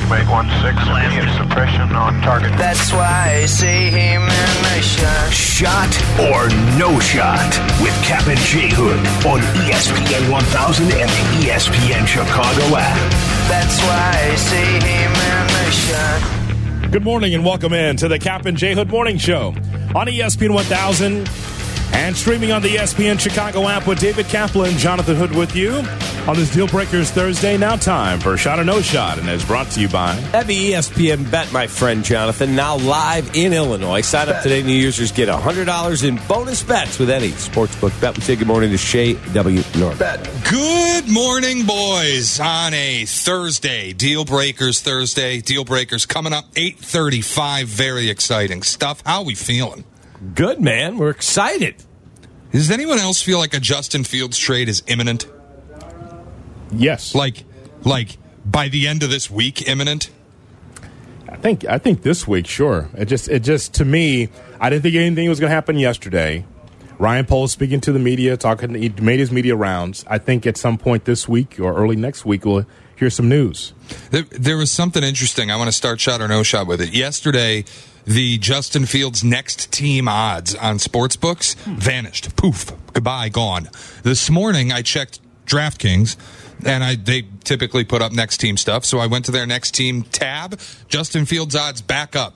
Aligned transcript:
Checkmate 0.00 0.26
1-6, 0.28 1.04
immediate 1.04 1.36
suppression 1.36 1.94
on 1.94 2.20
target. 2.22 2.52
That's 2.56 2.90
why 2.90 3.42
I 3.42 3.46
see 3.46 3.90
him 3.90 4.22
in 4.22 4.62
the 4.62 4.80
shot. 4.80 5.30
Shot 5.30 5.92
or 6.18 6.48
no 6.78 6.98
shot 7.00 7.50
with 7.82 7.92
Cap 8.02 8.26
and 8.26 8.38
J 8.40 8.70
Hood 8.72 8.98
on 9.26 9.40
ESPN 9.60 10.30
1000 10.32 10.84
and 10.86 10.92
the 10.92 11.46
ESPN 11.46 12.06
Chicago 12.06 12.76
app. 12.78 12.96
That's 13.50 13.78
why 13.82 14.30
I 14.30 14.34
see 14.36 14.56
him 14.88 15.12
in 15.12 15.46
the 15.52 15.70
shot. 15.70 16.92
Good 16.92 17.04
morning 17.04 17.34
and 17.34 17.44
welcome 17.44 17.74
in 17.74 17.96
to 17.98 18.08
the 18.08 18.18
Cap 18.18 18.46
and 18.46 18.56
J 18.56 18.74
Hood 18.74 18.88
Morning 18.88 19.18
Show 19.18 19.48
on 19.94 20.06
ESPN 20.06 20.54
1000 20.54 21.28
and 21.92 22.16
streaming 22.16 22.52
on 22.52 22.62
the 22.62 22.76
ESPN 22.76 23.20
Chicago 23.20 23.68
app 23.68 23.86
with 23.86 24.00
David 24.00 24.26
Kaplan, 24.26 24.78
Jonathan 24.78 25.16
Hood 25.16 25.32
with 25.32 25.54
you 25.54 25.82
on 26.28 26.36
this 26.36 26.52
Deal 26.52 26.66
Breakers 26.66 27.10
Thursday. 27.10 27.56
Now 27.56 27.76
time 27.76 28.20
for 28.20 28.36
Shot 28.36 28.58
or 28.58 28.64
No 28.64 28.80
Shot, 28.80 29.18
and 29.18 29.28
is 29.28 29.44
brought 29.44 29.70
to 29.72 29.80
you 29.80 29.88
by 29.88 30.12
Heavy 30.12 30.70
ESPN 30.70 31.30
bet, 31.30 31.52
my 31.52 31.66
friend 31.66 32.04
Jonathan, 32.04 32.54
now 32.54 32.76
live 32.76 33.34
in 33.34 33.52
Illinois. 33.52 34.00
Sign 34.00 34.28
up 34.28 34.42
today. 34.42 34.62
New 34.62 34.72
users 34.72 35.12
get 35.12 35.28
$100 35.28 36.08
in 36.08 36.20
bonus 36.28 36.62
bets 36.62 36.98
with 36.98 37.10
any 37.10 37.30
sportsbook 37.30 37.98
bet. 38.00 38.16
We 38.16 38.22
say 38.22 38.36
good 38.36 38.46
morning 38.46 38.70
to 38.70 38.78
Shay 38.78 39.14
W. 39.32 39.62
Norman. 39.78 40.20
Good 40.48 41.08
morning, 41.08 41.66
boys. 41.66 42.40
On 42.40 42.74
a 42.74 43.04
Thursday, 43.06 43.92
Deal 43.92 44.24
Breakers 44.24 44.80
Thursday. 44.80 45.40
Deal 45.40 45.64
Breakers 45.64 46.06
coming 46.06 46.32
up 46.32 46.46
8:35. 46.54 47.66
Very 47.66 48.10
exciting 48.10 48.62
stuff. 48.62 49.02
How 49.04 49.22
we 49.22 49.34
feeling? 49.34 49.84
Good, 50.34 50.60
man. 50.60 50.98
We're 50.98 51.10
excited. 51.10 51.76
Does 52.52 52.70
anyone 52.70 52.98
else 52.98 53.22
feel 53.22 53.38
like 53.38 53.54
a 53.54 53.60
Justin 53.60 54.04
Fields 54.04 54.36
trade 54.36 54.68
is 54.68 54.82
imminent? 54.86 55.26
Yes. 56.72 57.14
Like, 57.14 57.44
like 57.84 58.18
by 58.44 58.68
the 58.68 58.86
end 58.86 59.02
of 59.02 59.10
this 59.10 59.30
week, 59.30 59.68
imminent? 59.68 60.10
I 61.28 61.36
think 61.36 61.64
I 61.64 61.78
think 61.78 62.02
this 62.02 62.26
week, 62.26 62.46
sure. 62.46 62.88
It 62.94 63.06
just 63.06 63.28
it 63.28 63.40
just 63.40 63.74
to 63.74 63.84
me, 63.84 64.28
I 64.60 64.68
didn't 64.70 64.82
think 64.82 64.96
anything 64.96 65.28
was 65.28 65.40
going 65.40 65.50
to 65.50 65.54
happen 65.54 65.78
yesterday. 65.78 66.44
Ryan 66.98 67.24
Poles 67.24 67.52
speaking 67.52 67.80
to 67.82 67.92
the 67.92 67.98
media, 67.98 68.36
talking. 68.36 68.74
He 68.74 68.90
made 68.90 69.20
his 69.20 69.32
media 69.32 69.56
rounds. 69.56 70.04
I 70.06 70.18
think 70.18 70.46
at 70.46 70.58
some 70.58 70.76
point 70.76 71.06
this 71.06 71.26
week 71.26 71.58
or 71.58 71.74
early 71.74 71.96
next 71.96 72.26
week, 72.26 72.44
we'll 72.44 72.66
hear 72.96 73.08
some 73.08 73.28
news. 73.28 73.72
There, 74.10 74.24
there 74.24 74.58
was 74.58 74.70
something 74.70 75.02
interesting. 75.02 75.50
I 75.50 75.56
want 75.56 75.68
to 75.68 75.72
start 75.72 75.98
shot 75.98 76.20
or 76.20 76.28
no 76.28 76.42
shot 76.42 76.66
with 76.66 76.82
it. 76.82 76.92
Yesterday, 76.92 77.64
the 78.04 78.36
Justin 78.36 78.84
Fields 78.84 79.24
next 79.24 79.72
team 79.72 80.08
odds 80.08 80.54
on 80.54 80.78
sports 80.78 81.16
sportsbooks 81.16 81.54
vanished. 81.64 82.36
Poof. 82.36 82.72
Goodbye. 82.92 83.30
Gone. 83.30 83.70
This 84.02 84.28
morning, 84.28 84.70
I 84.70 84.82
checked 84.82 85.20
DraftKings, 85.46 86.16
and 86.66 86.84
I 86.84 86.94
they 86.96 87.24
typically 87.44 87.84
put 87.84 88.02
up 88.02 88.12
next 88.12 88.38
team 88.38 88.56
stuff. 88.56 88.84
So 88.84 88.98
I 88.98 89.06
went 89.06 89.24
to 89.26 89.32
their 89.32 89.46
next 89.46 89.72
team 89.72 90.02
tab. 90.02 90.58
Justin 90.88 91.26
Fields 91.26 91.56
odds 91.56 91.80
back 91.80 92.16
up, 92.16 92.34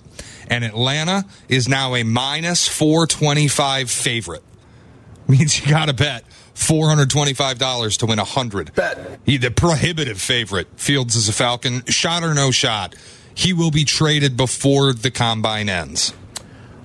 and 0.49 0.65
Atlanta 0.65 1.25
is 1.49 1.69
now 1.69 1.95
a 1.95 2.03
minus 2.03 2.69
four 2.69 3.07
twenty 3.07 3.49
five 3.49 3.91
favorite. 3.91 4.43
Means 5.29 5.59
you 5.59 5.71
got 5.71 5.87
to 5.87 5.95
bet 5.95 6.25
four 6.55 6.89
hundred 6.89 7.11
twenty 7.11 7.35
five 7.35 7.59
dollars 7.59 7.97
to 7.99 8.07
win 8.07 8.19
a 8.19 8.25
hundred. 8.25 8.75
Bet 8.75 9.21
he 9.25 9.37
the 9.37 9.51
prohibitive 9.51 10.21
favorite. 10.21 10.69
Fields 10.77 11.17
is 11.17 11.29
a 11.29 11.33
Falcon. 11.33 11.85
Shot 11.87 12.23
or 12.23 12.35
no 12.35 12.51
shot. 12.51 12.95
He 13.35 13.53
will 13.53 13.71
be 13.71 13.85
traded 13.85 14.37
before 14.37 14.93
the 14.93 15.11
combine 15.11 15.69
ends. 15.69 16.13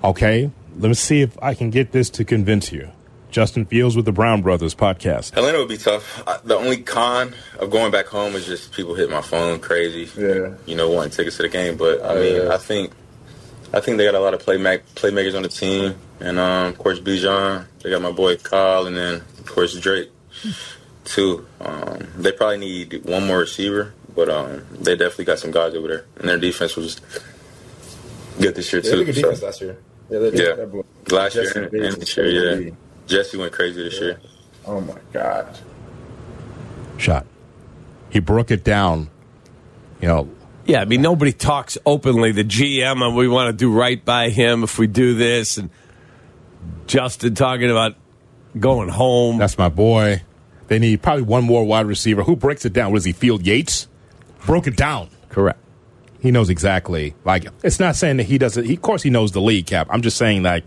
Okay, 0.03 0.49
let 0.77 0.87
me 0.87 0.93
see 0.93 1.21
if 1.21 1.37
I 1.43 1.53
can 1.53 1.69
get 1.69 1.91
this 1.91 2.09
to 2.11 2.23
convince 2.23 2.71
you. 2.71 2.89
Justin 3.31 3.65
Fields 3.65 3.95
with 3.95 4.05
the 4.05 4.11
Brown 4.11 4.41
Brothers 4.41 4.73
podcast. 4.75 5.35
Atlanta 5.37 5.59
would 5.59 5.67
be 5.69 5.77
tough. 5.77 6.23
The 6.43 6.55
only 6.55 6.77
con 6.77 7.35
of 7.59 7.69
going 7.69 7.91
back 7.91 8.07
home 8.07 8.35
is 8.35 8.45
just 8.45 8.71
people 8.73 8.95
hit 8.95 9.09
my 9.09 9.21
phone 9.21 9.59
crazy. 9.59 10.09
Yeah. 10.19 10.53
You 10.65 10.75
know, 10.75 10.89
wanting 10.89 11.11
tickets 11.11 11.37
to 11.37 11.43
the 11.43 11.49
game. 11.49 11.77
But 11.77 12.03
I 12.03 12.15
mean, 12.15 12.35
yeah. 12.43 12.53
I 12.53 12.57
think 12.57 12.91
I 13.73 13.79
think 13.81 13.97
they 13.97 14.05
got 14.05 14.15
a 14.15 14.19
lot 14.19 14.33
of 14.33 14.39
play 14.39 14.57
playmakers 14.57 15.35
on 15.35 15.43
the 15.43 15.49
team, 15.49 15.95
and 16.19 16.39
um, 16.39 16.67
of 16.67 16.77
course 16.77 16.99
Bijan. 16.99 17.65
They 17.83 17.89
got 17.91 18.01
my 18.01 18.11
boy 18.11 18.37
Kyle, 18.37 18.87
and 18.87 18.97
then 18.97 19.15
of 19.37 19.45
course 19.45 19.77
Drake 19.79 20.09
too. 21.05 21.45
Um, 21.61 22.07
they 22.17 22.31
probably 22.31 22.57
need 22.57 23.05
one 23.05 23.27
more 23.27 23.37
receiver, 23.39 23.93
but 24.15 24.27
um, 24.29 24.65
they 24.71 24.95
definitely 24.95 25.25
got 25.25 25.39
some 25.39 25.51
guys 25.51 25.75
over 25.75 25.87
there, 25.87 26.05
and 26.17 26.27
their 26.27 26.37
defense 26.39 26.75
was 26.75 26.99
good 28.41 28.55
this 28.55 28.71
year 28.73 28.81
They 28.81 28.89
had 28.89 28.95
too. 28.95 29.01
a 29.01 29.05
good 29.05 29.15
so- 29.15 29.21
defense 29.21 29.41
last 29.43 29.61
year. 29.61 29.77
Yeah, 30.09 30.19
they. 30.19 30.31
Yeah. 30.43 30.55
That 30.55 30.71
boy- 30.71 30.83
last 31.11 31.35
year 31.35 31.51
and, 31.55 31.73
and 31.73 32.01
this 32.01 32.17
year, 32.17 32.61
yeah. 32.61 32.71
Crazy. 33.09 33.23
Jesse 33.23 33.37
went 33.37 33.51
crazy 33.51 33.83
this 33.83 33.99
year. 33.99 34.19
Oh 34.65 34.81
my 34.81 34.97
god. 35.11 35.57
Shot. 36.97 37.25
He 38.09 38.19
broke 38.19 38.51
it 38.51 38.63
down. 38.63 39.09
You 40.01 40.07
know, 40.07 40.29
Yeah, 40.65 40.81
I 40.81 40.85
mean, 40.85 41.01
nobody 41.01 41.31
talks 41.33 41.77
openly. 41.85 42.31
The 42.31 42.43
GM, 42.43 43.05
and 43.05 43.15
we 43.15 43.27
want 43.27 43.47
to 43.49 43.53
do 43.53 43.71
right 43.73 44.03
by 44.03 44.29
him 44.29 44.63
if 44.63 44.77
we 44.79 44.87
do 44.87 45.13
this. 45.15 45.57
And 45.57 45.69
Justin 46.87 47.35
talking 47.35 47.69
about 47.69 47.95
going 48.59 48.89
home. 48.89 49.37
that's 49.37 49.57
my 49.57 49.69
boy. 49.69 50.21
They 50.67 50.79
need 50.79 51.01
probably 51.01 51.23
one 51.23 51.43
more 51.43 51.65
wide 51.65 51.85
receiver. 51.87 52.23
Who 52.23 52.35
breaks 52.35 52.63
it 52.65 52.73
down? 52.73 52.91
What 52.91 52.97
is 52.97 53.05
he? 53.05 53.11
Field 53.11 53.45
Yates 53.45 53.87
broke 54.45 54.67
it 54.67 54.75
down. 54.77 55.09
Correct. 55.29 55.59
He 56.21 56.31
knows 56.31 56.49
exactly. 56.49 57.15
Like 57.25 57.47
it's 57.63 57.79
not 57.79 57.95
saying 57.95 58.17
that 58.17 58.23
he 58.23 58.37
doesn't. 58.37 58.65
He, 58.65 58.75
of 58.75 58.81
course, 58.81 59.01
he 59.01 59.09
knows 59.09 59.31
the 59.31 59.41
league 59.41 59.65
cap. 59.67 59.87
I'm 59.89 60.01
just 60.01 60.17
saying 60.17 60.43
like, 60.43 60.63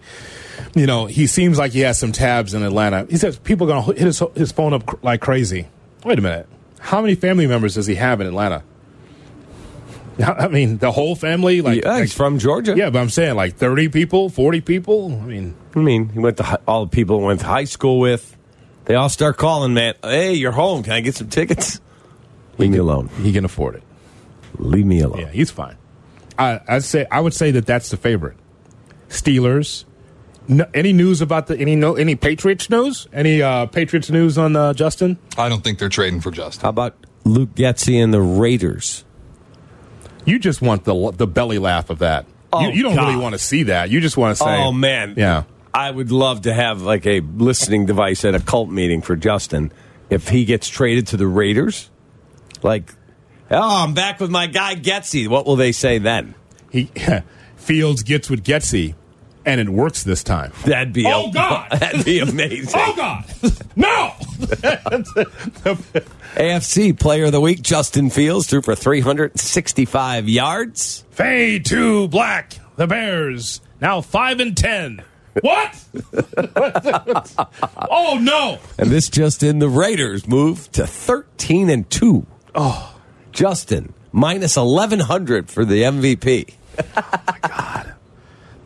you 0.75 0.87
know, 0.87 1.07
he 1.07 1.27
seems 1.27 1.59
like 1.59 1.73
he 1.73 1.81
has 1.81 1.99
some 1.99 2.13
tabs 2.13 2.55
in 2.55 2.63
Atlanta. 2.63 3.07
He 3.09 3.17
says 3.17 3.39
people 3.39 3.71
are 3.71 3.75
going 3.75 3.85
to 3.85 3.99
hit 3.99 4.07
his, 4.07 4.23
his 4.35 4.53
phone 4.53 4.73
up 4.75 4.87
cr- 4.87 4.97
like 5.03 5.21
crazy. 5.21 5.69
Wait 6.05 6.19
a 6.19 6.23
minute. 6.23 6.49
How 6.81 7.01
many 7.01 7.15
family 7.15 7.47
members 7.47 7.75
does 7.75 7.87
he 7.87 7.95
have 7.97 8.21
in 8.21 8.27
Atlanta? 8.27 8.63
I 10.19 10.49
mean, 10.49 10.79
the 10.79 10.93
whole 10.93 11.15
family. 11.17 11.61
Like, 11.61 11.83
yeah, 11.83 11.91
like- 11.93 12.01
he's 12.03 12.15
from 12.15 12.39
Georgia. 12.39 12.75
yeah, 12.77 12.91
but 12.91 12.99
I'm 13.01 13.11
saying 13.11 13.35
like 13.37 13.57
30 13.57 13.89
people, 13.89 14.29
40 14.29 14.61
people. 14.61 15.13
I 15.23 15.25
mean, 15.27 15.55
I 15.75 15.79
mean, 15.79 16.09
he 16.11 16.19
went 16.19 16.37
to 16.39 16.43
hi- 16.43 16.59
all 16.67 16.85
the 16.87 16.91
people 16.91 17.19
he 17.21 17.25
went 17.27 17.41
to 17.41 17.47
high 17.47 17.65
school 17.65 17.99
with. 17.99 18.37
They 18.85 18.95
all 18.97 19.09
start 19.09 19.37
calling, 19.37 19.75
man. 19.75 19.95
Hey, 20.03 20.35
you're 20.35 20.53
home. 20.53 20.83
Can 20.83 20.93
I 20.93 21.01
get 21.01 21.15
some 21.15 21.29
tickets? 21.29 21.81
Leave 22.59 22.71
me 22.71 22.79
alone. 22.79 23.09
he 23.23 23.33
can 23.33 23.45
afford 23.45 23.77
it. 23.77 23.83
Leave 24.59 24.85
me 24.85 25.01
alone. 25.01 25.21
Yeah, 25.21 25.29
he's 25.29 25.51
fine. 25.51 25.77
I 26.39 26.61
I'd 26.69 26.85
say 26.85 27.07
I 27.11 27.21
would 27.21 27.33
say 27.33 27.53
that 27.53 27.65
that's 27.65 27.91
the 27.91 27.97
favorite. 27.97 28.37
Steelers. 29.09 29.85
No, 30.49 30.67
any 30.75 30.93
news 30.93 31.21
about 31.21 31.47
the 31.47 31.57
any 31.59 31.77
no 31.77 31.95
any 31.95 32.17
Patriots 32.17 32.69
news? 32.69 33.07
Any 33.13 33.43
uh, 33.43 33.67
Patriots 33.67 34.11
news 34.11 34.39
on 34.39 34.57
uh, 34.57 34.75
Justin? 34.75 35.19
I 35.39 35.49
don't 35.49 35.63
think 35.63 35.79
they're 35.79 35.89
trading 35.89 36.21
for 36.21 36.31
Justin. 36.31 36.63
How 36.63 36.71
about 36.71 36.97
Luke 37.25 37.55
Getsy 37.55 38.03
and 38.03 38.13
the 38.13 38.21
Raiders? 38.21 39.05
You 40.25 40.39
just 40.39 40.61
want 40.61 40.85
the 40.85 41.13
the 41.13 41.27
belly 41.27 41.59
laugh 41.59 41.91
of 41.91 42.01
that. 42.01 42.27
Oh, 42.53 42.61
you, 42.61 42.71
you 42.71 42.83
don't 42.83 42.97
really 42.97 43.17
want 43.17 43.35
to 43.35 43.39
see 43.39 43.65
that. 43.65 43.91
You 43.91 44.01
just 44.01 44.17
want 44.17 44.37
to 44.37 44.43
say, 44.43 44.63
Oh 44.63 44.73
man, 44.73 45.15
yeah." 45.17 45.45
I 45.75 45.91
would 45.91 46.13
love 46.13 46.43
to 46.43 46.53
have 46.53 46.83
like 46.83 47.07
a 47.07 47.21
listening 47.21 47.87
device 47.87 48.25
at 48.25 48.35
a 48.35 48.41
cult 48.41 48.69
meeting 48.69 49.01
for 49.01 49.17
Justin 49.17 49.73
if 50.11 50.29
he 50.29 50.45
gets 50.45 50.69
traded 50.69 51.07
to 51.09 51.17
the 51.17 51.27
Raiders. 51.27 51.89
Like, 52.63 52.93
oh, 53.51 53.85
I'm 53.85 53.95
back 53.95 54.21
with 54.21 54.31
my 54.31 54.49
guy 54.49 54.75
Getsy. 54.75 55.29
What 55.29 55.47
will 55.47 55.57
they 55.57 55.73
say 55.73 55.97
then? 55.99 56.35
He 56.71 56.91
Fields 57.57 58.03
gets 58.03 58.29
with 58.29 58.45
Getsy, 58.45 58.95
and 59.45 59.61
it 59.61 59.69
works 59.69 60.03
this 60.03 60.23
time. 60.23 60.53
That'd 60.65 60.93
be 60.93 61.05
Oh, 61.07 61.31
God! 61.31 61.71
that'd 61.79 62.05
be 62.05 62.19
amazing. 62.21 62.73
Oh 62.75 62.95
God, 62.97 63.25
no! 63.77 64.13
AFC 66.37 66.99
Player 66.99 67.25
of 67.27 67.33
the 67.33 67.41
Week 67.41 67.63
Justin 67.63 68.11
Fields 68.11 68.47
threw 68.47 68.63
for 68.63 68.75
365 68.75 70.29
yards. 70.29 71.05
Fade 71.11 71.65
to 71.67 72.09
black. 72.09 72.55
The 72.77 72.87
Bears 72.87 73.61
now 73.81 74.01
five 74.01 74.41
and 74.41 74.57
ten. 74.57 75.03
What? 75.41 75.85
oh 77.91 78.19
no! 78.21 78.59
And 78.79 78.91
this 78.91 79.09
just 79.09 79.43
in 79.43 79.59
the 79.59 79.69
Raiders 79.69 80.27
move 80.29 80.71
to 80.73 80.87
13 80.87 81.71
and 81.71 81.89
2. 81.91 82.27
Oh, 82.55 82.95
Justin 83.33 83.95
minus 84.13 84.57
1100 84.57 85.51
for 85.51 85.65
the 85.65 85.83
MVP. 85.83 86.55
Oh, 86.95 87.93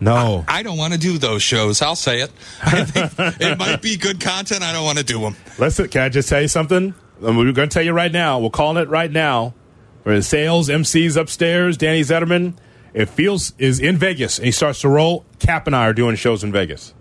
No. 0.00 0.44
I 0.46 0.62
don't 0.62 0.76
want 0.76 0.92
to 0.92 0.98
do 0.98 1.18
those 1.18 1.42
shows. 1.42 1.80
I'll 1.82 1.96
say 1.96 2.20
it. 2.20 2.30
I 2.62 2.84
think 2.84 3.40
it 3.40 3.58
might 3.58 3.80
be 3.82 3.96
good 3.96 4.20
content. 4.20 4.62
I 4.62 4.72
don't 4.72 4.84
want 4.84 4.98
to 4.98 5.04
do 5.04 5.20
them. 5.20 5.36
Listen, 5.58 5.88
can 5.88 6.02
I 6.02 6.08
just 6.08 6.28
tell 6.28 6.42
you 6.42 6.48
something? 6.48 6.94
We're 7.20 7.32
going 7.52 7.68
to 7.68 7.74
tell 7.74 7.82
you 7.82 7.92
right 7.92 8.12
now. 8.12 8.38
We're 8.38 8.50
calling 8.50 8.82
it 8.82 8.88
right 8.88 9.10
now. 9.10 9.54
For 10.04 10.14
the 10.14 10.22
sales, 10.22 10.68
MCs 10.68 11.16
upstairs, 11.16 11.76
Danny 11.76 12.02
Zetterman. 12.02 12.54
If 12.94 13.10
Fields 13.10 13.54
is 13.58 13.80
in 13.80 13.96
Vegas 13.96 14.38
and 14.38 14.46
he 14.46 14.52
starts 14.52 14.80
to 14.82 14.88
roll, 14.88 15.24
Cap 15.38 15.66
and 15.66 15.74
I 15.74 15.86
are 15.86 15.92
doing 15.92 16.16
shows 16.16 16.44
in 16.44 16.52
Vegas. 16.52 16.94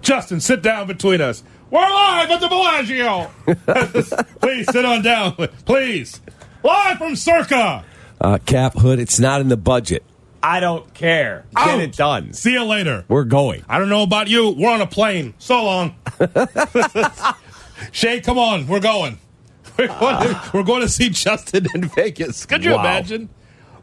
Justin, 0.00 0.40
sit 0.40 0.62
down 0.62 0.86
between 0.86 1.20
us. 1.20 1.42
We're 1.70 1.80
live 1.80 2.30
at 2.30 2.40
the 2.40 2.48
Bellagio. 2.48 3.30
Please 4.40 4.70
sit 4.72 4.84
on 4.84 5.02
down. 5.02 5.34
Please. 5.64 6.20
Live 6.62 6.98
from 6.98 7.14
Circa. 7.14 7.84
Uh, 8.20 8.38
Cap 8.44 8.74
Hood, 8.74 8.98
it's 8.98 9.20
not 9.20 9.40
in 9.40 9.48
the 9.48 9.56
budget. 9.56 10.02
I 10.42 10.60
don't 10.60 10.92
care. 10.94 11.44
Get 11.56 11.68
Out. 11.68 11.80
it 11.80 11.96
done. 11.96 12.32
See 12.32 12.52
you 12.52 12.64
later. 12.64 13.04
We're 13.08 13.24
going. 13.24 13.64
I 13.68 13.78
don't 13.78 13.88
know 13.88 14.02
about 14.02 14.28
you. 14.28 14.50
We're 14.50 14.70
on 14.70 14.80
a 14.80 14.86
plane. 14.86 15.34
So 15.38 15.64
long. 15.64 15.96
Shay, 17.92 18.20
come 18.20 18.38
on. 18.38 18.66
We're 18.66 18.80
going. 18.80 19.18
We're 19.78 19.86
going, 19.86 20.18
to, 20.34 20.50
we're 20.54 20.62
going 20.64 20.80
to 20.80 20.88
see 20.88 21.08
Justin 21.10 21.66
in 21.72 21.84
Vegas. 21.88 22.44
Could 22.46 22.64
you 22.64 22.72
Wow. 22.72 22.80
imagine? 22.80 23.28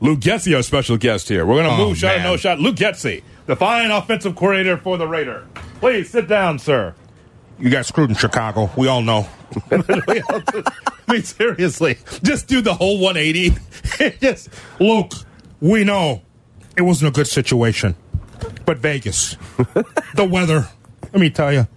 Luke 0.02 0.19
Getsy, 0.19 0.54
our 0.54 0.62
special 0.62 0.98
guest 0.98 1.30
here. 1.30 1.46
We're 1.46 1.63
going 1.63 1.68
to 1.78 1.81
Oh, 1.81 1.88
move 1.88 1.98
shot 1.98 2.18
or 2.18 2.19
no 2.22 2.36
shot. 2.36 2.60
Luke 2.60 2.75
Getsy, 2.75 3.24
the 3.46 3.56
fine 3.56 3.92
offensive 3.92 4.36
coordinator 4.36 4.75
for 4.75 4.98
the 4.98 5.07
Raider. 5.07 5.48
Please 5.80 6.10
sit 6.10 6.28
down, 6.28 6.60
sir. 6.60 6.94
You 7.60 7.69
got 7.69 7.86
screwed 7.86 8.10
in 8.10 8.16
Chicago. 8.18 8.69
We 8.75 8.90
all 8.90 9.02
know. 9.02 9.25
We 9.72 10.22
all 10.22 10.42
do. 10.42 10.63
I 11.07 11.12
mean, 11.13 11.24
seriously, 11.24 11.98
just 12.24 12.48
do 12.50 12.60
the 12.60 12.74
whole 12.74 13.00
180. 13.00 13.56
just, 14.19 14.50
Luke, 14.81 15.13
we 15.62 15.86
know 15.86 16.24
it 16.77 16.81
wasn't 16.81 17.10
a 17.10 17.12
good 17.13 17.27
situation, 17.27 17.95
but 18.66 18.77
Vegas, 18.77 19.38
the 20.16 20.27
weather. 20.30 20.68
Let 21.04 21.22
me 21.22 21.30
tell 21.30 21.54
you, 21.54 21.68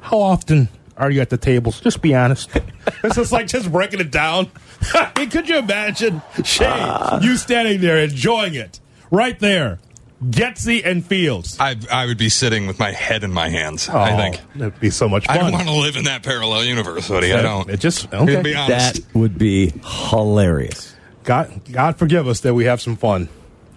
how 0.00 0.18
often 0.20 0.68
are 0.96 1.10
you 1.10 1.20
at 1.20 1.30
the 1.30 1.36
tables? 1.38 1.80
Just 1.80 2.02
be 2.02 2.14
honest. 2.14 2.50
This 3.02 3.16
is 3.18 3.30
like 3.32 3.46
just 3.46 3.70
breaking 3.70 4.00
it 4.00 4.10
down. 4.10 4.50
I 4.94 5.12
mean, 5.16 5.30
could 5.30 5.48
you 5.48 5.58
imagine 5.58 6.22
Shane, 6.44 6.68
ah. 6.70 7.20
you 7.20 7.36
standing 7.36 7.80
there 7.80 7.98
enjoying 7.98 8.54
it 8.54 8.80
right 9.10 9.38
there, 9.38 9.78
Getsy 10.24 10.84
and 10.84 11.04
Fields? 11.04 11.56
I, 11.60 11.76
I 11.90 12.06
would 12.06 12.18
be 12.18 12.28
sitting 12.28 12.66
with 12.66 12.78
my 12.78 12.90
head 12.90 13.22
in 13.22 13.32
my 13.32 13.48
hands. 13.48 13.88
I 13.88 14.12
Oh, 14.12 14.16
think. 14.16 14.40
that'd 14.56 14.80
be 14.80 14.90
so 14.90 15.08
much 15.08 15.26
fun. 15.26 15.36
I 15.38 15.40
don't 15.40 15.52
want 15.52 15.68
to 15.68 15.74
live 15.74 15.96
in 15.96 16.04
that 16.04 16.22
parallel 16.22 16.64
universe, 16.64 17.08
buddy. 17.08 17.32
I 17.32 17.42
don't. 17.42 17.70
It 17.70 17.80
just 17.80 18.10
To 18.10 18.42
be 18.42 18.54
honest. 18.54 18.94
That 18.96 19.14
would 19.14 19.38
be 19.38 19.72
hilarious. 19.84 20.94
God, 21.24 21.60
God 21.70 21.96
forgive 21.96 22.26
us 22.26 22.40
that 22.40 22.54
we 22.54 22.64
have 22.64 22.80
some 22.80 22.96
fun. 22.96 23.28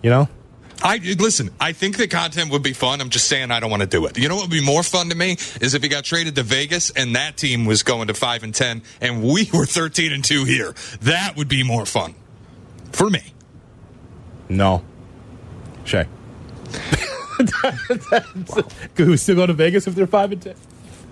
You 0.01 0.09
know, 0.09 0.29
I 0.81 0.97
listen. 0.97 1.49
I 1.59 1.71
think 1.73 1.97
the 1.97 2.07
content 2.07 2.51
would 2.51 2.63
be 2.63 2.73
fun. 2.73 2.99
I'm 3.01 3.09
just 3.09 3.27
saying 3.27 3.51
I 3.51 3.59
don't 3.59 3.69
want 3.69 3.81
to 3.81 3.87
do 3.87 4.05
it. 4.05 4.17
You 4.17 4.27
know 4.27 4.35
what 4.35 4.45
would 4.45 4.51
be 4.51 4.63
more 4.65 4.83
fun 4.83 5.09
to 5.09 5.15
me 5.15 5.33
is 5.61 5.73
if 5.73 5.83
he 5.83 5.89
got 5.89 6.03
traded 6.03 6.35
to 6.35 6.43
Vegas 6.43 6.89
and 6.91 7.15
that 7.15 7.37
team 7.37 7.65
was 7.65 7.83
going 7.83 8.07
to 8.07 8.13
five 8.13 8.43
and 8.43 8.53
ten 8.53 8.81
and 8.99 9.23
we 9.23 9.49
were 9.53 9.65
13 9.65 10.11
and 10.11 10.23
two 10.23 10.45
here. 10.45 10.73
That 11.01 11.35
would 11.37 11.47
be 11.47 11.63
more 11.63 11.85
fun 11.85 12.15
for 12.91 13.09
me. 13.09 13.33
no, 14.49 14.83
Shay. 15.85 16.07
We 18.97 19.17
still 19.17 19.35
go 19.35 19.45
to 19.47 19.53
Vegas 19.53 19.87
if 19.87 19.95
they're 19.95 20.07
five 20.07 20.31
and 20.31 20.41
ten? 20.41 20.55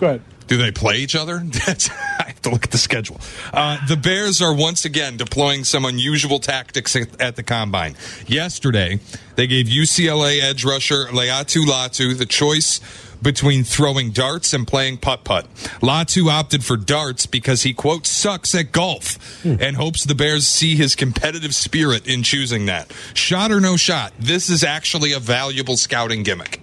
Go 0.02 0.08
ahead. 0.08 0.22
Do 0.48 0.58
they 0.58 0.72
play 0.72 0.98
each 0.98 1.16
other? 1.16 1.36
I 1.68 2.24
have 2.26 2.42
to 2.42 2.50
look 2.50 2.66
at 2.66 2.72
the 2.72 2.80
schedule. 2.80 3.22
Uh, 3.54 3.78
the 3.88 3.96
Bears 3.96 4.42
are 4.42 4.54
once 4.54 4.84
again 4.84 5.16
deploying 5.16 5.64
some 5.64 5.86
unusual 5.86 6.40
tactics 6.40 6.96
at, 6.96 7.22
at 7.22 7.36
the 7.36 7.44
combine. 7.44 7.96
Yesterday, 8.26 9.00
they 9.36 9.46
gave 9.46 9.68
UCLA 9.68 10.42
edge 10.42 10.66
rusher 10.66 11.06
Laiatu 11.06 11.66
Latu 11.66 12.18
the 12.18 12.26
choice 12.26 12.82
between 13.22 13.64
throwing 13.64 14.10
darts 14.10 14.54
and 14.54 14.68
playing 14.68 14.98
putt 14.98 15.24
putt. 15.24 15.46
Latu 15.82 16.32
opted 16.32 16.66
for 16.66 16.78
darts 16.78 17.28
because 17.28 17.62
he, 17.62 17.72
quote, 17.72 18.08
sucks 18.08 18.56
at 18.56 18.72
golf 18.72 19.46
and 19.46 19.76
hopes 19.76 20.04
the 20.04 20.16
Bears 20.16 20.48
see 20.48 20.76
his 20.76 20.96
competitive 20.96 21.54
spirit 21.54 22.08
in 22.08 22.24
choosing 22.24 22.66
that. 22.66 22.92
Shot 23.14 23.52
or 23.52 23.62
no 23.62 23.78
shot, 23.78 24.14
this 24.20 24.50
is 24.50 24.64
actually 24.64 25.14
a 25.14 25.20
valuable 25.20 25.78
scouting 25.78 26.24
gimmick. 26.24 26.60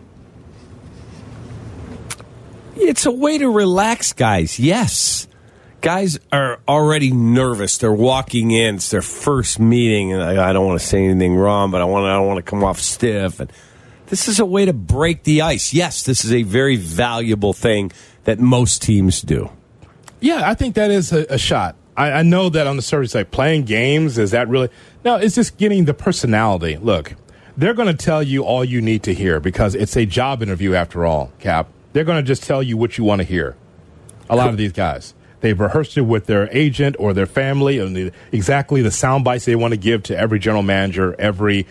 It's 2.81 3.07
a 3.07 3.11
way 3.11 3.39
to 3.39 3.51
relax 3.51 4.13
guys. 4.13 4.59
Yes. 4.59 5.27
Guys 5.81 6.19
are 6.33 6.61
already 6.67 7.13
nervous. 7.13 7.79
They're 7.79 7.93
walking 7.93 8.51
in. 8.51 8.77
It's 8.77 8.91
their 8.91 9.03
first 9.03 9.61
meeting, 9.61 10.13
and 10.13 10.23
I, 10.23 10.51
I 10.51 10.53
don't 10.53 10.67
want 10.67 10.81
to 10.81 10.87
say 10.87 11.05
anything 11.05 11.37
wrong, 11.37 11.71
but 11.71 11.81
I 11.81 11.85
want. 11.85 12.07
I 12.07 12.15
don't 12.15 12.27
want 12.27 12.39
to 12.39 12.49
come 12.49 12.65
off 12.65 12.81
stiff. 12.81 13.39
And 13.39 13.53
this 14.07 14.27
is 14.27 14.41
a 14.41 14.45
way 14.45 14.65
to 14.65 14.73
break 14.73 15.23
the 15.23 15.43
ice. 15.43 15.73
Yes, 15.73 16.03
this 16.03 16.25
is 16.25 16.33
a 16.33 16.43
very 16.43 16.77
valuable 16.77 17.53
thing 17.53 17.93
that 18.25 18.41
most 18.41 18.83
teams 18.83 19.23
do. 19.23 19.51
Yeah, 20.21 20.49
I 20.49 20.55
think 20.55 20.75
that 20.75 20.91
is 20.91 21.13
a, 21.13 21.27
a 21.31 21.39
shot. 21.39 21.77
I, 21.97 22.11
I 22.13 22.23
know 22.23 22.49
that 22.49 22.67
on 22.67 22.77
the 22.77 22.83
surface, 22.83 23.15
like 23.15 23.31
playing 23.31 23.65
games, 23.65 24.19
is 24.19 24.33
that 24.33 24.49
really? 24.49 24.71
No, 25.05 25.17
it's 25.17 25.35
just 25.35 25.59
getting 25.59 25.85
the 25.85 25.95
personality. 25.95 26.77
Look, 26.77 27.15
they're 27.57 27.75
going 27.75 27.95
to 27.95 28.05
tell 28.05 28.23
you 28.23 28.43
all 28.45 28.65
you 28.65 28.81
need 28.81 29.05
to 29.05 29.15
hear 29.15 29.39
because 29.41 29.75
it's 29.75 29.97
a 29.97 30.07
job 30.07 30.43
interview 30.43 30.75
after 30.75 31.07
all, 31.07 31.33
Cap. 31.39 31.69
They're 31.99 32.05
going 32.05 32.23
to 32.23 32.29
just 32.29 32.45
tell 32.45 32.63
you 32.63 32.77
what 32.77 32.97
you 32.97 33.03
want 33.03 33.23
to 33.23 33.25
hear. 33.25 33.57
A 34.31 34.37
lot 34.37 34.51
of 34.51 34.57
these 34.57 34.71
guys. 34.71 35.15
They've 35.41 35.59
rehearsed 35.59 35.99
it 35.99 36.03
with 36.03 36.27
their 36.27 36.49
agent 36.57 36.95
or 37.01 37.13
their 37.13 37.27
family 37.27 37.81
and 37.81 37.97
the, 37.97 38.13
exactly 38.31 38.83
the 38.83 38.93
sound 38.93 39.25
bites 39.25 39.47
they 39.47 39.57
want 39.57 39.73
to 39.73 39.77
give 39.77 40.05
to 40.05 40.17
every 40.17 40.39
general 40.39 40.63
manager, 40.63 41.17
every 41.19 41.67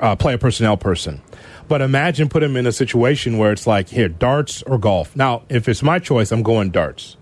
uh, 0.00 0.16
player 0.16 0.38
personnel 0.38 0.78
person. 0.78 1.20
But 1.68 1.82
imagine 1.82 2.30
put 2.30 2.40
them 2.40 2.56
in 2.56 2.66
a 2.66 2.72
situation 2.72 3.36
where 3.36 3.52
it's 3.52 3.66
like, 3.66 3.90
here, 3.90 4.08
darts 4.08 4.62
or 4.62 4.78
golf. 4.78 5.14
Now, 5.14 5.42
if 5.50 5.68
it's 5.68 5.82
my 5.82 5.98
choice, 5.98 6.32
I'm 6.32 6.42
going 6.42 6.70
darts. 6.70 7.18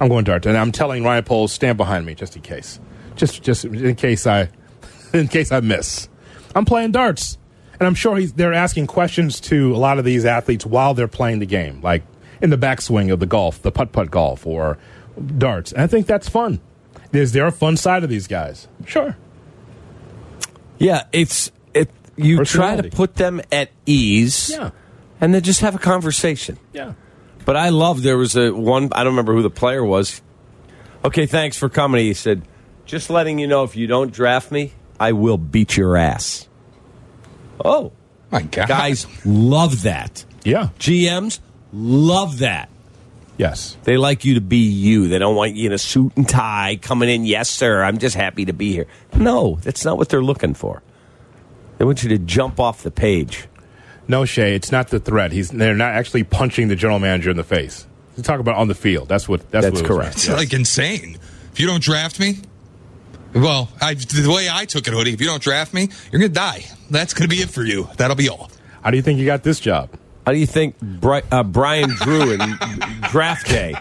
I'm 0.00 0.08
going 0.08 0.24
darts, 0.24 0.46
and 0.46 0.56
I'm 0.56 0.72
telling 0.72 1.04
Ryan 1.04 1.24
Poles 1.24 1.52
stand 1.52 1.76
behind 1.76 2.06
me 2.06 2.14
just 2.14 2.34
in 2.34 2.40
case, 2.40 2.80
just 3.14 3.42
just 3.42 3.66
in 3.66 3.94
case 3.94 4.26
I, 4.26 4.48
in 5.12 5.28
case 5.28 5.52
I 5.52 5.60
miss. 5.60 6.08
I'm 6.54 6.64
playing 6.64 6.92
darts, 6.92 7.36
and 7.80 7.86
I'm 7.86 7.94
sure 7.94 8.16
he's, 8.16 8.32
they're 8.32 8.54
asking 8.54 8.86
questions 8.88 9.40
to 9.42 9.74
a 9.74 9.78
lot 9.78 9.98
of 9.98 10.04
these 10.04 10.24
athletes 10.24 10.64
while 10.66 10.94
they're 10.94 11.08
playing 11.08 11.38
the 11.38 11.46
game, 11.46 11.80
like 11.82 12.02
in 12.42 12.50
the 12.50 12.58
backswing 12.58 13.12
of 13.12 13.20
the 13.20 13.26
golf, 13.26 13.60
the 13.62 13.70
putt 13.72 13.92
putt 13.92 14.10
golf, 14.10 14.46
or 14.46 14.78
darts. 15.36 15.72
And 15.72 15.82
I 15.82 15.86
think 15.86 16.06
that's 16.06 16.28
fun. 16.28 16.60
Is 17.12 17.32
there 17.32 17.46
a 17.46 17.52
fun 17.52 17.76
side 17.76 18.04
of 18.04 18.10
these 18.10 18.26
guys? 18.26 18.68
Sure. 18.86 19.16
Yeah, 20.78 21.04
it's 21.12 21.50
it. 21.74 21.90
You 22.16 22.44
try 22.44 22.76
to 22.80 22.88
put 22.90 23.14
them 23.16 23.40
at 23.50 23.70
ease, 23.86 24.50
Yeah. 24.50 24.70
and 25.20 25.32
then 25.34 25.42
just 25.42 25.60
have 25.60 25.74
a 25.74 25.78
conversation. 25.78 26.58
Yeah. 26.72 26.94
But 27.44 27.56
I 27.56 27.70
love 27.70 28.02
there 28.02 28.18
was 28.18 28.36
a 28.36 28.50
one. 28.52 28.90
I 28.92 29.04
don't 29.04 29.12
remember 29.12 29.32
who 29.34 29.42
the 29.42 29.50
player 29.50 29.84
was. 29.84 30.20
Okay, 31.04 31.26
thanks 31.26 31.56
for 31.56 31.68
coming. 31.68 32.04
He 32.04 32.12
said, 32.14 32.42
"Just 32.84 33.08
letting 33.08 33.38
you 33.38 33.46
know, 33.46 33.62
if 33.64 33.74
you 33.76 33.86
don't 33.86 34.12
draft 34.12 34.50
me, 34.52 34.72
I 35.00 35.12
will 35.12 35.38
beat 35.38 35.76
your 35.76 35.96
ass." 35.96 36.47
Oh, 37.64 37.92
My 38.30 38.42
God. 38.42 38.68
guys 38.68 39.06
love 39.24 39.82
that. 39.82 40.24
Yeah. 40.44 40.68
GMs 40.78 41.40
love 41.72 42.38
that. 42.38 42.68
Yes. 43.36 43.76
They 43.84 43.96
like 43.96 44.24
you 44.24 44.34
to 44.34 44.40
be 44.40 44.56
you. 44.68 45.06
They 45.08 45.18
don't 45.18 45.36
want 45.36 45.54
you 45.54 45.66
in 45.66 45.72
a 45.72 45.78
suit 45.78 46.12
and 46.16 46.28
tie 46.28 46.78
coming 46.82 47.08
in. 47.08 47.24
Yes, 47.24 47.48
sir. 47.48 47.82
I'm 47.84 47.98
just 47.98 48.16
happy 48.16 48.44
to 48.46 48.52
be 48.52 48.72
here. 48.72 48.86
No, 49.14 49.58
that's 49.62 49.84
not 49.84 49.96
what 49.96 50.08
they're 50.08 50.22
looking 50.22 50.54
for. 50.54 50.82
They 51.78 51.84
want 51.84 52.02
you 52.02 52.08
to 52.08 52.18
jump 52.18 52.58
off 52.58 52.82
the 52.82 52.90
page. 52.90 53.46
No, 54.08 54.24
Shay, 54.24 54.54
it's 54.56 54.72
not 54.72 54.88
the 54.88 54.98
threat. 54.98 55.30
He's 55.30 55.50
they're 55.50 55.74
not 55.74 55.92
actually 55.92 56.24
punching 56.24 56.66
the 56.68 56.74
general 56.74 56.98
manager 56.98 57.30
in 57.30 57.36
the 57.36 57.44
face. 57.44 57.86
You 58.16 58.22
talk 58.24 58.40
about 58.40 58.56
on 58.56 58.66
the 58.66 58.74
field. 58.74 59.08
That's 59.08 59.28
what. 59.28 59.48
That's, 59.52 59.66
That's 59.66 59.82
what 59.82 59.84
correct. 59.86 60.14
It's 60.16 60.26
about. 60.26 60.38
like 60.38 60.52
insane. 60.52 61.18
If 61.52 61.60
you 61.60 61.66
don't 61.68 61.82
draft 61.82 62.18
me, 62.18 62.38
well, 63.34 63.68
I, 63.80 63.94
the 63.94 64.32
way 64.34 64.48
I 64.50 64.64
took 64.64 64.86
it, 64.88 64.92
Hoodie, 64.94 65.12
if 65.12 65.20
you 65.20 65.26
don't 65.26 65.42
draft 65.42 65.74
me, 65.74 65.88
you're 66.10 66.20
going 66.20 66.30
to 66.32 66.34
die. 66.34 66.64
That's 66.90 67.14
going 67.14 67.28
to 67.28 67.34
be 67.36 67.42
it 67.42 67.50
for 67.50 67.62
you. 67.62 67.88
That'll 67.96 68.16
be 68.16 68.28
all. 68.28 68.50
How 68.82 68.90
do 68.90 68.96
you 68.96 69.02
think 69.02 69.18
you 69.18 69.26
got 69.26 69.42
this 69.42 69.60
job? 69.60 69.90
How 70.24 70.32
do 70.32 70.38
you 70.38 70.46
think 70.46 70.78
Bri- 70.80 71.22
uh, 71.30 71.42
Brian 71.42 71.90
Drew 71.90 72.32
in 72.32 72.40
draft 73.10 73.46
day 73.48 73.74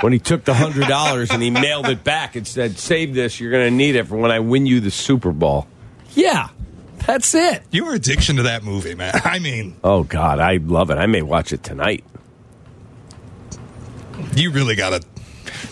when 0.00 0.12
he 0.12 0.18
took 0.20 0.44
the 0.44 0.54
hundred 0.54 0.86
dollars 0.86 1.30
and 1.32 1.42
he 1.42 1.50
mailed 1.50 1.88
it 1.88 2.04
back 2.04 2.36
and 2.36 2.46
said, 2.46 2.78
"Save 2.78 3.14
this. 3.14 3.40
You're 3.40 3.50
going 3.50 3.66
to 3.68 3.74
need 3.76 3.96
it 3.96 4.06
for 4.06 4.16
when 4.16 4.30
I 4.30 4.38
win 4.38 4.64
you 4.64 4.78
the 4.78 4.92
Super 4.92 5.32
Bowl." 5.32 5.66
Yeah, 6.14 6.50
that's 7.06 7.34
it. 7.34 7.64
Your 7.72 7.94
addiction 7.94 8.36
to 8.36 8.42
that 8.44 8.62
movie, 8.62 8.94
man. 8.94 9.20
I 9.24 9.40
mean, 9.40 9.74
Oh 9.82 10.04
God, 10.04 10.38
I 10.38 10.58
love 10.58 10.90
it. 10.90 10.98
I 10.98 11.06
may 11.06 11.22
watch 11.22 11.52
it 11.52 11.64
tonight. 11.64 12.04
you 14.36 14.50
really 14.52 14.76
got 14.76 15.02
to, 15.02 15.08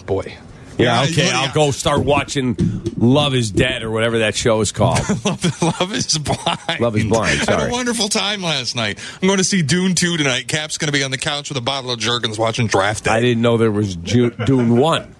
boy. 0.06 0.36
Yeah, 0.80 1.02
Yeah, 1.04 1.10
okay. 1.10 1.26
yeah. 1.26 1.40
I'll 1.40 1.52
go 1.52 1.70
start 1.70 2.04
watching 2.04 2.56
Love 2.96 3.34
Is 3.34 3.50
Dead 3.50 3.82
or 3.82 3.90
whatever 3.90 4.18
that 4.20 4.34
show 4.34 4.60
is 4.60 4.72
called. 4.72 4.98
Love, 5.24 5.62
Love 5.62 5.92
is 5.92 6.18
blind. 6.18 6.80
Love 6.80 6.96
is 6.96 7.04
Blind, 7.04 7.40
I 7.48 7.60
had 7.60 7.68
a 7.68 7.72
wonderful 7.72 8.08
time 8.08 8.42
last 8.42 8.76
night. 8.76 8.98
I'm 9.20 9.26
going 9.28 9.38
to 9.38 9.44
see 9.44 9.62
Dune 9.62 9.94
2 9.94 10.16
tonight. 10.16 10.48
Cap's 10.48 10.78
going 10.78 10.88
to 10.88 10.92
be 10.92 11.02
on 11.04 11.10
the 11.10 11.18
couch 11.18 11.48
with 11.48 11.58
a 11.58 11.62
bottle 11.62 11.90
of 11.90 11.98
Jergens 11.98 12.38
watching 12.38 12.66
Draft 12.66 13.04
Day. 13.04 13.10
I 13.10 13.20
didn't 13.20 13.42
know 13.42 13.56
there 13.56 13.70
was 13.70 13.96
Ju- 13.96 14.30
Dune 14.30 14.76
One. 14.76 15.14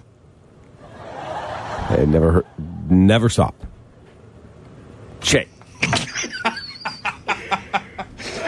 I 1.02 2.04
never 2.06 2.32
heard, 2.32 2.46
never 2.88 3.28
saw. 3.28 3.48
it. 3.48 3.54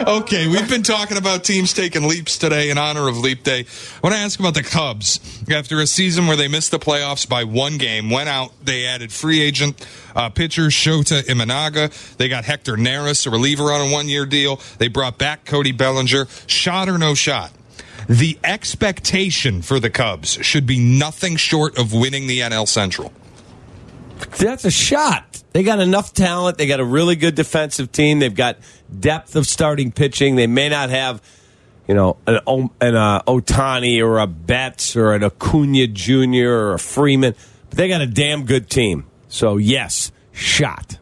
Okay, 0.01 0.47
we've 0.47 0.67
been 0.67 0.81
talking 0.81 1.17
about 1.17 1.43
teams 1.43 1.71
taking 1.71 2.07
leaps 2.07 2.39
today 2.39 2.71
in 2.71 2.79
honor 2.79 3.07
of 3.07 3.19
Leap 3.19 3.43
Day. 3.43 3.59
I 3.59 3.99
want 4.01 4.15
to 4.15 4.21
ask 4.21 4.39
about 4.39 4.55
the 4.55 4.63
Cubs. 4.63 5.19
After 5.49 5.79
a 5.79 5.87
season 5.87 6.25
where 6.25 6.35
they 6.35 6.47
missed 6.47 6.71
the 6.71 6.79
playoffs 6.79 7.29
by 7.29 7.43
one 7.43 7.77
game, 7.77 8.09
went 8.09 8.27
out, 8.27 8.51
they 8.65 8.85
added 8.85 9.11
free 9.11 9.39
agent 9.39 9.85
uh, 10.15 10.29
pitcher 10.29 10.63
Shota 10.63 11.21
Imanaga. 11.23 11.91
They 12.17 12.27
got 12.27 12.43
Hector 12.43 12.75
Neris, 12.75 13.27
a 13.27 13.29
reliever, 13.29 13.71
on 13.71 13.87
a 13.87 13.93
one 13.93 14.09
year 14.09 14.25
deal. 14.25 14.59
They 14.79 14.87
brought 14.87 15.19
back 15.19 15.45
Cody 15.45 15.71
Bellinger. 15.71 16.27
Shot 16.47 16.89
or 16.89 16.97
no 16.97 17.13
shot? 17.13 17.51
The 18.09 18.37
expectation 18.43 19.61
for 19.61 19.79
the 19.79 19.91
Cubs 19.91 20.39
should 20.41 20.65
be 20.65 20.79
nothing 20.79 21.35
short 21.35 21.77
of 21.77 21.93
winning 21.93 22.25
the 22.25 22.39
NL 22.39 22.67
Central. 22.67 23.13
That's 24.37 24.65
a 24.65 24.71
shot. 24.71 25.43
They 25.53 25.61
got 25.61 25.79
enough 25.79 26.13
talent. 26.13 26.57
They 26.57 26.65
got 26.65 26.79
a 26.79 26.85
really 26.85 27.15
good 27.15 27.35
defensive 27.35 27.91
team. 27.91 28.19
They've 28.19 28.33
got 28.33 28.57
depth 28.99 29.35
of 29.35 29.47
starting 29.47 29.91
pitching. 29.91 30.35
They 30.35 30.47
may 30.47 30.69
not 30.69 30.89
have, 30.89 31.21
you 31.87 31.95
know, 31.95 32.17
an, 32.27 32.69
an 32.81 32.95
uh, 32.95 33.21
Ohtani 33.23 34.01
or 34.01 34.19
a 34.19 34.27
Betts 34.27 34.95
or 34.95 35.13
an 35.13 35.23
Acuna 35.23 35.87
Jr. 35.87 36.49
or 36.49 36.73
a 36.73 36.79
Freeman, 36.79 37.35
but 37.69 37.77
they 37.77 37.87
got 37.87 38.01
a 38.01 38.07
damn 38.07 38.45
good 38.45 38.69
team. 38.69 39.05
So 39.27 39.57
yes, 39.57 40.11
shot. 40.31 40.97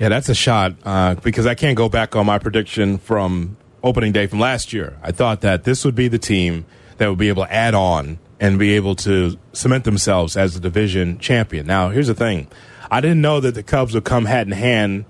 Yeah, 0.00 0.08
that's 0.08 0.28
a 0.28 0.34
shot 0.34 0.74
uh, 0.84 1.14
because 1.16 1.46
I 1.46 1.54
can't 1.54 1.76
go 1.76 1.88
back 1.88 2.16
on 2.16 2.26
my 2.26 2.38
prediction 2.38 2.98
from 2.98 3.56
opening 3.82 4.12
day 4.12 4.26
from 4.26 4.40
last 4.40 4.72
year. 4.72 4.96
I 5.02 5.12
thought 5.12 5.42
that 5.42 5.64
this 5.64 5.84
would 5.84 5.94
be 5.94 6.08
the 6.08 6.18
team 6.18 6.64
that 6.98 7.08
would 7.08 7.18
be 7.18 7.28
able 7.28 7.44
to 7.44 7.52
add 7.52 7.74
on 7.74 8.18
and 8.40 8.58
be 8.58 8.74
able 8.74 8.96
to 8.96 9.38
cement 9.52 9.84
themselves 9.84 10.36
as 10.36 10.54
the 10.54 10.60
division 10.60 11.18
champion. 11.18 11.66
Now, 11.66 11.90
here's 11.90 12.08
the 12.08 12.14
thing 12.14 12.48
I 12.90 13.00
didn't 13.00 13.20
know 13.20 13.40
that 13.40 13.54
the 13.54 13.62
Cubs 13.62 13.94
would 13.94 14.04
come 14.04 14.24
hat 14.24 14.46
in 14.46 14.52
hand, 14.52 15.04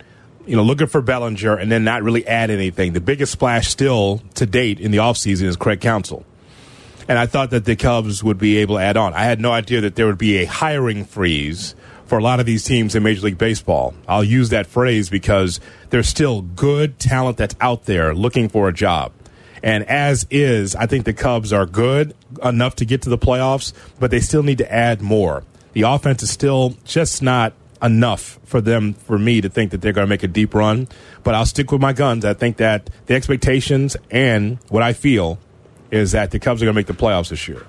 you 0.47 0.57
know, 0.57 0.63
looking 0.63 0.87
for 0.87 1.01
Bellinger 1.01 1.57
and 1.57 1.71
then 1.71 1.85
not 1.85 2.03
really 2.03 2.27
add 2.27 2.51
anything. 2.51 2.93
The 2.93 3.01
biggest 3.01 3.33
splash 3.33 3.69
still 3.69 4.23
to 4.35 4.47
date 4.47 4.81
in 4.81 4.91
the 4.91 4.99
offseason 4.99 5.43
is 5.45 5.57
Craig 5.57 5.81
Counsell. 5.81 6.25
And 7.09 7.19
I 7.19 7.27
thought 7.27 7.51
that 7.51 7.65
the 7.65 7.77
Cubs 7.77 8.23
would 8.23 8.39
be 8.39 8.59
able 8.59 8.77
to 8.77 8.83
add 8.83 8.97
on. 8.97 9.15
I 9.15 9.25
had 9.25 9.41
no 9.41 9.53
idea 9.53 9.81
that 9.83 9.97
there 9.97 10.07
would 10.07 10.19
be 10.19 10.39
a 10.39 10.45
hiring 10.45 11.05
freeze 11.05 11.75
for 12.07 12.19
a 12.19 12.23
lot 12.23 12.41
of 12.41 12.47
these 12.47 12.65
teams 12.65 12.95
in 12.95 13.03
Major 13.03 13.23
League 13.23 13.39
Baseball. 13.39 13.95
I'll 14.07 14.25
use 14.25 14.51
that 14.51 14.67
phrase 14.67 15.09
because 15.09 15.61
there's 15.91 16.09
still 16.09 16.43
good 16.43 16.99
talent 16.99 17.39
that's 17.39 17.57
out 17.61 17.87
there 17.87 18.15
looking 18.15 18.49
for 18.49 18.69
a 18.69 18.73
job. 18.73 19.13
And 19.63 19.85
as 19.89 20.27
is, 20.31 20.75
I 20.75 20.87
think 20.87 21.05
the 21.05 21.13
Cubs 21.13 21.53
are 21.53 21.67
good 21.67 22.15
enough 22.43 22.77
to 22.77 22.85
get 22.85 23.03
to 23.03 23.11
the 23.11 23.19
playoffs, 23.19 23.73
but 23.99 24.11
they 24.11 24.21
still 24.21 24.43
need 24.43 24.59
to 24.59 24.73
add 24.73 25.01
more. 25.01 25.45
The 25.73 25.83
offense 25.83 26.23
is 26.23 26.31
still 26.31 26.77
just 26.85 27.23
not 27.23 27.55
enough 27.83 28.39
for 28.45 28.61
them, 28.61 28.95
for 28.95 29.19
me 29.19 29.41
to 29.41 29.49
think 29.49 29.73
that 29.73 29.81
they're 29.81 29.93
going 29.93 30.07
to 30.07 30.11
make 30.11 30.23
a 30.23 30.29
deep 30.29 30.55
run. 30.55 30.89
But 31.25 31.35
I'll 31.35 31.47
stick 31.47 31.73
with 31.73 31.81
my 31.81 31.93
guns. 31.93 32.25
I 32.25 32.35
think 32.35 32.59
that 32.59 32.91
the 33.07 33.15
expectations 33.15 33.97
and 34.11 34.59
what 34.69 34.83
I 34.83 34.93
feel 34.93 35.39
is 35.91 36.13
that 36.13 36.31
the 36.31 36.39
Cubs 36.39 36.63
are 36.63 36.67
going 36.67 36.75
to 36.75 36.79
make 36.79 36.87
the 36.87 36.93
playoffs 36.93 37.31
this 37.31 37.49
year. 37.49 37.67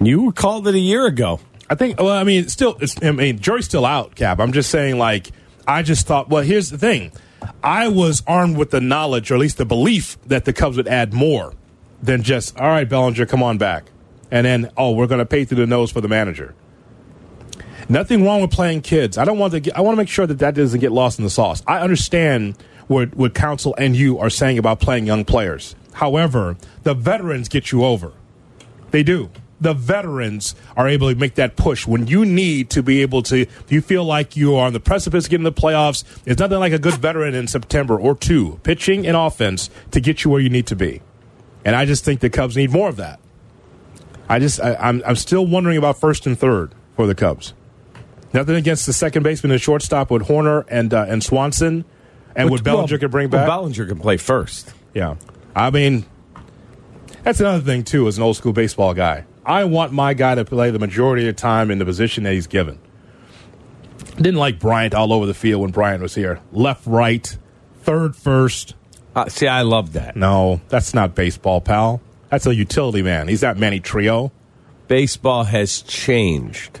You 0.00 0.32
called 0.32 0.66
it 0.68 0.74
a 0.74 0.80
year 0.80 1.06
ago. 1.06 1.40
I 1.70 1.74
think. 1.74 1.98
Well, 1.98 2.10
I 2.10 2.24
mean, 2.24 2.44
it's 2.44 2.52
still. 2.52 2.76
It's, 2.80 3.02
I 3.02 3.12
mean, 3.12 3.38
jury's 3.38 3.66
still 3.66 3.86
out, 3.86 4.14
Cap. 4.14 4.40
I'm 4.40 4.52
just 4.52 4.70
saying. 4.70 4.98
Like, 4.98 5.30
I 5.66 5.82
just 5.82 6.06
thought. 6.06 6.28
Well, 6.28 6.42
here's 6.42 6.70
the 6.70 6.78
thing. 6.78 7.12
I 7.62 7.88
was 7.88 8.22
armed 8.26 8.56
with 8.56 8.70
the 8.70 8.80
knowledge, 8.80 9.30
or 9.30 9.34
at 9.34 9.40
least 9.40 9.58
the 9.58 9.64
belief, 9.64 10.18
that 10.26 10.44
the 10.44 10.52
Cubs 10.52 10.76
would 10.76 10.88
add 10.88 11.12
more 11.12 11.54
than 12.02 12.22
just, 12.22 12.58
all 12.58 12.68
right, 12.68 12.88
Bellinger, 12.88 13.26
come 13.26 13.42
on 13.42 13.58
back, 13.58 13.84
and 14.30 14.44
then, 14.44 14.70
oh, 14.76 14.92
we're 14.92 15.06
going 15.06 15.20
to 15.20 15.26
pay 15.26 15.44
through 15.44 15.58
the 15.58 15.66
nose 15.66 15.90
for 15.90 16.00
the 16.00 16.08
manager. 16.08 16.54
Nothing 17.92 18.24
wrong 18.24 18.40
with 18.40 18.50
playing 18.50 18.80
kids. 18.80 19.18
I 19.18 19.26
don't 19.26 19.38
want 19.38 19.52
to. 19.52 19.60
Get, 19.60 19.76
I 19.76 19.82
want 19.82 19.92
to 19.92 19.96
make 19.98 20.08
sure 20.08 20.26
that 20.26 20.38
that 20.38 20.54
doesn't 20.54 20.80
get 20.80 20.92
lost 20.92 21.18
in 21.18 21.24
the 21.24 21.30
sauce. 21.30 21.62
I 21.66 21.80
understand 21.80 22.56
what 22.86 23.14
what 23.14 23.34
Counsell 23.34 23.74
and 23.76 23.94
you 23.94 24.18
are 24.18 24.30
saying 24.30 24.56
about 24.56 24.80
playing 24.80 25.06
young 25.06 25.26
players. 25.26 25.76
However, 25.92 26.56
the 26.84 26.94
veterans 26.94 27.50
get 27.50 27.70
you 27.70 27.84
over. 27.84 28.14
They 28.92 29.02
do. 29.02 29.28
The 29.60 29.74
veterans 29.74 30.54
are 30.74 30.88
able 30.88 31.10
to 31.12 31.14
make 31.14 31.34
that 31.34 31.56
push 31.56 31.86
when 31.86 32.06
you 32.06 32.24
need 32.24 32.70
to 32.70 32.82
be 32.82 33.02
able 33.02 33.22
to. 33.24 33.44
You 33.68 33.82
feel 33.82 34.06
like 34.06 34.36
you 34.38 34.56
are 34.56 34.68
on 34.68 34.72
the 34.72 34.80
precipice 34.80 35.28
getting 35.28 35.44
the 35.44 35.52
playoffs. 35.52 36.02
It's 36.24 36.40
nothing 36.40 36.60
like 36.60 36.72
a 36.72 36.78
good 36.78 36.94
veteran 36.94 37.34
in 37.34 37.46
September 37.46 38.00
or 38.00 38.14
two, 38.14 38.58
pitching 38.62 39.06
and 39.06 39.18
offense, 39.18 39.68
to 39.90 40.00
get 40.00 40.24
you 40.24 40.30
where 40.30 40.40
you 40.40 40.48
need 40.48 40.66
to 40.68 40.76
be. 40.76 41.02
And 41.62 41.76
I 41.76 41.84
just 41.84 42.06
think 42.06 42.20
the 42.20 42.30
Cubs 42.30 42.56
need 42.56 42.70
more 42.70 42.88
of 42.88 42.96
that. 42.96 43.20
I 44.30 44.38
just, 44.38 44.60
I, 44.60 44.76
I'm, 44.76 45.02
I'm 45.04 45.16
still 45.16 45.46
wondering 45.46 45.76
about 45.76 46.00
first 46.00 46.26
and 46.26 46.38
third 46.38 46.74
for 46.96 47.06
the 47.06 47.14
Cubs. 47.14 47.52
Nothing 48.32 48.56
against 48.56 48.86
the 48.86 48.92
second 48.92 49.22
baseman 49.22 49.52
and 49.52 49.60
shortstop 49.60 50.10
with 50.10 50.22
Horner 50.22 50.64
and 50.68 50.92
uh, 50.94 51.06
and 51.08 51.22
Swanson, 51.22 51.84
and 52.34 52.50
Which- 52.50 52.60
what 52.60 52.64
Bellinger 52.64 52.92
well, 52.94 52.98
could 53.00 53.10
bring 53.10 53.30
well, 53.30 53.40
back. 53.42 53.48
Bellinger 53.48 53.86
can 53.86 53.98
play 53.98 54.16
first. 54.16 54.72
Yeah. 54.94 55.16
I 55.54 55.70
mean, 55.70 56.06
that's 57.22 57.40
another 57.40 57.62
thing, 57.62 57.84
too, 57.84 58.08
as 58.08 58.16
an 58.16 58.22
old 58.24 58.36
school 58.36 58.52
baseball 58.52 58.94
guy. 58.94 59.24
I 59.44 59.64
want 59.64 59.92
my 59.92 60.14
guy 60.14 60.34
to 60.36 60.44
play 60.44 60.70
the 60.70 60.78
majority 60.78 61.28
of 61.28 61.34
the 61.34 61.40
time 61.40 61.70
in 61.70 61.78
the 61.78 61.84
position 61.84 62.24
that 62.24 62.32
he's 62.32 62.46
given. 62.46 62.78
Didn't 64.16 64.36
like 64.36 64.58
Bryant 64.58 64.94
all 64.94 65.12
over 65.12 65.26
the 65.26 65.34
field 65.34 65.62
when 65.62 65.70
Bryant 65.70 66.02
was 66.02 66.14
here. 66.14 66.40
Left, 66.52 66.86
right, 66.86 67.36
third, 67.80 68.14
first. 68.14 68.74
Uh, 69.14 69.28
see, 69.28 69.46
I 69.46 69.62
love 69.62 69.92
that. 69.94 70.16
No, 70.16 70.60
that's 70.68 70.94
not 70.94 71.14
baseball, 71.14 71.60
pal. 71.60 72.00
That's 72.30 72.46
a 72.46 72.54
utility 72.54 73.02
man. 73.02 73.28
He's 73.28 73.40
that 73.40 73.58
Manny 73.58 73.80
Trillo. 73.80 74.30
Baseball 74.88 75.44
has 75.44 75.82
changed. 75.82 76.80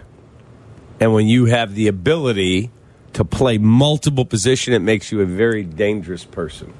And 1.02 1.12
when 1.12 1.26
you 1.26 1.46
have 1.46 1.74
the 1.74 1.88
ability 1.88 2.70
to 3.14 3.24
play 3.24 3.58
multiple 3.58 4.24
position, 4.24 4.72
it 4.72 4.78
makes 4.78 5.10
you 5.10 5.20
a 5.20 5.24
very 5.26 5.64
dangerous 5.64 6.24
person. 6.24 6.72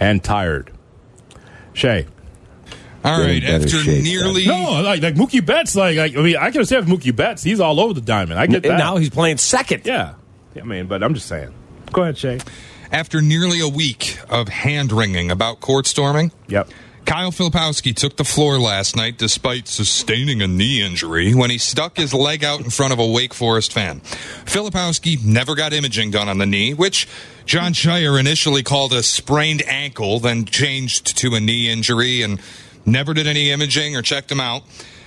And 0.00 0.22
tired. 0.24 0.72
Shay. 1.72 2.06
All 3.04 3.18
You're 3.18 3.28
in 3.28 3.32
right, 3.34 3.42
better 3.42 3.64
after 3.64 3.68
shape, 3.78 4.02
nearly 4.02 4.46
No, 4.46 4.82
like, 4.82 5.00
like 5.00 5.14
Mookie 5.14 5.46
Betts, 5.46 5.76
like, 5.76 5.96
like 5.96 6.16
I 6.16 6.20
mean, 6.22 6.36
I 6.36 6.50
can 6.50 6.56
understand 6.58 6.88
if 6.88 6.90
Mookie 7.00 7.14
Betts, 7.14 7.42
he's 7.44 7.60
all 7.60 7.78
over 7.78 7.94
the 7.94 8.00
diamond. 8.00 8.40
I 8.40 8.46
get 8.46 8.56
And 8.56 8.72
that. 8.72 8.78
now 8.78 8.96
he's 8.96 9.10
playing 9.10 9.38
second. 9.38 9.82
yeah. 9.86 10.14
I 10.56 10.64
mean, 10.64 10.86
but 10.88 11.02
I'm 11.04 11.14
just 11.14 11.28
saying. 11.28 11.54
Go 11.92 12.02
ahead, 12.02 12.18
Shay. 12.18 12.40
after 12.90 13.22
nearly 13.22 13.60
a 13.60 13.68
week 13.68 14.18
of 14.28 14.48
hand 14.48 14.90
wringing 14.90 15.30
about 15.30 15.60
court 15.60 15.86
storming, 15.86 16.32
Yep. 16.48 16.68
Kyle 17.04 17.32
Filipowski 17.32 17.94
took 17.94 18.16
the 18.16 18.24
floor 18.24 18.58
last 18.58 18.94
night 18.94 19.18
despite 19.18 19.66
sustaining 19.66 20.42
a 20.42 20.46
knee 20.46 20.80
injury 20.80 21.34
when 21.34 21.50
he 21.50 21.58
stuck 21.58 21.96
his 21.96 22.14
leg 22.14 22.44
out 22.44 22.60
in 22.60 22.70
front 22.70 22.92
of 22.92 22.98
a 22.98 23.06
Wake 23.06 23.34
Forest 23.34 23.72
fan. 23.72 24.00
Filipowski 24.44 25.22
never 25.24 25.54
got 25.54 25.72
imaging 25.72 26.12
done 26.12 26.28
on 26.28 26.38
the 26.38 26.46
knee, 26.46 26.72
which 26.72 27.08
Jon 27.46 27.72
Scheyer 27.72 28.18
initially 28.18 28.62
called 28.62 28.92
a 28.92 29.02
sprained 29.02 29.62
ankle, 29.66 30.20
then 30.20 30.44
changed 30.44 31.18
to 31.18 31.34
a 31.34 31.40
knee 31.40 31.68
injury 31.68 32.22
and 32.22 32.40
never 32.86 33.12
did 33.12 33.26
any 33.26 33.50
imaging 33.50 33.96
or 33.96 34.02
checked 34.02 34.30
him 34.30 34.40
out. 34.40 34.62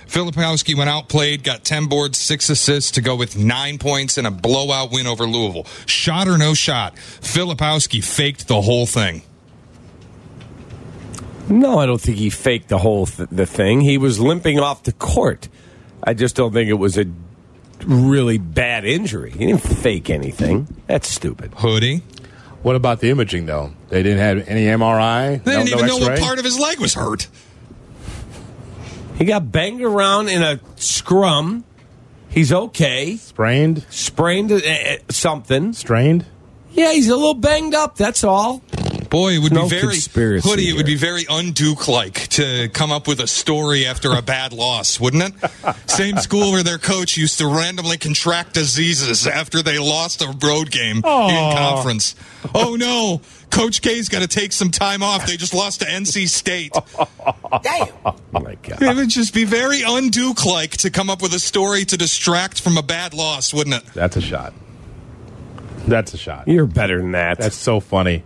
Filipowski 0.06 0.76
went 0.76 0.90
out, 0.90 1.08
played, 1.08 1.42
got 1.42 1.64
10 1.64 1.86
boards, 1.86 2.18
6 2.18 2.50
assists 2.50 2.90
to 2.92 3.00
go 3.00 3.16
with 3.16 3.38
9 3.38 3.78
points 3.78 4.18
and 4.18 4.26
a 4.26 4.30
blowout 4.30 4.92
win 4.92 5.06
over 5.06 5.24
Louisville. 5.26 5.66
Shot 5.86 6.28
or 6.28 6.36
no 6.36 6.52
shot, 6.52 6.94
Filipowski 6.96 8.04
faked 8.04 8.46
the 8.46 8.60
whole 8.60 8.84
thing. 8.84 9.22
No, 11.48 11.78
I 11.78 11.86
don't 11.86 12.00
think 12.00 12.16
he 12.18 12.30
faked 12.30 12.68
the 12.68 12.78
whole 12.78 13.06
th- 13.06 13.28
the 13.30 13.46
thing. 13.46 13.80
He 13.80 13.98
was 13.98 14.18
limping 14.20 14.58
off 14.58 14.82
the 14.84 14.92
court. 14.92 15.48
I 16.02 16.14
just 16.14 16.36
don't 16.36 16.52
think 16.52 16.68
it 16.70 16.74
was 16.74 16.96
a 16.98 17.06
really 17.84 18.38
bad 18.38 18.84
injury. 18.84 19.30
He 19.30 19.46
didn't 19.46 19.62
fake 19.62 20.08
anything. 20.10 20.66
That's 20.86 21.08
stupid. 21.08 21.52
Hoodie. 21.56 22.02
What 22.62 22.76
about 22.76 23.00
the 23.00 23.10
imaging, 23.10 23.44
though? 23.46 23.74
They 23.90 24.02
didn't 24.02 24.18
have 24.20 24.48
any 24.48 24.64
MRI. 24.64 25.42
They 25.44 25.52
didn't 25.52 25.70
no 25.70 25.76
even 25.76 25.86
know 25.86 25.98
what 25.98 26.18
part 26.18 26.38
of 26.38 26.44
his 26.46 26.58
leg 26.58 26.80
was 26.80 26.94
hurt. 26.94 27.28
He 29.16 29.26
got 29.26 29.52
banged 29.52 29.82
around 29.82 30.28
in 30.28 30.42
a 30.42 30.60
scrum. 30.76 31.64
He's 32.30 32.52
okay. 32.52 33.16
Sprained, 33.16 33.84
Sprained 33.90 34.50
uh, 34.50 34.60
something. 35.10 35.72
strained. 35.72 36.26
Yeah, 36.72 36.90
he's 36.92 37.08
a 37.08 37.14
little 37.14 37.34
banged 37.34 37.74
up. 37.74 37.96
That's 37.96 38.24
all. 38.24 38.62
Boy, 39.14 39.34
it 39.34 39.38
would 39.38 39.52
No 39.52 39.68
be 39.68 39.68
very 39.68 39.92
conspiracy 39.92 40.48
hoodie. 40.48 40.68
It 40.70 40.72
would 40.76 40.86
be 40.86 40.96
very 40.96 41.22
unduke 41.26 41.86
like 41.86 42.26
to 42.30 42.68
come 42.70 42.90
up 42.90 43.06
with 43.06 43.20
a 43.20 43.28
story 43.28 43.86
after 43.86 44.10
a 44.10 44.20
bad 44.22 44.52
loss, 44.52 44.98
wouldn't 44.98 45.22
it? 45.22 45.50
Same 45.88 46.16
school 46.16 46.50
where 46.50 46.64
their 46.64 46.78
coach 46.78 47.16
used 47.16 47.38
to 47.38 47.46
randomly 47.46 47.96
contract 47.96 48.54
diseases 48.54 49.28
after 49.28 49.62
they 49.62 49.78
lost 49.78 50.20
a 50.20 50.36
road 50.44 50.72
game 50.72 50.96
in 50.96 51.02
conference. 51.02 52.16
Oh 52.56 52.74
no, 52.74 53.20
Coach 53.50 53.82
K's 53.82 54.08
got 54.08 54.22
to 54.22 54.26
take 54.26 54.50
some 54.50 54.72
time 54.72 55.00
off. 55.04 55.28
They 55.28 55.36
just 55.36 55.54
lost 55.54 55.82
to 55.82 55.86
NC 55.86 56.28
State. 56.28 56.72
Oh 58.04 58.40
my 58.40 58.56
god. 58.56 58.82
It 58.82 58.96
would 58.96 59.08
just 59.08 59.32
be 59.32 59.44
very 59.44 59.78
unduke 59.78 60.44
like 60.44 60.72
to 60.78 60.90
come 60.90 61.08
up 61.08 61.22
with 61.22 61.32
a 61.34 61.38
story 61.38 61.84
to 61.84 61.96
distract 61.96 62.60
from 62.60 62.76
a 62.76 62.82
bad 62.82 63.14
loss, 63.14 63.54
wouldn't 63.54 63.76
it? 63.76 63.84
That's 63.94 64.16
a 64.16 64.20
shot. 64.20 64.52
That's 65.86 66.14
a 66.14 66.18
shot. 66.18 66.48
You're 66.48 66.66
better 66.66 66.98
than 67.00 67.12
that. 67.12 67.38
That's 67.38 67.56
so 67.56 67.78
funny. 67.78 68.24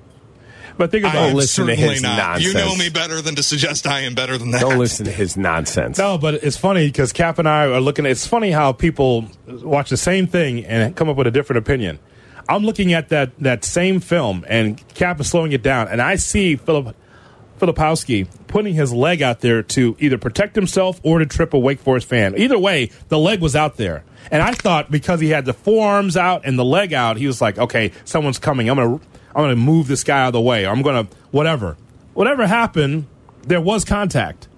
But 0.79 0.93
think 0.93 1.05
I 1.05 1.11
about 1.11 1.29
am 1.31 1.35
listen 1.35 1.67
to 1.67 1.73
certainly 1.75 1.95
his 1.95 2.03
not. 2.03 2.41
You 2.41 2.55
know 2.55 2.75
me 2.77 2.89
better 2.89 3.21
than 3.21 3.35
to 3.35 3.43
suggest 3.43 3.87
I 3.87 4.01
am 4.01 4.15
better 4.15 4.39
than 4.39 4.53
that. 4.53 4.61
Don't 4.61 4.79
listen 4.79 5.07
to 5.07 5.13
his 5.13 5.37
nonsense. 5.37 5.99
No, 5.99 6.17
but 6.17 6.35
it's 6.35 6.57
funny 6.57 6.87
because 6.87 7.13
Cap 7.13 7.39
and 7.39 7.49
I 7.49 7.67
are 7.67 7.81
looking. 7.81 8.07
It's 8.07 8.27
funny 8.27 8.53
how 8.53 8.73
people 8.73 9.27
watch 9.49 9.91
the 9.91 9.97
same 9.97 10.29
thing 10.29 10.65
and 10.65 10.95
come 10.95 11.09
up 11.09 11.17
with 11.17 11.27
a 11.27 11.33
different 11.33 11.59
opinion. 11.59 11.99
I'm 12.49 12.65
looking 12.65 12.93
at 12.93 13.09
that 13.11 13.37
that 13.41 13.65
same 13.65 13.99
film, 13.99 14.45
and 14.49 14.83
Cap 14.95 15.21
is 15.21 15.29
slowing 15.29 15.53
it 15.53 15.63
down, 15.63 15.89
and 15.89 16.01
I 16.01 16.15
see 16.15 16.55
Philip 16.55 16.95
Filipowski 17.59 18.29
putting 18.47 18.75
his 18.75 18.93
leg 18.93 19.21
out 19.21 19.41
there 19.41 19.63
to 19.63 19.97
either 19.99 20.17
protect 20.17 20.55
himself 20.55 21.01
or 21.03 21.19
to 21.19 21.27
trip 21.27 21.53
a 21.55 21.59
Wake 21.59 21.81
Forest 21.81 22.09
fan. 22.09 22.39
Either 22.39 22.59
way, 22.59 22.91
the 23.09 23.19
leg 23.19 23.41
was 23.41 23.57
out 23.57 23.77
there, 23.77 24.05
and 24.31 24.43
I 24.43 24.53
thought 24.53 24.93
because 24.93 25.19
he 25.21 25.31
had 25.31 25.45
the 25.45 25.53
forearms 25.53 26.17
out 26.17 26.43
and 26.45 26.57
the 26.57 26.65
leg 26.65 26.93
out, 26.95 27.17
he 27.17 27.27
was 27.27 27.41
like, 27.41 27.59
"Okay, 27.59 27.91
someone's 28.05 28.39
coming. 28.39 28.71
I'm 28.71 28.77
gonna 28.77 29.01
I'm 29.39 29.45
gonna 29.45 29.57
move 29.57 29.87
this 29.87 30.03
guy 30.03 30.23
out 30.23 30.27
of 30.29 30.33
the 30.33 30.41
way. 30.41 30.67
I'm 30.67 30.83
gonna 30.83 31.07
whatever, 31.31 31.77
whatever 32.13 32.45
happened. 32.49 33.07
There 33.47 33.61
was 33.61 33.85
contact." 33.85 34.49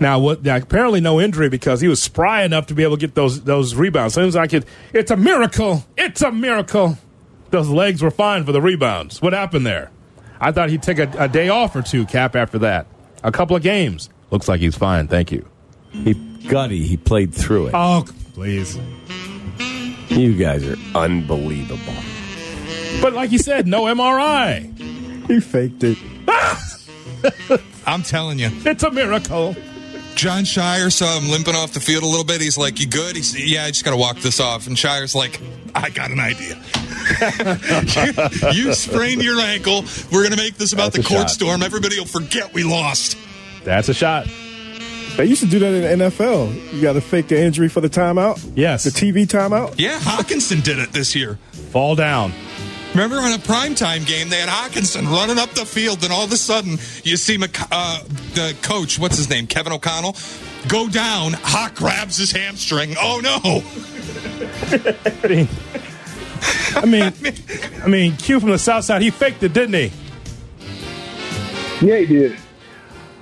Now, 0.00 0.18
what? 0.18 0.42
Now, 0.42 0.56
apparently, 0.56 1.00
no 1.00 1.20
injury 1.20 1.48
because 1.48 1.80
he 1.80 1.86
was 1.86 2.02
spry 2.02 2.42
enough 2.42 2.66
to 2.66 2.74
be 2.74 2.82
able 2.82 2.96
to 2.96 3.00
get 3.00 3.14
those 3.14 3.42
those 3.42 3.76
rebounds. 3.76 4.14
Seems 4.14 4.34
like 4.34 4.52
it. 4.52 4.64
It's 4.92 5.12
a 5.12 5.16
miracle. 5.16 5.84
It's 5.96 6.22
a 6.22 6.32
miracle. 6.32 6.98
Those 7.50 7.68
legs 7.68 8.02
were 8.02 8.10
fine 8.10 8.44
for 8.44 8.50
the 8.50 8.60
rebounds. 8.60 9.22
What 9.22 9.32
happened 9.32 9.64
there? 9.64 9.92
I 10.40 10.50
thought 10.50 10.68
he'd 10.68 10.82
take 10.82 10.98
a, 10.98 11.08
a 11.16 11.28
day 11.28 11.48
off 11.48 11.76
or 11.76 11.82
two. 11.82 12.04
Cap 12.04 12.34
after 12.34 12.58
that, 12.58 12.88
a 13.22 13.30
couple 13.30 13.54
of 13.54 13.62
games. 13.62 14.10
Looks 14.32 14.48
like 14.48 14.60
he's 14.60 14.76
fine. 14.76 15.06
Thank 15.06 15.30
you. 15.30 15.46
He 15.92 16.14
gutty. 16.48 16.84
He 16.84 16.96
played 16.96 17.32
through 17.32 17.68
it. 17.68 17.74
Oh, 17.74 18.04
please. 18.34 18.76
You 20.08 20.34
guys 20.36 20.66
are 20.66 20.76
unbelievable. 20.96 21.94
But 23.00 23.12
like 23.12 23.30
you 23.32 23.38
said, 23.38 23.66
no 23.66 23.84
MRI. 23.84 24.76
He 25.28 25.40
faked 25.40 25.82
it. 25.84 25.98
I'm 27.86 28.02
telling 28.02 28.38
you. 28.38 28.50
It's 28.64 28.82
a 28.82 28.90
miracle. 28.90 29.54
Jon 30.14 30.44
Scheyer 30.44 30.90
saw 30.90 31.18
him 31.20 31.28
limping 31.30 31.54
off 31.54 31.72
the 31.72 31.80
field 31.80 32.02
a 32.02 32.06
little 32.06 32.24
bit. 32.24 32.40
He's 32.40 32.56
like, 32.56 32.80
"You 32.80 32.86
good?" 32.86 33.16
He's, 33.16 33.38
"Yeah, 33.38 33.64
I 33.64 33.68
just 33.68 33.84
got 33.84 33.90
to 33.90 33.96
walk 33.98 34.16
this 34.18 34.40
off." 34.40 34.66
And 34.66 34.74
Scheyer's 34.76 35.14
like, 35.14 35.40
"I 35.74 35.90
got 35.90 36.10
an 36.10 36.18
idea. 36.20 36.56
you, 38.52 38.66
you 38.68 38.72
sprained 38.72 39.22
your 39.22 39.38
ankle. 39.40 39.84
We're 40.10 40.22
gonna 40.22 40.36
make 40.36 40.56
this 40.56 40.72
about 40.72 40.92
That's 40.92 41.06
the 41.06 41.14
court 41.14 41.28
shot. 41.28 41.30
storm. 41.30 41.62
Everybody 41.62 41.98
will 41.98 42.06
forget 42.06 42.54
we 42.54 42.64
lost." 42.64 43.18
That's 43.64 43.88
a 43.90 43.94
shot. 43.94 44.26
They 45.16 45.26
used 45.26 45.42
to 45.42 45.48
do 45.48 45.58
that 45.58 45.72
in 45.92 45.98
the 45.98 46.04
NFL. 46.06 46.74
You 46.74 46.82
got 46.82 46.92
to 46.94 47.00
fake 47.00 47.28
the 47.28 47.40
injury 47.40 47.68
for 47.68 47.80
the 47.80 47.88
timeout. 47.88 48.52
Yes. 48.54 48.84
The 48.84 48.90
TV 48.90 49.26
timeout. 49.26 49.74
Yeah, 49.78 49.98
Hockenson 49.98 50.62
did 50.62 50.78
it 50.78 50.92
this 50.92 51.14
year. 51.14 51.38
Fall 51.72 51.94
down. 51.94 52.32
Remember 52.96 53.18
on 53.18 53.34
a 53.34 53.36
primetime 53.36 54.06
game, 54.06 54.30
they 54.30 54.38
had 54.38 54.48
Hockenson 54.48 55.04
running 55.10 55.38
up 55.38 55.50
the 55.50 55.66
field, 55.66 56.02
and 56.02 56.10
all 56.10 56.24
of 56.24 56.32
a 56.32 56.36
sudden, 56.38 56.78
you 57.04 57.18
see 57.18 57.36
Mc- 57.36 57.70
uh, 57.70 58.02
the 58.32 58.56
coach, 58.62 58.98
what's 58.98 59.18
his 59.18 59.28
name, 59.28 59.46
Kevin 59.46 59.74
O'Connell, 59.74 60.16
go 60.66 60.88
down. 60.88 61.34
Hawk 61.34 61.74
grabs 61.74 62.16
his 62.16 62.32
hamstring. 62.32 62.94
Oh 62.98 63.20
no! 63.22 63.62
I 66.80 66.86
mean, 66.86 67.12
I 67.84 67.86
mean, 67.86 68.16
Q 68.16 68.40
from 68.40 68.48
the 68.48 68.58
south 68.58 68.86
side, 68.86 69.02
he 69.02 69.10
faked 69.10 69.42
it, 69.42 69.52
didn't 69.52 69.74
he? 69.74 69.92
Yeah, 71.82 71.98
he 71.98 72.06
did. 72.06 72.38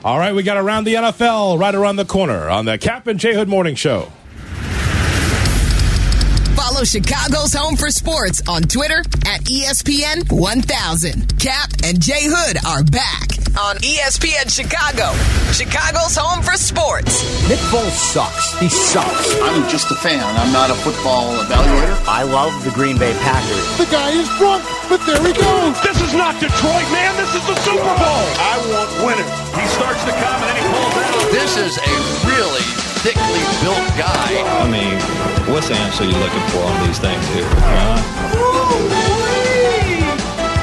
All 0.05 0.21
right, 0.21 0.33
we 0.37 0.45
got 0.45 0.57
around 0.57 0.85
the 0.85 0.95
NFL 0.95 1.59
right 1.59 1.75
around 1.75 1.97
the 1.97 2.05
corner 2.05 2.49
on 2.49 2.65
the 2.65 2.79
Cap 2.79 3.09
and 3.09 3.19
J 3.19 3.35
Hood 3.35 3.49
Morning 3.49 3.75
Show. 3.75 4.13
Follow 6.75 6.83
Chicago's 6.83 7.55
Home 7.55 7.79
for 7.79 7.87
Sports 7.87 8.43
on 8.51 8.67
Twitter 8.67 8.99
at 9.31 9.47
ESPN 9.47 10.27
1000. 10.27 11.39
Cap 11.39 11.71
and 11.87 12.03
Jay 12.03 12.27
Hood 12.27 12.59
are 12.67 12.83
back 12.83 13.31
on 13.55 13.79
ESPN 13.79 14.51
Chicago. 14.51 15.15
Chicago's 15.55 16.19
Home 16.19 16.43
for 16.43 16.59
Sports. 16.59 17.23
Nick 17.47 17.63
Foles 17.71 17.95
sucks. 17.95 18.59
He 18.59 18.67
sucks. 18.67 19.39
I'm 19.47 19.63
just 19.71 19.87
a 19.93 19.95
fan. 19.95 20.19
I'm 20.19 20.51
not 20.51 20.75
a 20.75 20.75
football 20.83 21.39
evaluator. 21.47 21.95
I 22.11 22.27
love 22.27 22.51
the 22.67 22.75
Green 22.75 22.99
Bay 22.99 23.15
Packers. 23.23 23.63
The 23.79 23.87
guy 23.87 24.11
is 24.11 24.27
drunk, 24.43 24.67
but 24.91 24.99
there 25.07 25.23
he 25.23 25.31
goes. 25.31 25.79
This 25.87 26.03
is 26.03 26.11
not 26.11 26.35
Detroit, 26.43 26.91
man. 26.91 27.15
This 27.23 27.39
is 27.39 27.45
the 27.47 27.55
Super 27.63 27.95
Bowl. 28.03 28.25
I 28.43 28.59
want 28.75 28.91
winners. 29.07 29.31
He 29.55 29.63
starts 29.79 30.03
to 30.03 30.15
come 30.19 30.39
and 30.43 30.51
then 30.51 30.59
he 30.59 30.65
pulls 30.75 30.97
out. 31.07 31.31
This 31.31 31.55
is 31.55 31.79
a 31.79 31.95
really 32.35 32.84
thickly 33.05 33.45
built 33.61 33.85
guy. 34.01 34.33
I 34.65 34.65
mean, 34.73 34.97
what's 35.53 35.69
the 35.69 35.75
answer 35.75 36.05
you're 36.05 36.19
looking 36.19 36.41
for 36.49 36.65
on 36.65 36.87
these 36.87 36.99
things 36.99 37.27
here? 37.35 37.45
Huh? 37.45 38.01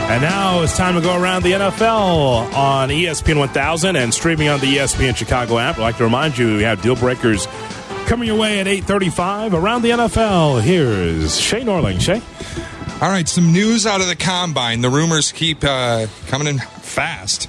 And 0.10 0.24
now 0.24 0.64
it's 0.64 0.76
time 0.76 0.96
to 0.96 1.02
go 1.02 1.16
around 1.22 1.44
the 1.44 1.52
NFL 1.52 2.52
on 2.56 2.90
ESPN 2.90 3.38
1000 3.38 3.96
and 3.96 4.12
streaming 4.12 4.50
on 4.50 4.60
the 4.60 4.78
ESPN 4.78 5.16
Chicago 5.16 5.60
app. 5.60 5.78
I'd 5.78 5.82
like 5.82 5.98
to 5.98 6.04
remind 6.04 6.36
you, 6.36 6.58
we 6.58 6.64
have 6.64 6.82
deal 6.82 6.96
breakers 6.96 7.48
coming 8.08 8.28
your 8.28 8.40
way 8.40 8.60
at 8.60 8.68
835 8.68 9.54
around 9.54 9.84
the 9.84 9.92
NFL. 9.92 10.62
Here's 10.62 11.40
Shay 11.40 11.62
Norling. 11.62 12.02
Shay? 12.02 12.24
All 13.02 13.10
right, 13.10 13.30
some 13.30 13.54
news 13.54 13.86
out 13.86 14.02
of 14.02 14.08
the 14.08 14.16
combine. 14.16 14.82
The 14.82 14.90
rumors 14.90 15.32
keep 15.32 15.64
uh, 15.64 16.08
coming 16.26 16.48
in 16.48 16.58
fast. 16.58 17.48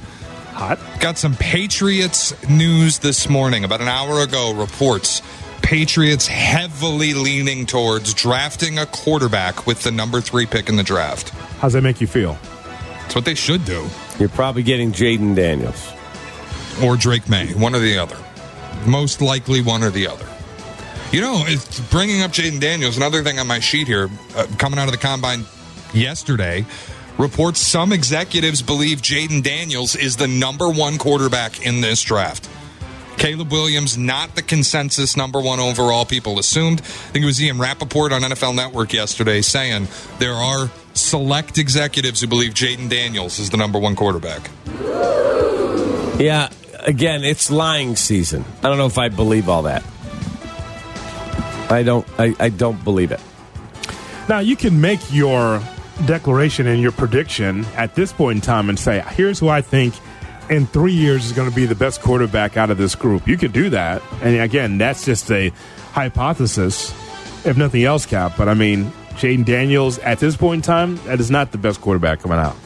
Hot. 0.52 0.78
Got 1.00 1.18
some 1.18 1.34
Patriots 1.34 2.34
news 2.48 2.98
this 2.98 3.28
morning. 3.28 3.64
About 3.64 3.80
an 3.80 3.88
hour 3.88 4.22
ago, 4.22 4.54
reports 4.54 5.22
Patriots 5.62 6.26
heavily 6.26 7.14
leaning 7.14 7.66
towards 7.66 8.14
drafting 8.14 8.78
a 8.78 8.86
quarterback 8.86 9.66
with 9.66 9.82
the 9.82 9.90
number 9.90 10.20
three 10.20 10.46
pick 10.46 10.68
in 10.68 10.76
the 10.76 10.82
draft. 10.82 11.30
How's 11.60 11.72
that 11.72 11.82
make 11.82 12.00
you 12.00 12.06
feel? 12.06 12.36
That's 13.02 13.14
what 13.14 13.24
they 13.24 13.34
should 13.34 13.64
do. 13.64 13.86
You're 14.18 14.28
probably 14.28 14.62
getting 14.62 14.92
Jayden 14.92 15.34
Daniels. 15.34 15.92
Or 16.82 16.96
Drake 16.96 17.28
Maye, 17.28 17.52
one 17.54 17.74
or 17.74 17.78
the 17.78 17.98
other. 17.98 18.16
Most 18.86 19.20
likely 19.20 19.62
one 19.62 19.82
or 19.82 19.90
the 19.90 20.06
other. 20.06 20.26
You 21.12 21.20
know, 21.20 21.44
it's 21.46 21.80
bringing 21.90 22.22
up 22.22 22.32
Jayden 22.32 22.60
Daniels, 22.60 22.96
another 22.96 23.22
thing 23.22 23.38
on 23.38 23.46
my 23.46 23.60
sheet 23.60 23.86
here, 23.86 24.08
uh, 24.34 24.46
coming 24.58 24.78
out 24.78 24.86
of 24.86 24.92
the 24.92 24.98
combine 24.98 25.44
yesterday, 25.92 26.64
reports 27.18 27.60
some 27.60 27.92
executives 27.92 28.62
believe 28.62 29.02
Jayden 29.02 29.42
Daniels 29.42 29.94
is 29.94 30.16
the 30.16 30.28
number 30.28 30.68
one 30.68 30.98
quarterback 30.98 31.64
in 31.64 31.80
this 31.80 32.02
draft. 32.02 32.48
Caleb 33.18 33.52
Williams, 33.52 33.96
not 33.96 34.34
the 34.34 34.42
consensus 34.42 35.16
number 35.16 35.40
one 35.40 35.60
overall, 35.60 36.04
people 36.04 36.38
assumed. 36.38 36.80
I 36.80 36.84
think 36.84 37.22
it 37.22 37.26
was 37.26 37.40
Ian 37.40 37.58
Rapoport 37.58 38.12
on 38.12 38.22
NFL 38.22 38.54
Network 38.56 38.92
yesterday 38.92 39.42
saying 39.42 39.86
there 40.18 40.34
are 40.34 40.70
select 40.94 41.58
executives 41.58 42.20
who 42.20 42.26
believe 42.26 42.52
Jayden 42.52 42.88
Daniels 42.88 43.38
is 43.38 43.50
the 43.50 43.56
number 43.56 43.78
one 43.78 43.94
quarterback. 43.94 44.50
Yeah, 46.18 46.50
again, 46.80 47.24
it's 47.24 47.50
lying 47.50 47.96
season. 47.96 48.44
I 48.62 48.68
don't 48.68 48.78
know 48.78 48.86
if 48.86 48.98
I 48.98 49.08
believe 49.08 49.48
all 49.48 49.62
that. 49.62 49.84
I 51.70 51.82
don't. 51.84 52.06
I, 52.18 52.34
I 52.38 52.48
don't 52.48 52.82
believe 52.84 53.12
it. 53.12 53.20
Now, 54.28 54.40
you 54.40 54.56
can 54.56 54.80
make 54.80 55.00
your 55.12 55.62
declaration 56.06 56.66
and 56.66 56.80
your 56.80 56.92
prediction 56.92 57.64
at 57.76 57.94
this 57.94 58.12
point 58.12 58.36
in 58.36 58.40
time 58.40 58.68
and 58.68 58.78
say, 58.78 59.04
here's 59.10 59.38
who 59.38 59.48
I 59.48 59.62
think 59.62 59.94
in 60.50 60.66
three 60.66 60.92
years 60.92 61.24
is 61.26 61.32
going 61.32 61.48
to 61.48 61.54
be 61.54 61.66
the 61.66 61.74
best 61.74 62.00
quarterback 62.02 62.56
out 62.56 62.70
of 62.70 62.78
this 62.78 62.94
group. 62.94 63.26
You 63.26 63.36
could 63.36 63.52
do 63.52 63.70
that. 63.70 64.02
And 64.22 64.40
again, 64.40 64.78
that's 64.78 65.04
just 65.04 65.30
a 65.30 65.50
hypothesis, 65.92 66.90
if 67.46 67.56
nothing 67.56 67.84
else, 67.84 68.06
Cap. 68.06 68.34
But 68.36 68.48
I 68.48 68.54
mean, 68.54 68.92
Jayden 69.12 69.44
Daniels, 69.44 69.98
at 70.00 70.18
this 70.18 70.36
point 70.36 70.58
in 70.58 70.62
time, 70.62 70.96
that 71.04 71.20
is 71.20 71.30
not 71.30 71.52
the 71.52 71.58
best 71.58 71.80
quarterback 71.80 72.20
coming 72.20 72.38
out. 72.38 72.56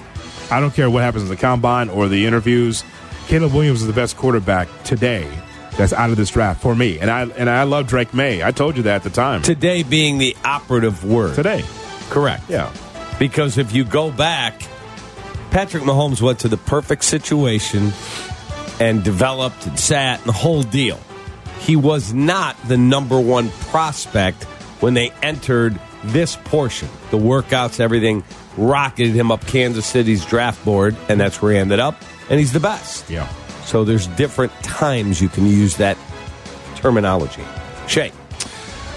I 0.51 0.61
don't 0.61 0.73
care 0.73 0.89
what 0.89 1.03
happens 1.03 1.25
in 1.25 1.29
the 1.29 1.37
combine 1.37 1.89
or 1.89 2.09
the 2.09 2.27
interviews. 2.27 2.85
Caleb 3.27 3.53
Williams 3.53 3.81
is 3.81 3.89
the 3.89 3.93
best 3.93 4.17
quarterback 4.17 4.69
today 4.85 5.29
that's 5.77 5.93
out 5.93 6.11
of 6.11 6.17
this 6.17 6.31
draft 6.31 6.62
for 6.62 6.75
me. 6.75 6.99
And 7.01 7.11
I 7.11 7.23
and 7.23 7.51
I 7.51 7.65
love 7.65 7.89
Drake 7.89 8.15
Maye. 8.15 8.43
I 8.43 8.53
told 8.53 8.77
you 8.77 8.85
that 8.85 8.97
at 8.97 9.03
the 9.03 9.11
time. 9.11 9.43
Today 9.43 9.83
being 9.83 10.19
the 10.19 10.37
operative 10.45 11.05
word. 11.05 11.35
Today. 11.35 11.65
Correct. 12.09 12.45
Yeah. 12.49 12.73
Because 13.18 13.59
if 13.59 13.72
you 13.72 13.85
go 13.85 14.11
back, 14.11 14.62
Patrick 15.50 15.85
Mahomes 15.85 16.20
went 16.20 16.40
to 16.40 16.48
the 16.48 16.57
perfect 16.57 17.05
situation 17.05 17.92
and 18.79 19.02
developed 19.02 19.66
and 19.66 19.79
sat 19.79 20.20
and 20.20 20.29
the 20.29 20.33
whole 20.33 20.62
deal. 20.62 21.00
He 21.61 21.76
was 21.76 22.12
not 22.12 22.57
the 22.68 22.76
number 22.76 23.18
one 23.18 23.48
prospect 23.48 24.44
when 24.81 24.94
they 24.94 25.11
entered 25.22 25.81
this 26.05 26.37
portion. 26.37 26.88
The 27.11 27.18
workouts, 27.18 27.81
everything 27.81 28.22
rocketed 28.57 29.14
him 29.14 29.33
up 29.33 29.46
Kansas 29.46 29.87
City's 29.87 30.24
draft 30.24 30.64
board, 30.64 30.96
and 31.09 31.20
that's 31.20 31.40
where 31.40 31.52
he 31.52 31.59
ended 31.59 31.81
up. 31.81 32.00
And 32.29 32.38
he's 32.38 32.52
the 32.52 32.61
best. 32.61 33.09
Yeah. 33.09 33.29
So 33.64 33.85
there's 33.85 34.07
different 34.09 34.52
times 34.62 35.20
you 35.20 35.29
can 35.29 35.46
use 35.46 35.76
that 35.79 35.96
terminology. 36.76 37.44
Shay. 37.88 38.12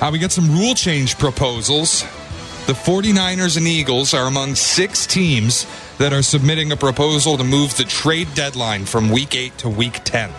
Uh, 0.02 0.10
we 0.12 0.20
got 0.20 0.32
some 0.32 0.50
rule 0.58 0.76
change 0.76 1.18
proposals. 1.18 2.04
The 2.70 2.76
49ers 2.76 3.58
and 3.58 3.68
Eagles 3.68 4.14
are 4.14 4.28
among 4.28 4.54
six 4.54 5.08
teams 5.08 5.66
that 5.98 6.14
are 6.14 6.22
submitting 6.22 6.72
a 6.72 6.78
proposal 6.78 7.36
to 7.36 7.44
move 7.44 7.76
the 7.76 7.84
trade 7.84 8.28
deadline 8.36 8.86
from 8.86 9.10
week 9.10 9.34
8 9.34 9.58
to 9.58 9.70
week 9.70 10.02
10. 10.04 10.32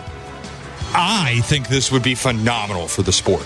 I 0.93 1.41
think 1.43 1.67
this 1.67 1.91
would 1.91 2.03
be 2.03 2.15
phenomenal 2.15 2.87
for 2.87 3.01
the 3.01 3.11
sport. 3.11 3.45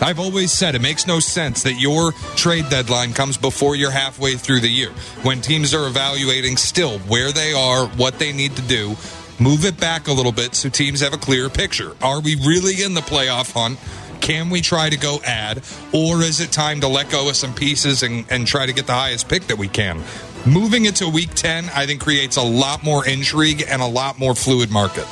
I've 0.00 0.18
always 0.18 0.50
said 0.50 0.74
it 0.74 0.80
makes 0.80 1.06
no 1.06 1.20
sense 1.20 1.62
that 1.64 1.74
your 1.74 2.12
trade 2.34 2.70
deadline 2.70 3.12
comes 3.12 3.36
before 3.36 3.76
you're 3.76 3.90
halfway 3.90 4.36
through 4.36 4.60
the 4.60 4.70
year. 4.70 4.92
When 5.24 5.42
teams 5.42 5.74
are 5.74 5.86
evaluating 5.86 6.56
still 6.56 7.00
where 7.00 7.32
they 7.32 7.52
are, 7.52 7.86
what 7.86 8.18
they 8.18 8.32
need 8.32 8.56
to 8.56 8.62
do, 8.62 8.96
move 9.38 9.66
it 9.66 9.78
back 9.78 10.08
a 10.08 10.12
little 10.12 10.32
bit 10.32 10.54
so 10.54 10.70
teams 10.70 11.00
have 11.00 11.12
a 11.12 11.18
clearer 11.18 11.50
picture. 11.50 11.94
Are 12.00 12.20
we 12.20 12.36
really 12.36 12.82
in 12.82 12.94
the 12.94 13.02
playoff 13.02 13.52
hunt? 13.52 13.78
Can 14.22 14.48
we 14.50 14.60
try 14.60 14.88
to 14.88 14.96
go 14.96 15.18
add? 15.24 15.58
Or 15.92 16.22
is 16.22 16.40
it 16.40 16.52
time 16.52 16.80
to 16.80 16.88
let 16.88 17.10
go 17.10 17.28
of 17.28 17.34
some 17.36 17.52
pieces 17.54 18.02
and, 18.04 18.24
and 18.30 18.46
try 18.46 18.64
to 18.66 18.72
get 18.72 18.86
the 18.86 18.94
highest 18.94 19.28
pick 19.28 19.48
that 19.48 19.58
we 19.58 19.66
can? 19.68 20.02
Moving 20.46 20.84
it 20.86 20.96
to 20.96 21.08
week 21.08 21.34
10, 21.34 21.70
I 21.74 21.86
think, 21.86 22.00
creates 22.00 22.36
a 22.36 22.42
lot 22.42 22.82
more 22.84 23.06
intrigue 23.06 23.64
and 23.68 23.82
a 23.82 23.86
lot 23.86 24.18
more 24.20 24.34
fluid 24.34 24.70
market. 24.70 25.06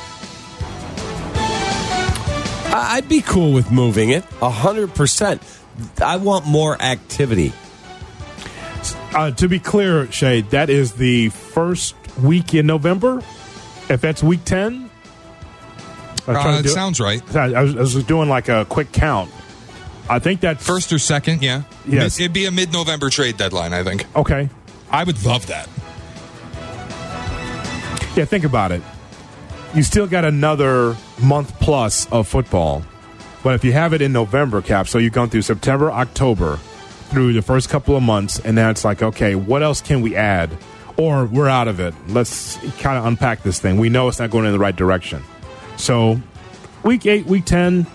I- 2.73 2.95
I'd 2.95 3.09
be 3.09 3.21
cool 3.21 3.51
with 3.53 3.69
moving 3.71 4.09
it. 4.09 4.23
A 4.41 4.49
hundred 4.49 4.93
percent. 4.95 5.41
I 6.01 6.17
want 6.17 6.45
more 6.45 6.81
activity. 6.81 7.53
Uh, 9.13 9.31
to 9.31 9.49
be 9.49 9.59
clear, 9.59 10.09
Shay, 10.11 10.41
that 10.41 10.69
is 10.69 10.93
the 10.93 11.29
first 11.29 11.95
week 12.21 12.53
in 12.53 12.65
November. 12.65 13.21
If 13.89 13.99
that's 13.99 14.23
week 14.23 14.45
10, 14.45 14.89
I 16.27 16.31
was 16.31 16.45
Uh, 16.45 16.59
it 16.59 16.63
do 16.63 16.69
sounds 16.69 16.99
right. 16.99 17.35
I 17.35 17.61
was, 17.63 17.75
I 17.75 17.79
was 17.79 18.03
doing 18.03 18.29
like 18.29 18.49
a 18.49 18.65
quick 18.69 18.91
count. 18.91 19.31
I 20.09 20.19
think 20.19 20.41
that 20.41 20.59
First 20.59 20.91
or 20.91 20.99
second, 20.99 21.41
yeah. 21.41 21.63
Yes. 21.87 22.19
It'd 22.19 22.33
be 22.33 22.45
a 22.45 22.51
mid 22.51 22.73
November 22.73 23.09
trade 23.09 23.37
deadline, 23.37 23.73
I 23.73 23.83
think. 23.83 24.05
okay. 24.15 24.49
I 24.91 25.03
would 25.05 25.23
love 25.25 25.47
that. 25.47 25.67
Yeah, 28.15 28.25
think 28.25 28.43
about 28.43 28.73
it. 28.73 28.81
You 29.73 29.83
still 29.83 30.05
got 30.05 30.25
another 30.25 30.97
month 31.21 31.57
plus 31.61 32.05
of 32.11 32.27
football. 32.27 32.83
But 33.41 33.55
if 33.55 33.63
you 33.63 33.71
have 33.71 33.93
it 33.93 34.01
in 34.01 34.11
November, 34.11 34.61
Cap, 34.61 34.87
so 34.89 34.97
you've 34.97 35.13
gone 35.13 35.29
through 35.29 35.43
September, 35.43 35.89
October, 35.91 36.57
through 37.09 37.31
the 37.33 37.41
first 37.41 37.69
couple 37.69 37.95
of 37.95 38.03
months, 38.03 38.37
and 38.39 38.55
now 38.55 38.69
it's 38.69 38.83
like, 38.83 39.01
okay, 39.01 39.35
what 39.35 39.63
else 39.63 39.79
can 39.81 40.01
we 40.01 40.15
add? 40.15 40.55
Or 40.97 41.25
we're 41.25 41.47
out 41.47 41.69
of 41.69 41.79
it. 41.79 41.93
Let's 42.09 42.57
kind 42.79 42.97
of 42.97 43.05
unpack 43.05 43.43
this 43.43 43.59
thing. 43.59 43.77
We 43.77 43.87
know 43.89 44.09
it's 44.09 44.19
not 44.19 44.29
going 44.29 44.45
in 44.45 44.51
the 44.51 44.59
right 44.59 44.75
direction. 44.75 45.23
So, 45.81 46.21
week 46.83 47.07
eight, 47.07 47.25
week 47.25 47.45
10, 47.45 47.87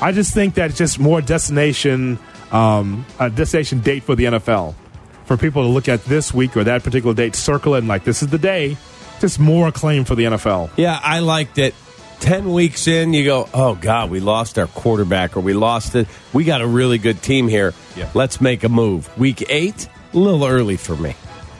I 0.00 0.12
just 0.12 0.32
think 0.32 0.54
that 0.54 0.70
it's 0.70 0.78
just 0.78 1.00
more 1.00 1.20
destination, 1.20 2.20
um, 2.52 3.04
a 3.18 3.28
destination 3.28 3.80
date 3.80 4.04
for 4.04 4.14
the 4.14 4.26
NFL. 4.26 4.76
For 5.24 5.36
people 5.36 5.62
to 5.62 5.68
look 5.68 5.88
at 5.88 6.04
this 6.04 6.32
week 6.32 6.56
or 6.56 6.62
that 6.62 6.84
particular 6.84 7.14
date, 7.14 7.34
circle 7.34 7.74
it, 7.74 7.78
and 7.78 7.88
like, 7.88 8.04
this 8.04 8.22
is 8.22 8.28
the 8.28 8.38
day. 8.38 8.76
Just 9.20 9.40
more 9.40 9.66
acclaim 9.66 10.04
for 10.04 10.14
the 10.14 10.24
NFL. 10.24 10.70
Yeah, 10.76 10.98
I 11.02 11.18
liked 11.18 11.58
it. 11.58 11.74
10 12.20 12.52
weeks 12.52 12.86
in, 12.86 13.12
you 13.12 13.24
go, 13.24 13.48
oh, 13.52 13.74
God, 13.74 14.10
we 14.10 14.20
lost 14.20 14.56
our 14.56 14.68
quarterback 14.68 15.36
or 15.36 15.40
we 15.40 15.54
lost 15.54 15.96
it. 15.96 16.06
We 16.32 16.44
got 16.44 16.62
a 16.62 16.66
really 16.68 16.98
good 16.98 17.20
team 17.20 17.48
here. 17.48 17.74
Yeah. 17.96 18.10
Let's 18.14 18.40
make 18.40 18.62
a 18.62 18.68
move. 18.68 19.16
Week 19.18 19.44
eight, 19.48 19.88
a 20.14 20.16
little 20.16 20.44
early 20.44 20.76
for 20.76 20.96
me. 20.96 21.16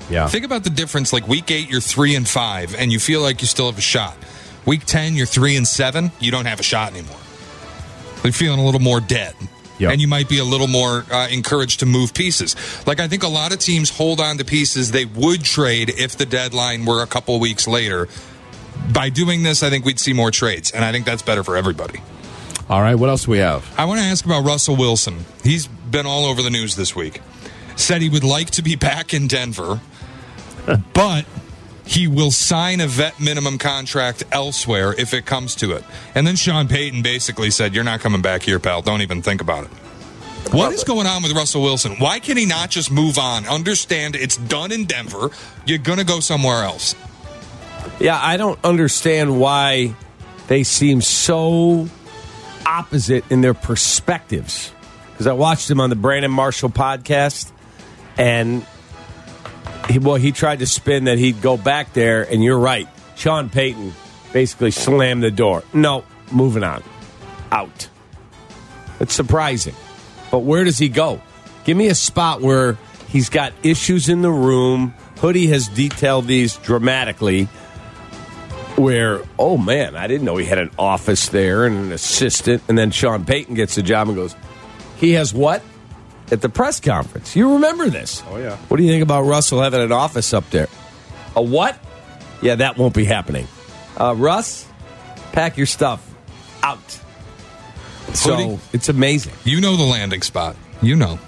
Yeah. 0.09 0.29
Think 0.29 0.45
about 0.45 0.63
the 0.63 0.71
difference. 0.71 1.13
Like 1.13 1.27
week 1.27 1.51
eight, 1.51 1.69
you're 1.69 1.81
three 1.81 2.15
and 2.15 2.29
five, 2.29 2.77
and 2.77 2.93
you 2.93 3.01
feel 3.01 3.21
like 3.23 3.41
you 3.41 3.49
still 3.49 3.67
have 3.67 3.79
a 3.79 3.83
shot. 3.83 4.17
Week 4.69 4.85
ten, 4.85 5.15
you're 5.15 5.25
three 5.25 5.57
and 5.57 5.67
seven. 5.67 6.13
You 6.21 6.31
don't 6.31 6.45
have 6.45 6.61
a 6.61 6.63
shot 6.63 6.93
anymore. 6.93 7.17
You're 8.23 8.35
feeling 8.35 8.61
a 8.61 8.65
little 8.67 8.83
more 8.83 9.01
dead. 9.01 9.35
Yep. 9.79 9.93
And 9.93 10.01
you 10.01 10.09
might 10.09 10.29
be 10.29 10.41
a 10.41 10.45
little 10.45 10.67
more 10.67 11.07
uh, 11.11 11.27
encouraged 11.31 11.81
to 11.81 11.87
move 11.87 12.13
pieces. 12.13 12.55
Like 12.87 13.01
I 13.01 13.09
think 13.09 13.23
a 13.23 13.29
lot 13.29 13.55
of 13.55 13.61
teams 13.61 13.89
hold 13.89 14.21
on 14.21 14.37
to 14.37 14.45
pieces 14.45 14.91
they 14.91 15.07
would 15.07 15.43
trade 15.43 15.95
if 15.97 16.19
the 16.19 16.27
deadline 16.27 16.85
were 16.85 17.03
a 17.03 17.07
couple 17.07 17.41
weeks 17.41 17.67
later. 17.67 18.09
By 18.93 19.09
doing 19.09 19.43
this, 19.43 19.63
I 19.63 19.71
think 19.71 19.87
we'd 19.87 19.99
see 19.99 20.13
more 20.13 20.31
trades, 20.31 20.71
and 20.71 20.85
I 20.85 20.93
think 20.93 21.07
that's 21.07 21.23
better 21.23 21.43
for 21.43 21.57
everybody. 21.57 22.03
All 22.69 22.83
right, 22.83 22.95
what 22.95 23.09
else 23.09 23.25
do 23.25 23.31
we 23.31 23.39
have? 23.39 23.67
I 23.79 23.87
want 23.87 24.01
to 24.01 24.05
ask 24.05 24.23
about 24.23 24.45
Russell 24.45 24.77
Wilson. 24.77 25.25
He's 25.43 25.67
been 25.67 26.05
all 26.05 26.27
over 26.27 26.43
the 26.43 26.51
news 26.51 26.77
this 26.77 26.95
week. 26.95 27.23
Said 27.77 28.03
he 28.03 28.11
would 28.11 28.23
like 28.23 28.51
to 28.51 28.63
be 28.63 28.77
back 28.77 29.15
in 29.15 29.29
Denver, 29.29 29.81
but 30.93 31.25
he 31.89 32.07
will 32.07 32.31
sign 32.31 32.83
a 32.83 32.87
vet 32.87 33.19
minimum 33.19 33.57
contract 33.57 34.23
elsewhere 34.31 34.95
if 34.99 35.15
it 35.15 35.25
comes 35.25 35.55
to 35.55 35.73
it. 35.73 35.83
And 36.15 36.27
then 36.27 36.37
Sean 36.37 36.69
Payton 36.69 37.03
basically 37.03 37.51
said, 37.51 37.75
You're 37.75 37.83
not 37.83 38.01
coming 38.01 38.21
back 38.21 38.43
here, 38.43 38.59
pal. 38.59 38.83
Don't 38.83 39.01
even 39.01 39.23
think 39.23 39.41
about 39.41 39.65
it. 39.65 39.71
What 40.53 40.73
is 40.75 40.85
going 40.85 41.07
on 41.07 41.23
with 41.23 41.33
Russell 41.33 41.63
Wilson? 41.63 41.97
Why 41.97 42.21
can 42.21 42.37
he 42.37 42.45
not 42.45 42.69
just 42.69 42.91
move 42.91 43.19
on? 43.19 43.47
Understand 43.47 44.17
it's 44.17 44.37
done 44.37 44.71
in 44.71 44.85
Denver. 44.85 45.31
You're 45.65 45.79
going 45.79 45.99
to 45.99 46.05
go 46.05 46.21
somewhere 46.21 46.63
else. 46.63 46.95
Yeah, 48.01 48.19
I 48.21 48.37
don't 48.37 48.59
understand 48.63 49.41
why 49.41 49.95
they 50.47 50.65
seem 50.65 51.01
so 51.01 51.89
opposite 52.67 53.25
in 53.31 53.41
their 53.41 53.55
perspectives. 53.55 54.73
Because 55.13 55.27
I 55.27 55.33
watched 55.33 55.71
him 55.71 55.81
on 55.81 55.89
the 55.89 55.97
Brandon 55.97 56.31
Marshall 56.31 56.69
podcast, 56.69 57.51
and 58.19 58.65
he, 59.91 59.99
well, 59.99 60.17
he 60.17 60.33
tried 60.33 60.61
to 60.61 60.67
spin 60.67 61.05
that 61.05 61.19
he'd 61.19 61.41
go 61.43 61.57
back 61.57 61.93
there, 61.93 62.23
and 62.23 62.43
you're 62.43 62.59
right. 62.59 62.89
Sean 63.17 63.51
Payton 63.51 63.93
basically 64.33 64.71
slammed 64.71 65.23
the 65.23 65.31
door. 65.31 65.65
No, 65.73 66.05
moving 66.31 66.63
on. 66.63 66.83
Out. 67.51 67.89
It's 69.01 69.15
surprising. 69.15 69.75
But 70.31 70.41
where 70.41 70.65
does 70.65 70.79
he 70.79 70.89
go? 70.89 71.21
Give 71.65 71.77
me 71.77 71.89
a 71.89 71.95
spot 71.95 72.41
where 72.41 72.77
he's 73.09 73.29
got 73.29 73.53
issues 73.63 74.09
in 74.09 74.23
the 74.23 74.31
room. 74.31 74.95
Hoodie 75.19 75.49
has 75.49 75.69
detailed 75.69 76.27
these 76.27 76.57
dramatically. 76.57 77.45
Where, 78.77 79.23
oh 79.39 79.57
man, 79.57 79.97
I 79.97 80.07
didn't 80.07 80.25
know 80.25 80.37
he 80.37 80.47
had 80.47 80.59
an 80.59 80.71
office 80.79 81.31
there 81.31 81.65
and 81.65 81.77
an 81.77 81.93
assistant. 81.93 82.63
And 82.69 82.79
then 82.79 82.91
Sean 82.91 83.25
Payton 83.25 83.55
gets 83.55 83.75
the 83.75 83.83
job 83.83 84.09
and 84.09 84.17
goes, 84.17 84.37
he 84.97 85.13
has 85.13 85.35
what? 85.35 85.63
At 86.31 86.43
the 86.43 86.49
press 86.49 86.81
conference. 86.81 87.35
You 87.35 87.55
remember 87.55 87.89
this. 87.89 88.23
Oh, 88.29 88.37
yeah. 88.37 88.57
What 88.69 88.77
do 88.77 88.83
you 88.83 88.91
think 88.91 89.03
about 89.03 89.23
Russell 89.23 89.63
having 89.63 89.81
an 89.81 89.93
office 89.93 90.35
up 90.35 90.49
there? 90.51 90.69
A 91.35 91.43
what? 91.43 91.79
Yeah, 92.43 92.57
that 92.57 92.77
won't 92.77 92.95
be 92.95 93.05
happening. 93.05 93.47
Uh, 93.97 94.15
Russ, 94.17 94.67
pack 95.33 95.57
your 95.57 95.67
stuff 95.67 96.05
out. 96.63 97.01
So 98.15 98.37
Hoodie? 98.37 98.59
it's 98.73 98.89
amazing. 98.89 99.33
You 99.45 99.61
know 99.61 99.77
the 99.77 99.85
landing 99.85 100.23
spot. 100.23 100.57
You 100.83 100.97
know. 100.97 101.19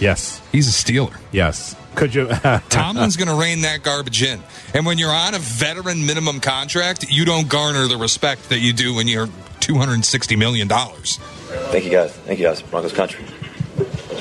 Yes. 0.00 0.42
He's 0.52 0.68
a 0.68 0.72
Steeler. 0.72 1.16
Yes. 1.32 1.76
Could 1.94 2.14
you? 2.14 2.26
Tomlin's 2.68 3.16
going 3.16 3.28
to 3.28 3.34
rein 3.34 3.62
that 3.62 3.82
garbage 3.82 4.22
in. 4.22 4.40
And 4.74 4.84
when 4.84 4.98
you're 4.98 5.12
on 5.12 5.34
a 5.34 5.38
veteran 5.38 6.04
minimum 6.04 6.40
contract, 6.40 7.08
you 7.08 7.24
don't 7.24 7.48
garner 7.48 7.86
the 7.86 7.96
respect 7.96 8.48
that 8.48 8.58
you 8.58 8.72
do 8.72 8.94
when 8.94 9.06
you're 9.06 9.28
$260 9.60 10.36
million. 10.36 10.68
Thank 10.68 11.84
you 11.84 11.90
guys. 11.90 12.12
Thank 12.12 12.40
you 12.40 12.46
guys. 12.46 12.62
Broncos 12.62 12.92
country. 12.92 13.24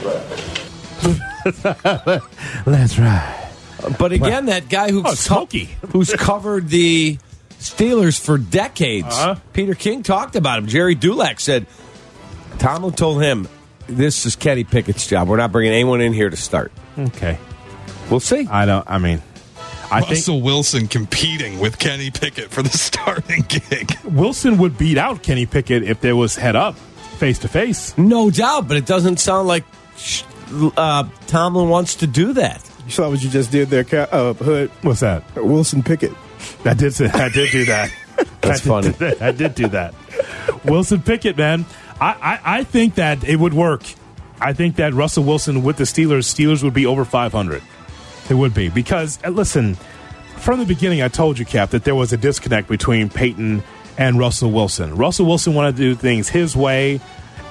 That's 2.66 2.98
right. 3.00 3.50
But 4.00 4.12
again, 4.13 4.46
that 4.46 4.70
guy 4.70 4.92
who's, 4.92 5.04
Oh, 5.06 5.13
Smokey. 5.13 5.70
who's 5.92 6.13
covered 6.13 6.70
the 6.70 7.18
Steelers 7.60 8.20
for 8.20 8.38
decades, 8.38 9.08
Uh-huh. 9.08 9.36
Peter 9.54 9.76
King 9.76 10.04
talked 10.04 10.36
about 10.36 10.60
him. 10.60 10.68
Gerry 10.68 10.96
Dulac 10.96 11.39
said, 11.39 11.66
Tomlin 12.60 12.94
told 12.94 13.22
him, 13.22 13.48
this 13.88 14.26
is 14.26 14.36
Kenny 14.38 14.63
Pickett's 14.63 15.06
job. 15.08 15.28
We're 15.28 15.38
not 15.38 15.52
bringing 15.52 15.74
anyone 15.74 16.00
in 16.02 16.13
here 16.13 16.30
to 16.30 16.38
start. 16.38 16.72
Okay. 16.98 17.38
We'll 18.10 18.20
see. 18.22 18.48
I 18.50 18.66
don't. 18.66 18.89
I 18.89 18.98
mean, 18.98 19.22
I 19.92 20.00
think. 20.00 20.12
Russell 20.12 20.42
Wilson 20.42 20.88
competing 20.88 21.60
with 21.60 21.78
Kenny 21.80 22.10
Pickett 22.12 22.50
for 22.52 22.62
the 22.62 22.70
starting 22.78 23.44
gig. 23.50 23.98
Wilson 24.06 24.58
would 24.60 24.78
beat 24.78 24.98
out 24.98 25.22
Kenny 25.24 25.46
Pickett 25.46 25.84
if 25.84 26.00
there 26.00 26.16
was 26.16 26.36
head 26.36 26.56
up, 26.56 26.76
face 27.18 27.39
to 27.39 27.48
face. 27.50 27.98
No 27.98 28.30
doubt, 28.30 28.68
but 28.70 28.78
it 28.78 28.86
doesn't 28.86 29.18
sound 29.20 29.48
like 29.50 29.63
sh- 29.63 29.68
uh, 30.77 31.08
Tomlin 31.27 31.69
wants 31.69 31.95
to 31.97 32.08
do 32.08 32.34
that. 32.34 32.67
You 32.86 32.91
saw 32.91 33.10
what 33.10 33.23
you 33.23 33.29
just 33.29 33.51
did 33.51 33.69
there, 33.69 33.84
Ca- 33.84 34.08
uh, 34.12 34.34
Hood. 34.34 34.69
What's 34.82 34.99
that? 35.01 35.23
Wilson 35.36 35.84
Pickett. 35.84 36.13
I 36.65 36.73
did. 36.73 36.93
say- 36.93 37.10
I 37.10 37.29
did 37.29 37.51
do 37.51 37.65
that. 37.65 37.91
That's 38.41 38.67
I 38.67 38.82
did, 38.82 38.95
funny. 38.95 39.21
I 39.21 39.32
did 39.32 39.56
do 39.56 39.67
that. 39.69 39.93
Wilson 40.65 41.01
Pickett, 41.01 41.38
man. 41.38 41.65
I, 41.99 42.39
I, 42.43 42.58
I 42.60 42.63
think 42.63 42.95
that 42.95 43.23
it 43.23 43.38
would 43.38 43.53
work. 43.53 43.84
I 44.41 44.53
think 44.53 44.75
that 44.75 44.93
Russell 44.93 45.23
Wilson 45.23 45.63
with 45.63 45.77
the 45.77 45.86
Steelers, 45.86 46.25
Steelers 46.25 46.63
would 46.63 46.73
be 46.73 46.86
over 46.86 47.06
500. 47.06 47.62
It 48.29 48.34
would 48.34 48.53
be 48.53 48.69
because 48.69 49.19
uh, 49.23 49.29
listen, 49.29 49.75
from 50.38 50.60
the 50.60 50.65
beginning, 50.65 51.01
I 51.01 51.08
told 51.08 51.39
you, 51.39 51.45
Cap, 51.45 51.69
that 51.71 51.86
there 51.86 51.95
was 51.95 52.12
a 52.13 52.17
disconnect 52.17 52.67
between 52.67 53.10
Payton 53.10 53.63
and 53.97 54.19
Russell 54.19 54.51
Wilson. 54.51 54.95
Russell 54.95 55.25
Wilson 55.25 55.53
wanted 55.53 55.77
to 55.77 55.82
do 55.82 55.95
things 55.95 56.27
his 56.29 56.56
way, 56.56 56.99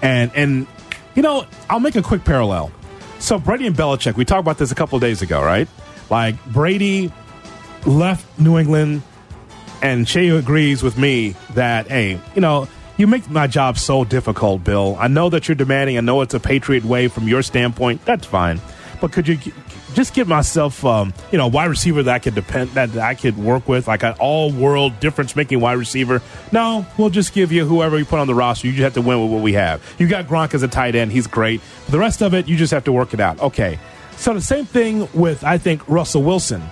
and 0.02 0.30
and 0.34 0.66
you 1.14 1.22
know, 1.22 1.46
I'll 1.70 1.80
make 1.80 1.96
a 1.96 2.02
quick 2.02 2.24
parallel. 2.24 2.70
So 3.18 3.38
Brady 3.38 3.66
and 3.66 3.76
Belichick, 3.76 4.16
we 4.16 4.24
talked 4.24 4.40
about 4.40 4.58
this 4.58 4.72
a 4.72 4.74
couple 4.74 4.96
of 4.96 5.02
days 5.02 5.22
ago, 5.22 5.42
right? 5.42 5.68
Like 6.10 6.44
Brady 6.46 7.12
left 7.86 8.26
New 8.38 8.58
England, 8.58 9.02
and 9.80 10.08
Shea 10.08 10.28
agrees 10.30 10.82
with 10.82 10.96
me 10.96 11.34
that 11.54 11.88
hey, 11.88 12.20
you 12.34 12.40
know. 12.40 12.68
You 12.98 13.06
make 13.06 13.28
my 13.30 13.46
job 13.46 13.78
so 13.78 14.04
difficult, 14.04 14.62
Bill. 14.62 14.96
I 15.00 15.08
know 15.08 15.30
that 15.30 15.48
you're 15.48 15.54
demanding. 15.54 15.96
I 15.96 16.02
know 16.02 16.20
it's 16.20 16.34
a 16.34 16.38
Patriot 16.38 16.84
way 16.84 17.08
from 17.08 17.26
your 17.26 17.42
standpoint. 17.42 18.04
That's 18.04 18.26
fine, 18.26 18.60
but 19.00 19.12
could 19.12 19.26
you 19.26 19.38
just 19.94 20.14
get 20.14 20.26
myself, 20.26 20.84
um, 20.84 21.12
you 21.30 21.38
know, 21.38 21.46
wide 21.46 21.66
receiver 21.70 22.02
that 22.02 22.14
I 22.14 22.18
could 22.18 22.34
depend 22.34 22.70
that 22.70 22.96
I 22.96 23.14
could 23.14 23.36
work 23.36 23.68
with, 23.68 23.88
like 23.88 24.02
an 24.02 24.14
all-world 24.18 25.00
difference-making 25.00 25.60
wide 25.60 25.74
receiver? 25.74 26.22
No, 26.50 26.86
we'll 26.98 27.10
just 27.10 27.32
give 27.32 27.52
you 27.52 27.64
whoever 27.64 27.98
you 27.98 28.04
put 28.04 28.18
on 28.18 28.26
the 28.26 28.34
roster. 28.34 28.66
You 28.66 28.72
just 28.72 28.82
have 28.82 28.94
to 28.94 29.02
win 29.02 29.22
with 29.22 29.30
what 29.30 29.42
we 29.42 29.52
have. 29.54 29.82
You 29.98 30.08
got 30.08 30.26
Gronk 30.26 30.54
as 30.54 30.62
a 30.62 30.68
tight 30.68 30.94
end; 30.94 31.12
he's 31.12 31.26
great. 31.26 31.60
The 31.88 31.98
rest 31.98 32.22
of 32.22 32.34
it, 32.34 32.48
you 32.48 32.56
just 32.56 32.72
have 32.72 32.84
to 32.84 32.92
work 32.92 33.14
it 33.14 33.20
out. 33.20 33.40
Okay. 33.40 33.78
So 34.16 34.34
the 34.34 34.40
same 34.40 34.66
thing 34.66 35.08
with 35.14 35.44
I 35.44 35.58
think 35.58 35.88
Russell 35.88 36.22
Wilson. 36.22 36.62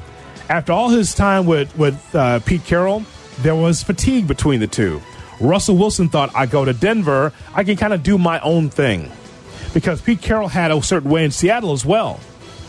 After 0.49 0.73
all 0.73 0.89
his 0.89 1.15
time 1.15 1.47
with 1.47 1.77
with 1.77 2.15
uh, 2.15 2.41
Pete 2.41 2.65
Carroll, 2.65 3.05
there 3.39 3.55
was 3.55 3.83
fatigue 3.83 4.27
between 4.27 4.61
the 4.61 4.67
two. 4.67 5.01
Russell 5.41 5.77
Wilson 5.77 6.09
thought 6.09 6.31
I 6.35 6.47
go 6.47 6.65
to 6.65 6.73
Denver, 6.75 7.33
I 7.55 7.65
can 7.65 7.77
kind 7.77 7.95
of 7.95 8.03
do 8.03 8.19
my 8.19 8.39
own 8.41 8.69
thing 8.69 9.11
because 9.73 10.01
Pete 10.01 10.21
Carroll 10.21 10.49
had 10.49 10.71
a 10.71 10.83
certain 10.83 11.11
way 11.11 11.25
in 11.25 11.31
Seattle 11.31 11.73
as 11.73 11.85
well. 11.85 12.21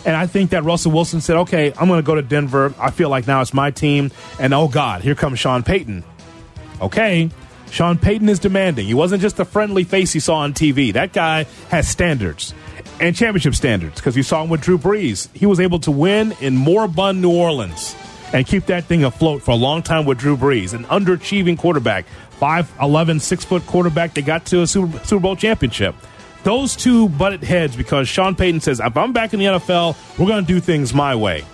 And 0.05 0.15
I 0.15 0.25
think 0.27 0.51
that 0.51 0.63
Russell 0.63 0.91
Wilson 0.91 1.21
said, 1.21 1.37
okay, 1.37 1.73
I'm 1.79 1.87
going 1.87 1.99
to 1.99 2.05
go 2.05 2.15
to 2.15 2.21
Denver. 2.21 2.73
I 2.79 2.91
feel 2.91 3.09
like 3.09 3.27
now 3.27 3.41
it's 3.41 3.53
my 3.53 3.71
team. 3.71 4.11
And 4.39 4.53
oh, 4.53 4.67
God, 4.67 5.01
here 5.01 5.15
comes 5.15 5.39
Sean 5.39 5.63
Payton. 5.63 6.03
Okay, 6.81 7.29
Sean 7.69 7.97
Payton 7.97 8.27
is 8.27 8.39
demanding. 8.39 8.87
He 8.87 8.93
wasn't 8.93 9.21
just 9.21 9.39
a 9.39 9.45
friendly 9.45 9.83
face 9.83 10.11
he 10.11 10.19
saw 10.19 10.37
on 10.37 10.53
TV. 10.53 10.93
That 10.93 11.13
guy 11.13 11.45
has 11.69 11.87
standards 11.87 12.53
and 12.99 13.15
championship 13.15 13.55
standards 13.55 13.95
because 13.95 14.17
you 14.17 14.23
saw 14.23 14.43
him 14.43 14.49
with 14.49 14.61
Drew 14.61 14.77
Brees. 14.77 15.29
He 15.35 15.45
was 15.45 15.59
able 15.59 15.79
to 15.79 15.91
win 15.91 16.33
in 16.41 16.55
moribund 16.55 17.21
New 17.21 17.31
Orleans 17.31 17.95
and 18.33 18.45
keep 18.45 18.65
that 18.65 18.85
thing 18.85 19.03
afloat 19.03 19.41
for 19.41 19.51
a 19.51 19.55
long 19.55 19.83
time 19.83 20.05
with 20.05 20.17
Drew 20.17 20.37
Brees, 20.37 20.73
an 20.73 20.85
underachieving 20.85 21.57
quarterback, 21.57 22.05
5'11, 22.39 23.21
6 23.21 23.45
foot 23.45 23.65
quarterback 23.67 24.13
that 24.15 24.25
got 24.25 24.45
to 24.47 24.61
a 24.61 24.67
Super 24.67 25.19
Bowl 25.19 25.35
championship. 25.35 25.95
Those 26.43 26.75
two 26.75 27.09
butted 27.09 27.43
heads 27.43 27.75
because 27.75 28.07
Sean 28.07 28.35
Payton 28.35 28.61
says, 28.61 28.79
if 28.79 28.97
I'm 28.97 29.13
back 29.13 29.33
in 29.33 29.39
the 29.39 29.45
NFL, 29.45 29.95
we're 30.17 30.27
going 30.27 30.43
to 30.43 30.53
do 30.53 30.59
things 30.59 30.93
my 30.93 31.15
way. 31.15 31.45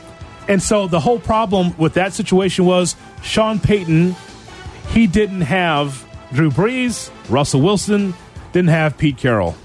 And 0.48 0.64
so 0.64 0.88
the 0.88 1.00
whole 1.00 1.20
problem 1.20 1.78
with 1.78 1.96
that 1.96 2.14
situation 2.14 2.66
was 2.66 2.96
Sean 3.22 3.60
Payton, 3.60 4.16
he 4.90 5.08
didn't 5.08 5.42
have 5.42 6.08
Drew 6.32 6.50
Brees, 6.50 7.12
Russell 7.30 7.62
Wilson, 7.62 8.14
didn't 8.54 8.70
have 8.70 8.98
Pete 8.98 9.18
Carroll. 9.18 9.56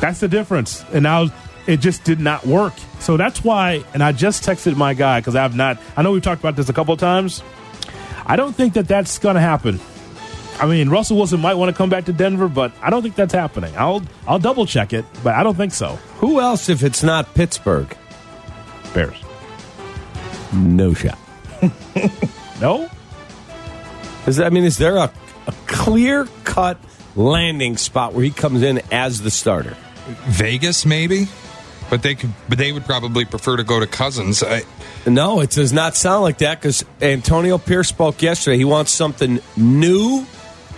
That's 0.00 0.20
the 0.20 0.28
difference. 0.28 0.84
And 0.92 1.04
now 1.04 1.28
it 1.66 1.78
just 1.78 2.04
did 2.04 2.18
not 2.20 2.44
work. 2.44 2.74
So 2.98 3.16
that's 3.16 3.44
why, 3.44 3.84
and 3.94 4.02
I 4.02 4.12
just 4.12 4.42
texted 4.44 4.76
my 4.76 4.94
guy 4.94 5.20
because 5.20 5.36
I 5.36 5.42
have 5.42 5.54
not, 5.54 5.78
I 5.96 6.02
know 6.02 6.12
we've 6.12 6.22
talked 6.22 6.40
about 6.40 6.56
this 6.56 6.68
a 6.68 6.72
couple 6.72 6.94
of 6.94 7.00
times. 7.00 7.42
I 8.26 8.34
don't 8.34 8.54
think 8.54 8.74
that 8.74 8.88
that's 8.88 9.18
going 9.18 9.36
to 9.36 9.40
happen. 9.40 9.80
I 10.58 10.66
mean, 10.66 10.88
Russell 10.88 11.18
Wilson 11.18 11.40
might 11.40 11.54
want 11.54 11.70
to 11.70 11.76
come 11.76 11.90
back 11.90 12.06
to 12.06 12.12
Denver, 12.12 12.48
but 12.48 12.72
I 12.82 12.88
don't 12.90 13.02
think 13.02 13.14
that's 13.14 13.34
happening. 13.34 13.74
I'll 13.76 14.02
I'll 14.26 14.38
double 14.38 14.64
check 14.66 14.92
it, 14.92 15.04
but 15.22 15.34
I 15.34 15.42
don't 15.42 15.54
think 15.56 15.72
so. 15.72 15.96
Who 16.18 16.40
else 16.40 16.68
if 16.68 16.82
it's 16.82 17.02
not 17.02 17.34
Pittsburgh? 17.34 17.94
Bears. 18.94 19.16
No 20.52 20.94
shot. 20.94 21.18
No? 22.60 22.88
Is 24.26 24.36
that, 24.36 24.46
I 24.46 24.50
mean, 24.50 24.64
is 24.64 24.78
there 24.78 24.96
a, 24.96 25.12
a 25.46 25.52
clear 25.66 26.26
cut 26.44 26.78
landing 27.14 27.76
spot 27.76 28.14
where 28.14 28.24
he 28.24 28.30
comes 28.30 28.62
in 28.62 28.80
as 28.90 29.20
the 29.20 29.30
starter? 29.30 29.76
Vegas, 30.24 30.86
maybe, 30.86 31.26
but 31.90 32.02
they 32.02 32.14
could. 32.14 32.32
But 32.48 32.58
they 32.58 32.72
would 32.72 32.84
probably 32.86 33.24
prefer 33.24 33.56
to 33.56 33.64
go 33.64 33.78
to 33.80 33.86
Cousins. 33.86 34.42
I, 34.42 34.62
No, 35.06 35.40
it 35.40 35.50
does 35.50 35.72
not 35.72 35.96
sound 35.96 36.22
like 36.22 36.38
that 36.38 36.60
because 36.60 36.84
Antonio 37.02 37.58
Pierce 37.58 37.88
spoke 37.88 38.22
yesterday. 38.22 38.56
He 38.56 38.64
wants 38.64 38.90
something 38.92 39.40
new. 39.56 40.24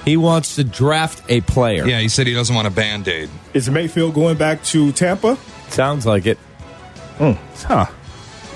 He 0.04 0.16
wants 0.16 0.56
to 0.56 0.64
draft 0.64 1.22
a 1.28 1.40
player. 1.42 1.86
yeah, 1.86 2.00
he 2.00 2.08
said 2.08 2.26
he 2.26 2.34
doesn't 2.34 2.54
want 2.54 2.66
a 2.66 2.70
band 2.70 3.08
aid. 3.08 3.28
Is 3.54 3.68
Mayfield 3.68 4.14
going 4.14 4.36
back 4.36 4.62
to 4.64 4.92
Tampa? 4.92 5.36
Sounds 5.68 6.06
like 6.06 6.26
it. 6.26 6.38
Hmm. 7.18 7.32
Huh. 7.66 7.86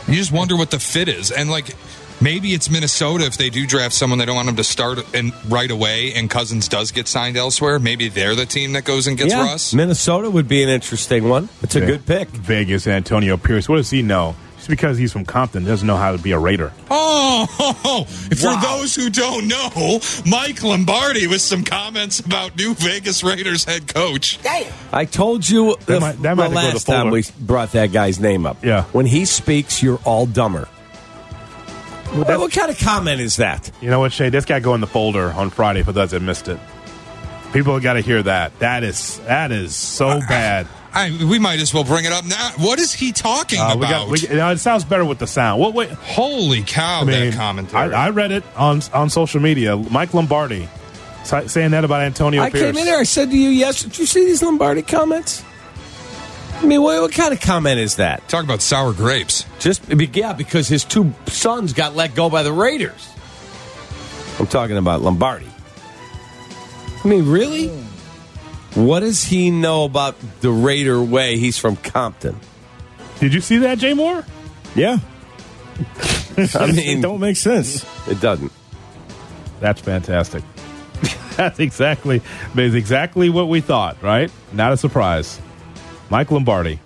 You 0.09 0.15
just 0.15 0.33
wonder 0.33 0.57
what 0.57 0.71
the 0.71 0.79
fit 0.79 1.09
is, 1.09 1.31
and 1.31 1.51
like 1.51 1.75
maybe 2.21 2.55
it's 2.55 2.71
Minnesota 2.71 3.27
if 3.27 3.37
they 3.37 3.51
do 3.51 3.67
draft 3.67 3.95
someone 3.95 4.19
they 4.19 4.25
don't 4.25 4.37
want 4.37 4.49
him 4.49 4.57
to 4.57 4.65
start 4.65 4.99
and 5.15 5.33
right 5.51 5.71
away, 5.71 6.13
and 6.15 6.31
Cousins 6.31 6.69
does 6.69 6.91
get 6.93 7.07
signed 7.07 7.37
elsewhere. 7.37 7.79
Maybe 7.79 8.09
they're 8.09 8.35
the 8.35 8.47
team 8.47 8.73
that 8.73 8.85
goes 8.85 9.07
and 9.07 9.19
gets 9.19 9.33
yeah, 9.33 9.43
Russ. 9.45 9.75
Minnesota 9.75 10.31
would 10.31 10.49
be 10.49 10.63
an 10.63 10.69
interesting 10.69 11.29
one. 11.29 11.49
It's 11.63 11.77
a 11.77 11.81
Ve- 11.81 11.87
good 11.87 12.07
pick. 12.07 12.29
Vegas, 12.31 12.87
Antonio 12.87 13.37
Pierce. 13.37 13.69
What 13.69 13.77
does 13.77 13.91
he 13.91 14.03
know? 14.03 14.37
Just 14.73 14.81
because 14.81 14.97
he's 14.97 15.13
from 15.13 15.27
Compton 15.27 15.65
doesn't 15.65 15.87
know 15.87 15.99
how 15.99 16.13
to 16.13 16.19
be 16.19 16.33
a 16.33 16.39
Raider. 16.39 16.73
Oh, 16.91 18.07
for 18.07 18.57
those 18.63 18.95
who 18.95 19.11
don't 19.11 19.47
know, 19.47 20.01
Mike 20.25 20.63
Lombardi 20.63 21.27
with 21.27 21.43
some 21.43 21.63
comments 21.63 22.21
about 22.21 22.57
new 22.57 22.73
Vegas 22.77 23.23
Raiders 23.23 23.65
head 23.65 23.93
coach. 23.93 24.41
Damn. 24.43 24.73
I 24.91 25.05
told 25.05 25.47
you 25.47 25.77
the, 25.85 26.01
might- 26.01 26.23
that 26.23 26.37
might 26.39 26.49
the 26.49 26.59
have 26.61 26.73
to 26.73 26.73
go 26.73 26.73
to 26.73 26.73
the 26.73 26.75
last 26.75 26.87
time 26.87 27.11
we 27.11 27.25
brought 27.39 27.73
that 27.73 27.93
guy's 27.93 28.19
name 28.19 28.47
up. 28.47 28.65
Yeah. 28.65 28.85
When 28.93 29.05
he 29.05 29.27
speaks, 29.27 29.83
you're 29.83 30.01
all 30.05 30.25
dumber. 30.25 30.65
What, 32.15 32.29
what 32.29 32.53
kind 32.53 32.71
of 32.71 32.79
comment 32.79 33.21
is 33.21 33.37
that? 33.37 33.71
You 33.83 33.91
know 33.91 34.01
what, 34.01 34.13
Shay? 34.13 34.31
This 34.31 34.47
guy 34.47 34.61
go 34.61 34.75
in 34.75 34.81
the 34.81 34.87
folder 34.87 35.33
on 35.33 35.51
Friday 35.51 35.83
for 35.83 35.93
those 35.93 36.13
that 36.13 36.21
missed 36.21 36.49
it. 36.49 36.59
People 37.53 37.79
got 37.81 37.95
to 37.95 38.01
hear 38.01 38.23
that. 38.23 38.59
That 38.61 38.83
is 38.83 39.19
that 39.21 39.53
is 39.53 39.75
so 39.77 40.21
bad. 40.29 40.67
I, 40.95 41.11
we 41.25 41.39
might 41.39 41.59
as 41.61 41.73
well 41.73 41.85
bring 41.85 42.05
it 42.05 42.13
up 42.13 42.25
now. 42.27 42.51
What 42.59 42.79
is 42.79 42.93
he 42.93 43.13
talking 43.13 43.59
Uh, 43.59 43.75
about? 43.75 43.79
we 43.79 43.87
got, 43.87 44.09
we, 44.09 44.19
you 44.21 44.37
know, 44.37 44.51
it 44.51 44.59
sounds 44.59 44.85
better 44.85 45.05
with 45.07 45.19
the 45.19 45.27
sound. 45.27 45.59
What? 45.61 45.73
Wait, 45.73 45.91
Holy 45.91 46.63
cow! 46.63 47.01
I 47.01 47.05
mean, 47.05 47.31
that 47.31 47.35
commentary. 47.37 47.95
I, 47.95 48.07
I 48.07 48.11
read 48.11 48.31
it 48.33 48.45
on 48.57 48.83
on 48.93 49.09
social 49.11 49.41
media. 49.41 49.77
Mike 49.77 50.13
Lombardi 50.15 50.69
sa- 51.25 51.47
saying 51.47 51.71
that 51.73 51.85
about 51.85 52.03
Antonio 52.03 52.43
I 52.43 52.51
Pierce. 52.51 52.65
came 52.65 52.77
in 52.77 52.87
here. 52.87 52.99
I 52.99 53.05
said 53.05 53.31
to 53.31 53.37
you, 53.39 53.49
yes. 53.51 53.83
Did 53.83 53.99
you 53.99 54.07
see 54.07 54.25
these 54.25 54.43
Lombardi 54.43 54.83
comments? 54.83 55.43
I 56.61 56.65
mean, 56.67 56.81
what, 56.83 57.01
what 57.03 57.13
kind 57.13 57.33
of 57.33 57.41
comment 57.41 57.81
is 57.81 57.97
that? 57.97 58.29
Talk 58.29 58.45
about 58.45 58.63
sour 58.63 58.93
grapes. 58.93 59.45
Just 59.59 59.83
yeah, 59.91 60.33
because 60.33 60.69
his 60.69 60.85
two 60.85 61.13
sons 61.27 61.73
got 61.73 61.97
let 61.97 62.15
go 62.15 62.31
by 62.31 62.43
the 62.45 62.53
Raiders. 62.53 63.09
I'm 64.39 64.47
talking 64.47 64.77
about 64.77 65.03
Lombardi. 65.03 65.49
I 67.05 67.09
mean, 67.09 67.29
really? 67.29 67.69
What 68.75 69.01
does 69.01 69.25
he 69.25 69.51
know 69.51 69.85
about 69.85 70.17
the 70.41 70.51
Raider 70.51 71.03
way? 71.03 71.37
He's 71.39 71.59
from 71.59 71.77
Compton. 71.77 72.39
Did 73.19 73.35
you 73.35 73.41
see 73.41 73.59
that, 73.59 73.79
Jay 73.79 73.95
Moore? 73.95 74.25
Yeah. 74.75 74.99
I 76.55 76.67
mean, 76.67 76.99
it 76.99 77.03
don't 77.03 77.21
make 77.21 77.37
sense. 77.37 77.85
It 78.09 78.21
doesn't. 78.21 78.53
That's 79.61 79.81
fantastic. 79.81 80.43
That's 81.37 81.61
exactly 81.61 82.21
that's 82.55 82.75
exactly 82.75 83.31
what 83.31 83.49
we 83.49 83.63
thought, 83.63 84.03
right? 84.03 84.31
Not 84.53 84.73
a 84.73 84.77
surprise. 84.77 85.41
Mike 86.11 86.31
Lombardi. 86.31 86.79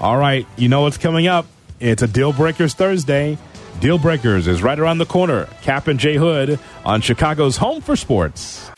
All 0.00 0.16
right, 0.16 0.46
you 0.56 0.68
know 0.68 0.80
what's 0.82 0.96
coming 0.96 1.26
up. 1.26 1.46
It's 1.78 2.02
a 2.02 2.08
Deal 2.08 2.32
Breakers 2.32 2.72
Thursday. 2.74 3.36
Deal 3.82 3.98
Breakers 3.98 4.46
is 4.46 4.62
right 4.62 4.78
around 4.78 4.98
the 4.98 5.06
corner. 5.06 5.46
Cap 5.62 5.88
and 5.88 5.98
Jay 5.98 6.14
Hood 6.14 6.60
on 6.84 7.00
Chicago's 7.00 7.56
Home 7.56 7.80
for 7.80 7.96
Sports. 7.96 8.70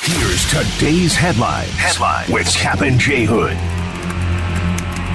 Here's 0.00 0.50
today's 0.50 1.14
headlines. 1.14 1.70
Headline 1.70 2.32
with 2.32 2.52
Cap 2.52 2.80
and 2.80 2.98
J 2.98 3.26
Hood. 3.26 3.56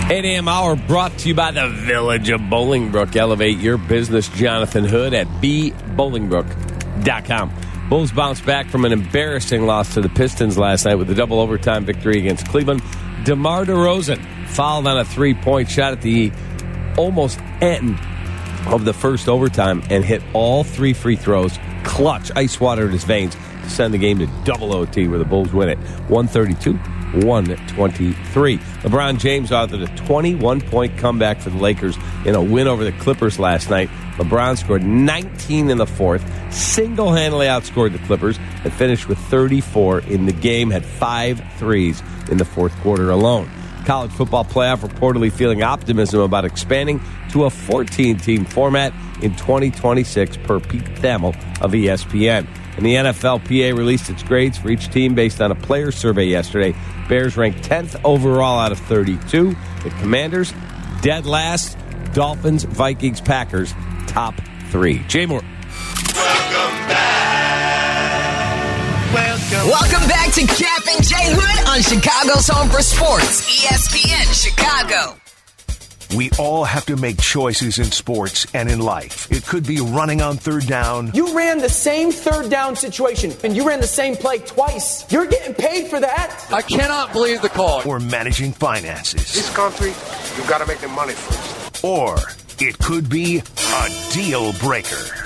8 0.10 0.24
a.m. 0.24 0.48
hour 0.48 0.78
brought 0.78 1.18
to 1.18 1.28
you 1.28 1.36
by 1.36 1.52
the 1.52 1.68
Village 1.68 2.30
of 2.30 2.40
Bolingbrook. 2.40 3.14
Elevate 3.18 3.58
your 3.58 3.78
business, 3.78 4.30
Jonathan 4.30 4.86
Hood 4.86 5.14
at 5.14 5.28
bbolingbrook.com. 5.28 7.52
Bulls 7.90 8.14
bounced 8.14 8.46
back 8.46 8.70
from 8.70 8.86
an 8.86 8.94
embarrassing 8.94 9.66
loss 9.66 9.96
to 9.96 10.02
the 10.02 10.08
Pistons 10.08 10.58
last 10.58 10.86
night 10.86 10.96
with 10.96 11.10
a 11.10 11.16
double 11.16 11.42
overtime 11.42 11.84
victory 11.84 12.20
against 12.20 12.48
Cleveland. 12.48 12.82
DeMar 13.26 13.66
DeRozan 13.66 14.48
fouled 14.48 14.88
on 14.88 14.98
a 14.98 15.04
three 15.04 15.34
point 15.34 15.70
shot 15.70 15.92
at 15.92 16.02
the 16.02 16.32
almost 16.98 17.38
end 17.60 18.00
of 18.68 18.86
the 18.86 18.94
first 18.94 19.28
overtime 19.28 19.84
and 19.90 20.04
hit 20.04 20.22
all 20.34 20.64
three 20.64 20.94
free 20.94 21.16
throws. 21.16 21.58
Clutch, 21.84 22.32
ice 22.36 22.60
water 22.60 22.86
in 22.86 22.92
his 22.92 23.04
veins 23.04 23.36
to 23.36 23.70
send 23.70 23.94
the 23.94 23.98
game 23.98 24.20
to 24.20 24.28
double 24.44 24.74
OT 24.74 25.08
where 25.08 25.20
the 25.20 25.26
Bulls 25.26 25.54
win 25.54 25.70
it 25.70 25.78
132 26.10 26.78
123. 27.24 28.58
LeBron 28.58 29.20
James 29.20 29.52
authored 29.52 29.84
a 29.84 30.06
21 30.06 30.62
point 30.62 30.98
comeback 30.98 31.40
for 31.40 31.50
the 31.50 31.58
Lakers 31.58 31.98
in 32.26 32.36
a 32.36 32.44
win 32.44 32.68
over 32.68 32.84
the 32.84 32.92
Clippers 32.94 33.40
last 33.40 33.70
night. 33.70 33.90
LeBron 34.18 34.58
scored 34.58 34.84
19 34.84 35.70
in 35.70 35.78
the 35.78 35.86
fourth, 35.86 36.24
single 36.54 37.14
handedly 37.14 37.48
outscored 37.48 37.94
the 37.94 38.00
Clippers, 38.00 38.38
and 38.64 38.74
finished 38.74 39.08
with 39.08 39.18
34 39.18 40.00
in 40.02 40.26
the 40.26 40.34
game, 40.34 40.70
had 40.70 40.86
five 40.86 41.42
threes 41.58 42.02
in 42.30 42.38
the 42.38 42.46
fourth 42.46 42.76
quarter 42.82 43.12
alone. 43.12 43.50
College 43.86 44.12
football 44.12 44.44
playoff 44.44 44.88
reportedly 44.88 45.32
feeling 45.32 45.62
optimism 45.62 46.22
about 46.22 46.44
expanding 46.44 47.00
to 47.32 47.46
a 47.46 47.50
14 47.50 48.18
team 48.18 48.44
format 48.44 48.94
in 49.22 49.36
2026 49.36 50.38
per 50.38 50.60
Pete 50.60 50.84
Thamel 50.84 51.36
of 51.62 51.72
ESPN. 51.72 52.48
And 52.78 52.86
the 52.86 52.96
NFLPA 52.96 53.78
released 53.78 54.10
its 54.10 54.24
grades 54.24 54.58
for 54.58 54.70
each 54.70 54.90
team 54.90 55.16
based 55.16 55.40
on 55.40 55.52
a 55.52 55.56
player 55.56 55.92
survey 55.92 56.26
yesterday. 56.26 56.76
Bears 57.08 57.38
ranked 57.38 57.62
10th 57.62 58.02
overall 58.04 58.60
out 58.60 58.72
of 58.72 58.80
32. 58.80 59.56
The 59.84 59.90
Commanders, 60.02 60.54
dead 61.02 61.26
last. 61.26 61.78
Dolphins, 62.14 62.64
Vikings, 62.64 63.20
Packers, 63.20 63.74
top 64.08 64.34
three. 64.70 65.00
Jay 65.08 65.26
Moore. 65.26 65.44
Welcome 69.66 70.08
back 70.08 70.32
to 70.34 70.42
Cap 70.46 70.84
and 70.88 71.04
Jay 71.04 71.34
Hood 71.34 71.68
on 71.68 71.82
Chicago's 71.82 72.48
Home 72.50 72.70
for 72.70 72.84
Sports, 72.84 73.66
ESPN 73.66 74.32
Chicago. 74.32 75.20
We 76.16 76.30
all 76.38 76.64
have 76.66 76.86
to 76.86 76.96
make 76.96 77.20
choices 77.20 77.80
in 77.80 77.86
sports 77.86 78.46
and 78.54 78.70
in 78.70 78.78
life. 78.78 79.28
It 79.32 79.44
could 79.44 79.66
be 79.66 79.82
running 79.82 80.22
on 80.22 80.38
third 80.38 80.68
down. 80.68 81.10
You 81.16 81.36
ran 81.36 81.58
the 81.58 81.70
same 81.70 82.12
third 82.12 82.52
down 82.52 82.76
situation 82.76 83.34
and 83.44 83.56
you 83.56 83.68
ran 83.68 83.82
the 83.82 83.88
same 83.88 84.16
play 84.16 84.38
twice. 84.38 85.12
You're 85.12 85.26
getting 85.26 85.56
paid 85.56 85.88
for 85.88 86.00
that. 86.00 86.46
I 86.52 86.62
cannot 86.62 87.12
believe 87.12 87.42
the 87.42 87.50
call. 87.50 87.82
Or 87.90 88.00
managing 88.00 88.52
finances. 88.52 89.34
This 89.34 89.52
country, 89.56 89.90
you've 90.38 90.48
got 90.48 90.60
to 90.60 90.68
make 90.68 90.78
the 90.78 90.90
money 90.90 91.14
first. 91.14 91.84
Or 91.84 92.18
it 92.60 92.78
could 92.78 93.10
be 93.10 93.40
a 93.40 94.12
deal 94.14 94.54
breaker. 94.54 95.25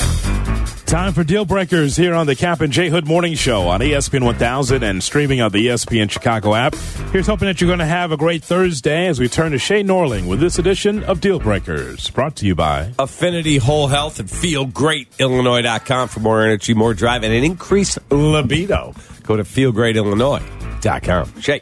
Time 0.89 1.13
for 1.13 1.23
Deal 1.23 1.45
Breakers 1.45 1.95
here 1.95 2.15
on 2.15 2.25
the 2.25 2.35
Cap 2.35 2.61
and 2.61 2.73
J 2.73 2.89
Hood 2.89 3.05
Morning 3.07 3.35
Show 3.35 3.67
on 3.67 3.79
ESPN 3.79 4.23
1000 4.25 4.81
and 4.81 5.03
streaming 5.03 5.39
on 5.39 5.51
the 5.51 5.67
ESPN 5.67 6.09
Chicago 6.09 6.55
app. 6.55 6.73
Here's 7.11 7.27
hoping 7.27 7.45
that 7.45 7.61
you're 7.61 7.67
going 7.67 7.77
to 7.77 7.85
have 7.85 8.11
a 8.11 8.17
great 8.17 8.43
Thursday 8.43 9.05
as 9.05 9.19
we 9.19 9.29
turn 9.29 9.51
to 9.51 9.59
Shay 9.59 9.83
Norling 9.83 10.27
with 10.27 10.39
this 10.39 10.57
edition 10.57 11.03
of 11.03 11.21
Deal 11.21 11.37
Breakers, 11.37 12.09
brought 12.09 12.35
to 12.37 12.47
you 12.47 12.55
by 12.55 12.91
Affinity 12.97 13.57
Whole 13.57 13.85
Health 13.85 14.19
and 14.19 14.27
FeelGreatIllinois.com 14.27 16.07
for 16.07 16.21
more 16.21 16.41
energy, 16.41 16.73
more 16.73 16.95
drive, 16.95 17.21
and 17.21 17.35
an 17.35 17.43
increased 17.43 17.99
libido. 18.11 18.95
Go 19.21 19.37
to 19.37 19.43
FeelGreatIllinois.com. 19.43 21.39
Shay. 21.39 21.61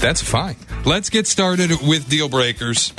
That's 0.00 0.20
fine. 0.20 0.56
Let's 0.84 1.10
get 1.10 1.28
started 1.28 1.70
with 1.86 2.08
deal 2.08 2.28
breakers. 2.28 2.92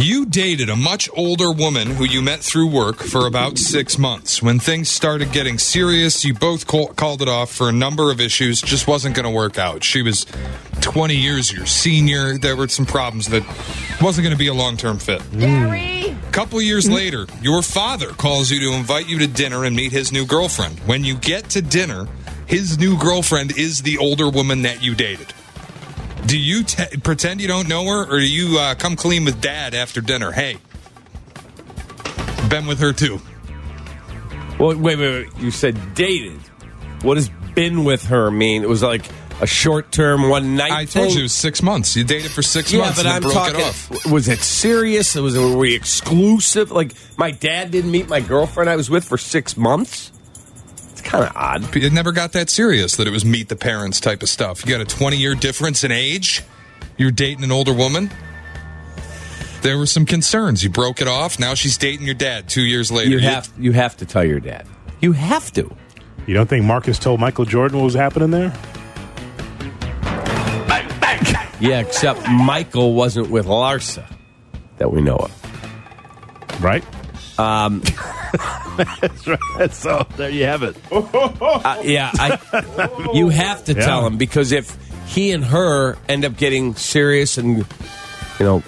You 0.00 0.24
dated 0.24 0.70
a 0.70 0.76
much 0.76 1.10
older 1.14 1.52
woman 1.52 1.90
who 1.90 2.04
you 2.04 2.22
met 2.22 2.40
through 2.40 2.68
work 2.68 2.96
for 2.96 3.26
about 3.26 3.58
six 3.58 3.98
months. 3.98 4.42
When 4.42 4.58
things 4.58 4.88
started 4.88 5.30
getting 5.30 5.58
serious, 5.58 6.24
you 6.24 6.32
both 6.32 6.66
call- 6.66 6.94
called 6.94 7.20
it 7.20 7.28
off 7.28 7.52
for 7.52 7.68
a 7.68 7.72
number 7.72 8.10
of 8.10 8.18
issues. 8.18 8.62
Just 8.62 8.86
wasn't 8.86 9.14
going 9.14 9.24
to 9.24 9.30
work 9.30 9.58
out. 9.58 9.84
She 9.84 10.00
was 10.00 10.24
20 10.80 11.14
years 11.14 11.52
your 11.52 11.66
senior. 11.66 12.38
There 12.38 12.56
were 12.56 12.68
some 12.68 12.86
problems 12.86 13.28
that 13.28 13.42
wasn't 14.00 14.24
going 14.24 14.34
to 14.34 14.38
be 14.38 14.46
a 14.46 14.54
long 14.54 14.78
term 14.78 14.96
fit. 14.98 15.20
Mm. 15.32 15.40
Gary! 15.40 16.16
A 16.26 16.32
couple 16.32 16.62
years 16.62 16.86
mm. 16.86 16.94
later, 16.94 17.26
your 17.42 17.60
father 17.60 18.08
calls 18.08 18.50
you 18.50 18.58
to 18.60 18.74
invite 18.74 19.06
you 19.06 19.18
to 19.18 19.26
dinner 19.26 19.66
and 19.66 19.76
meet 19.76 19.92
his 19.92 20.12
new 20.12 20.24
girlfriend. 20.24 20.78
When 20.86 21.04
you 21.04 21.14
get 21.16 21.50
to 21.50 21.60
dinner, 21.60 22.08
his 22.46 22.78
new 22.78 22.96
girlfriend 22.96 23.58
is 23.58 23.82
the 23.82 23.98
older 23.98 24.30
woman 24.30 24.62
that 24.62 24.82
you 24.82 24.94
dated. 24.94 25.34
Do 26.26 26.38
you 26.38 26.64
te- 26.64 26.98
pretend 26.98 27.40
you 27.40 27.48
don't 27.48 27.68
know 27.68 27.84
her, 27.86 28.04
or 28.04 28.18
do 28.18 28.30
you 28.30 28.58
uh, 28.58 28.74
come 28.74 28.96
clean 28.96 29.24
with 29.24 29.40
dad 29.40 29.74
after 29.74 30.00
dinner? 30.00 30.30
Hey, 30.32 30.58
been 32.48 32.66
with 32.66 32.80
her 32.80 32.92
too. 32.92 33.20
Well, 34.58 34.76
wait, 34.76 34.98
wait, 34.98 34.98
wait. 34.98 35.28
You 35.38 35.50
said 35.50 35.94
dated. 35.94 36.38
What 37.02 37.14
does 37.14 37.30
been 37.54 37.84
with 37.84 38.04
her 38.06 38.30
mean? 38.30 38.62
It 38.62 38.68
was 38.68 38.82
like 38.82 39.06
a 39.40 39.46
short 39.46 39.90
term 39.90 40.28
one 40.28 40.56
night. 40.56 40.70
I 40.70 40.84
told 40.84 41.08
thing? 41.08 41.14
you 41.14 41.20
it 41.20 41.22
was 41.24 41.32
six 41.32 41.62
months. 41.62 41.96
You 41.96 42.04
dated 42.04 42.30
for 42.30 42.42
six 42.42 42.72
yeah, 42.72 42.80
months 42.80 43.02
but 43.02 43.06
and 43.06 43.24
I'm 43.24 43.32
talking. 43.32 43.60
it 43.60 43.66
off. 43.66 44.06
Was 44.10 44.28
it 44.28 44.40
serious? 44.40 45.14
Was 45.14 45.36
it, 45.36 45.40
were 45.40 45.56
we 45.56 45.74
exclusive? 45.74 46.70
Like 46.70 46.92
my 47.16 47.30
dad 47.30 47.70
didn't 47.70 47.90
meet 47.90 48.08
my 48.08 48.20
girlfriend 48.20 48.68
I 48.68 48.76
was 48.76 48.90
with 48.90 49.04
for 49.04 49.18
six 49.18 49.56
months. 49.56 50.12
It's 51.10 51.16
kind 51.16 51.24
of 51.24 51.36
odd. 51.36 51.76
It 51.76 51.92
never 51.92 52.12
got 52.12 52.32
that 52.32 52.48
serious 52.50 52.94
that 52.96 53.08
it 53.08 53.10
was 53.10 53.24
meet 53.24 53.48
the 53.48 53.56
parents 53.56 53.98
type 53.98 54.22
of 54.22 54.28
stuff. 54.28 54.64
You 54.64 54.70
got 54.70 54.80
a 54.80 54.84
20 54.84 55.16
year 55.16 55.34
difference 55.34 55.82
in 55.82 55.90
age. 55.90 56.44
You're 56.96 57.10
dating 57.10 57.42
an 57.42 57.50
older 57.50 57.72
woman. 57.74 58.10
There 59.62 59.76
were 59.76 59.86
some 59.86 60.06
concerns. 60.06 60.62
You 60.62 60.70
broke 60.70 61.00
it 61.00 61.08
off. 61.08 61.40
Now 61.40 61.54
she's 61.54 61.76
dating 61.76 62.06
your 62.06 62.14
dad 62.14 62.48
two 62.48 62.62
years 62.62 62.92
later. 62.92 63.10
You 63.10 63.18
have 63.18 63.50
you 63.58 63.72
have 63.72 63.96
to 63.96 64.06
tell 64.06 64.22
your 64.24 64.38
dad. 64.38 64.68
You 65.00 65.10
have 65.10 65.52
to. 65.54 65.74
You 66.28 66.34
don't 66.34 66.48
think 66.48 66.64
Marcus 66.64 66.98
told 66.98 67.18
Michael 67.18 67.44
Jordan 67.44 67.78
what 67.78 67.84
was 67.86 67.94
happening 67.94 68.30
there? 68.30 68.52
Yeah, 71.60 71.80
except 71.80 72.26
Michael 72.28 72.94
wasn't 72.94 73.30
with 73.30 73.46
Larsa 73.46 74.06
that 74.78 74.92
we 74.92 75.02
know 75.02 75.16
of. 75.16 76.62
Right? 76.62 76.84
Um, 77.38 77.82
That's 78.76 79.26
right. 79.26 79.72
So 79.72 80.06
there 80.16 80.30
you 80.30 80.44
have 80.44 80.62
it. 80.62 80.76
uh, 80.92 81.80
yeah, 81.84 82.10
I, 82.14 83.10
you 83.14 83.28
have 83.28 83.64
to 83.64 83.74
tell 83.74 84.00
Yeah. 84.02 84.06
him 84.08 84.16
because 84.18 84.52
if 84.52 84.76
he 85.06 85.32
and 85.32 85.44
her 85.44 85.96
end 86.08 86.24
up 86.24 86.36
getting 86.36 86.74
serious 86.76 87.36
and 87.38 87.58
you 87.58 87.64
know 88.40 88.62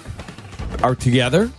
are 0.81 0.95
together, 0.95 1.49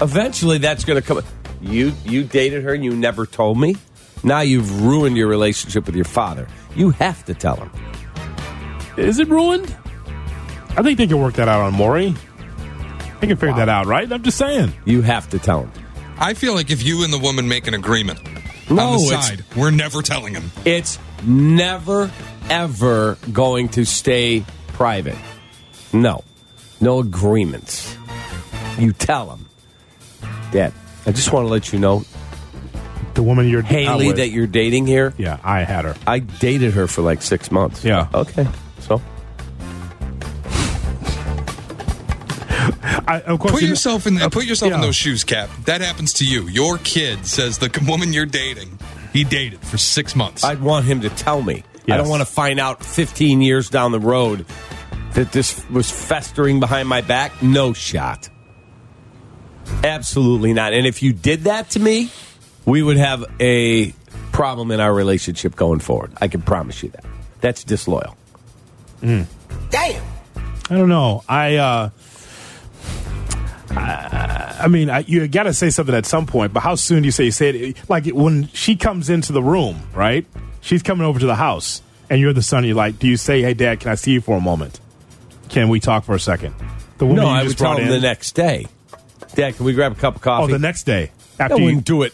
eventually 0.00 0.58
that's 0.58 0.84
going 0.84 1.00
to 1.00 1.06
come. 1.06 1.22
You 1.60 1.92
you 2.04 2.24
dated 2.24 2.62
her 2.64 2.74
and 2.74 2.84
you 2.84 2.94
never 2.94 3.26
told 3.26 3.58
me. 3.58 3.76
Now 4.24 4.40
you've 4.40 4.82
ruined 4.84 5.16
your 5.16 5.28
relationship 5.28 5.86
with 5.86 5.94
your 5.94 6.04
father. 6.04 6.48
You 6.74 6.90
have 6.90 7.24
to 7.26 7.34
tell 7.34 7.56
him. 7.56 7.70
Is 8.96 9.18
it 9.20 9.28
ruined? 9.28 9.74
I 10.76 10.82
think 10.82 10.98
they 10.98 11.06
can 11.06 11.20
work 11.20 11.34
that 11.34 11.48
out 11.48 11.60
on 11.60 11.74
Maury. 11.74 12.14
They 13.20 13.26
can 13.26 13.36
figure 13.36 13.54
that 13.56 13.68
out, 13.68 13.86
right? 13.86 14.10
I'm 14.12 14.22
just 14.22 14.38
saying. 14.38 14.72
You 14.84 15.02
have 15.02 15.28
to 15.30 15.38
tell 15.38 15.62
him. 15.64 15.72
I 16.20 16.34
feel 16.34 16.54
like 16.54 16.70
if 16.70 16.82
you 16.84 17.04
and 17.04 17.12
the 17.12 17.18
woman 17.18 17.48
make 17.48 17.66
an 17.66 17.74
agreement 17.74 18.20
No, 18.70 18.82
on 18.82 18.92
the 18.94 18.98
side, 19.22 19.44
we're 19.56 19.70
never 19.70 20.02
telling 20.02 20.34
him. 20.34 20.50
It's 20.64 20.98
never, 21.24 22.10
ever 22.50 23.16
going 23.32 23.68
to 23.70 23.84
stay 23.84 24.44
private. 24.68 25.16
No. 25.92 26.24
No 26.80 26.98
agreements. 27.00 27.96
You 28.78 28.92
tell 28.92 29.26
them. 29.26 29.46
Dad, 30.52 30.72
I 31.06 31.12
just 31.12 31.32
want 31.32 31.44
to 31.46 31.50
let 31.50 31.72
you 31.72 31.78
know 31.78 32.04
The 33.14 33.22
woman 33.22 33.48
you're 33.48 33.62
Haley 33.62 34.08
with. 34.08 34.16
that 34.16 34.28
you're 34.30 34.46
dating 34.46 34.86
here. 34.86 35.14
Yeah, 35.18 35.38
I 35.42 35.60
had 35.64 35.84
her. 35.84 35.96
I 36.06 36.20
dated 36.20 36.74
her 36.74 36.86
for 36.86 37.02
like 37.02 37.22
six 37.22 37.50
months. 37.50 37.84
Yeah. 37.84 38.08
Okay. 38.14 38.46
I, 43.06 43.20
of 43.20 43.38
course, 43.38 43.52
Put 43.52 43.62
you 43.62 43.68
know- 43.68 43.72
yourself 43.72 44.06
in 44.06 44.18
put 44.30 44.44
yourself 44.46 44.72
in 44.72 44.80
those 44.80 44.96
shoes, 44.96 45.24
Cap. 45.24 45.50
That 45.64 45.80
happens 45.80 46.12
to 46.14 46.24
you. 46.26 46.48
Your 46.48 46.78
kid 46.78 47.26
says 47.26 47.58
the 47.58 47.70
woman 47.88 48.12
you're 48.12 48.26
dating, 48.26 48.78
he 49.12 49.24
dated 49.24 49.60
for 49.60 49.78
six 49.78 50.16
months. 50.16 50.44
I'd 50.44 50.60
want 50.60 50.84
him 50.86 51.02
to 51.02 51.10
tell 51.10 51.42
me. 51.42 51.64
I 51.90 51.96
don't 51.96 52.08
want 52.10 52.20
to 52.20 52.26
find 52.26 52.60
out 52.60 52.84
15 52.84 53.40
years 53.40 53.70
down 53.70 53.92
the 53.92 54.00
road 54.00 54.44
that 55.14 55.32
this 55.32 55.66
was 55.70 55.90
festering 55.90 56.60
behind 56.60 56.86
my 56.86 57.00
back. 57.00 57.42
No 57.42 57.72
shot. 57.72 58.28
Absolutely 59.82 60.52
not. 60.52 60.74
And 60.74 60.86
if 60.86 61.02
you 61.02 61.14
did 61.14 61.44
that 61.44 61.70
to 61.70 61.80
me, 61.80 62.10
we 62.66 62.82
would 62.82 62.98
have 62.98 63.24
a 63.40 63.92
problem 64.32 64.70
in 64.70 64.80
our 64.80 64.92
relationship 64.92 65.56
going 65.56 65.78
forward. 65.80 66.12
I 66.20 66.28
can 66.28 66.42
promise 66.42 66.82
you 66.82 66.90
that. 66.90 67.04
That's 67.40 67.64
disloyal. 67.64 68.16
Damn. 69.00 69.26
I 69.70 70.74
don't 70.76 70.88
know. 70.90 71.24
I, 71.28 71.56
uh, 71.56 71.90
I, 73.78 74.56
I 74.64 74.68
mean, 74.68 74.90
I, 74.90 75.00
you 75.00 75.26
got 75.28 75.44
to 75.44 75.54
say 75.54 75.70
something 75.70 75.94
at 75.94 76.06
some 76.06 76.26
point, 76.26 76.52
but 76.52 76.60
how 76.60 76.74
soon 76.74 77.02
do 77.02 77.06
you 77.06 77.12
say 77.12 77.24
you 77.24 77.30
say 77.30 77.50
it? 77.50 77.88
Like 77.88 78.06
when 78.06 78.48
she 78.48 78.76
comes 78.76 79.08
into 79.10 79.32
the 79.32 79.42
room, 79.42 79.80
right? 79.94 80.26
She's 80.60 80.82
coming 80.82 81.06
over 81.06 81.18
to 81.20 81.26
the 81.26 81.36
house, 81.36 81.82
and 82.10 82.20
you're 82.20 82.32
the 82.32 82.42
son. 82.42 82.64
You're 82.64 82.74
like, 82.74 82.98
do 82.98 83.06
you 83.06 83.16
say, 83.16 83.42
"Hey, 83.42 83.54
Dad, 83.54 83.80
can 83.80 83.90
I 83.92 83.94
see 83.94 84.12
you 84.12 84.20
for 84.20 84.36
a 84.36 84.40
moment? 84.40 84.80
Can 85.48 85.68
we 85.68 85.80
talk 85.80 86.04
for 86.04 86.14
a 86.14 86.20
second? 86.20 86.54
The 86.98 87.06
woman 87.06 87.22
No, 87.22 87.28
I 87.30 87.44
would 87.44 87.56
tell 87.56 87.76
him 87.76 87.84
in. 87.84 87.90
the 87.90 88.00
next 88.00 88.32
day. 88.32 88.66
Dad, 89.34 89.56
can 89.56 89.64
we 89.64 89.72
grab 89.72 89.92
a 89.92 89.94
cup 89.94 90.16
of 90.16 90.20
coffee? 90.22 90.44
oh, 90.44 90.46
the 90.52 90.58
next 90.58 90.82
day 90.84 91.12
after 91.38 91.56
you, 91.58 91.64
wouldn't 91.64 91.84
do 91.84 92.02
it 92.02 92.12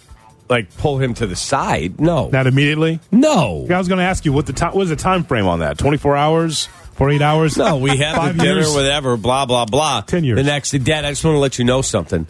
like 0.50 0.76
pull 0.76 0.98
him 0.98 1.14
to 1.14 1.26
the 1.26 1.34
side. 1.36 1.98
No. 2.00 2.28
not 2.28 2.46
immediately. 2.46 3.00
No. 3.10 3.66
I 3.70 3.78
was 3.78 3.88
going 3.88 3.98
to 3.98 4.04
ask 4.04 4.24
you 4.26 4.32
what 4.32 4.44
the 4.46 4.52
time. 4.52 4.74
What 4.74 4.82
is 4.82 4.90
the 4.90 4.96
time 4.96 5.24
frame 5.24 5.46
on 5.46 5.60
that? 5.60 5.78
Twenty 5.78 5.96
four 5.96 6.16
hours, 6.16 6.68
forty 6.94 7.16
eight 7.16 7.22
hours? 7.22 7.56
No, 7.56 7.76
we 7.76 7.96
have 7.98 8.36
dinner, 8.36 8.54
years? 8.60 8.72
whatever, 8.74 9.16
blah, 9.16 9.46
blah, 9.46 9.64
blah. 9.66 10.00
10 10.02 10.24
years. 10.24 10.36
The 10.36 10.42
next 10.44 10.70
day, 10.70 10.78
Dad, 10.78 11.04
I 11.04 11.10
just 11.10 11.24
want 11.24 11.34
to 11.36 11.38
let 11.40 11.58
you 11.58 11.64
know 11.64 11.82
something. 11.82 12.26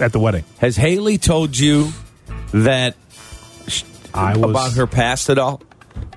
at 0.00 0.12
the 0.12 0.18
wedding. 0.18 0.44
Has 0.58 0.76
Haley 0.76 1.18
told 1.18 1.56
you 1.56 1.90
that 2.52 2.96
I 4.14 4.36
was 4.36 4.50
about 4.50 4.72
her 4.74 4.86
past 4.86 5.30
at 5.30 5.38
all? 5.38 5.62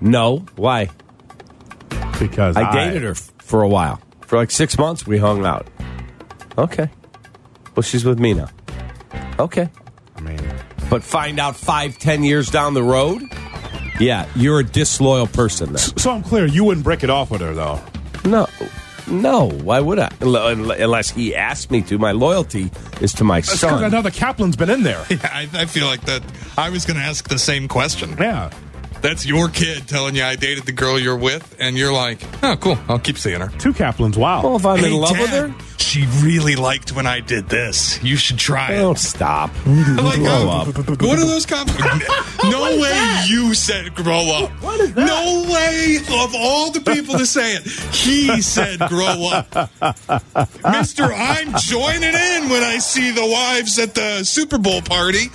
No. 0.02 0.46
Why? 0.56 0.90
because 2.20 2.58
I 2.58 2.72
dated 2.74 3.04
her 3.04 3.14
for 3.16 3.62
a 3.62 3.68
while. 3.68 4.02
For 4.22 4.38
like 4.38 4.50
six 4.52 4.78
months, 4.78 5.06
we 5.06 5.18
hung 5.20 5.46
out. 5.46 5.68
Okay. 6.58 6.90
Well, 7.76 7.84
she's 7.84 8.04
with 8.06 8.18
me 8.20 8.34
now. 8.34 8.50
Okay. 9.40 9.70
I 10.16 10.22
mean, 10.22 10.40
But 10.90 11.04
find 11.04 11.40
out 11.40 11.56
five, 11.56 11.98
ten 12.00 12.24
years 12.24 12.50
down 12.50 12.74
the 12.74 12.82
road? 12.82 13.22
Yeah, 14.00 14.28
you're 14.36 14.60
a 14.60 14.64
disloyal 14.64 15.28
person 15.28 15.70
then. 15.74 15.78
so 15.78 16.12
I'm 16.12 16.24
clear. 16.24 16.46
You 16.46 16.64
wouldn't 16.64 16.84
break 16.84 17.04
it 17.04 17.10
off 17.10 17.32
with 17.32 17.42
her, 17.42 17.54
though. 17.54 17.82
No. 18.26 18.48
No. 19.08 19.50
Why 19.50 19.80
would 19.80 20.00
I? 20.00 20.12
Unless 20.22 21.10
he 21.12 21.36
asked 21.36 21.72
me 21.72 21.82
to. 21.84 21.98
My 21.98 22.12
loyalty 22.12 22.70
is 23.02 23.14
to 23.14 23.24
my 23.24 23.38
That's 23.42 23.62
because 23.62 23.80
son. 23.80 23.84
another 23.84 24.12
Kaplan's 24.12 24.56
been 24.56 24.70
in 24.70 24.84
there. 24.84 25.04
yeah, 25.10 25.18
I, 25.34 25.50
I 25.54 25.66
feel 25.66 25.88
like 25.88 26.02
that. 26.02 26.22
I 26.58 26.70
was 26.70 26.86
going 26.86 26.98
to 26.98 27.04
ask 27.04 27.28
the 27.28 27.40
same 27.40 27.68
question. 27.68 28.16
Yeah. 28.20 28.52
That's 29.02 29.28
your 29.28 29.48
kid 29.48 29.88
telling 29.88 30.16
you 30.16 30.24
I 30.24 30.36
dated 30.36 30.66
the 30.66 30.72
girl 30.72 30.98
you're 31.00 31.16
with, 31.18 31.56
and 31.60 31.78
you're 31.78 31.94
like, 31.94 32.20
oh, 32.44 32.58
cool. 32.60 32.80
I'll 32.90 32.98
keep 32.98 33.18
seeing 33.20 33.40
her. 33.42 33.50
Two 33.60 33.72
Kaplans. 33.72 34.18
Wow. 34.18 34.42
Well, 34.42 34.56
if 34.56 34.66
I'm 34.66 34.80
Hey, 34.80 34.88
in 34.88 34.94
love 34.94 35.12
with 35.20 35.30
her, 35.30 35.54
She 35.78 36.08
really 36.24 36.56
liked 36.56 36.94
when 36.94 37.06
I 37.06 37.20
did 37.20 37.48
this. 37.48 38.04
You 38.04 38.18
should 38.18 38.40
try 38.40 38.72
oh, 38.72 38.74
it. 38.74 38.80
don't 38.82 38.98
stop. 38.98 39.52
I'm 39.68 39.96
like, 39.98 40.16
Grow 40.16 40.28
oh, 40.30 40.50
up. 40.50 40.78
What 41.00 41.20
are 41.20 41.26
those 41.28 41.46
compliments? 41.46 42.08
no 42.44 42.60
way 42.82 42.92
you 43.28 43.54
said 43.54 43.94
grow 43.96 44.22
up. 44.44 44.50
What 44.64 44.80
is 44.80 44.94
that? 44.94 45.06
No 45.06 45.52
way 45.52 45.98
of 46.24 46.34
all 46.36 46.72
the 46.72 46.82
people 46.82 47.18
to 47.18 47.26
say 47.26 47.56
it. 47.56 47.64
He 47.94 48.42
said 48.42 48.80
grow 48.90 49.30
up. 49.32 49.52
Mister, 50.72 51.04
I'm 51.04 51.54
joining 51.60 52.04
in 52.14 52.50
when 52.50 52.64
I 52.64 52.78
see 52.80 53.12
the 53.12 53.26
wives 53.26 53.78
at 53.80 53.96
the 53.96 54.24
Super 54.24 54.58
Bowl 54.58 54.82
party. 54.82 55.28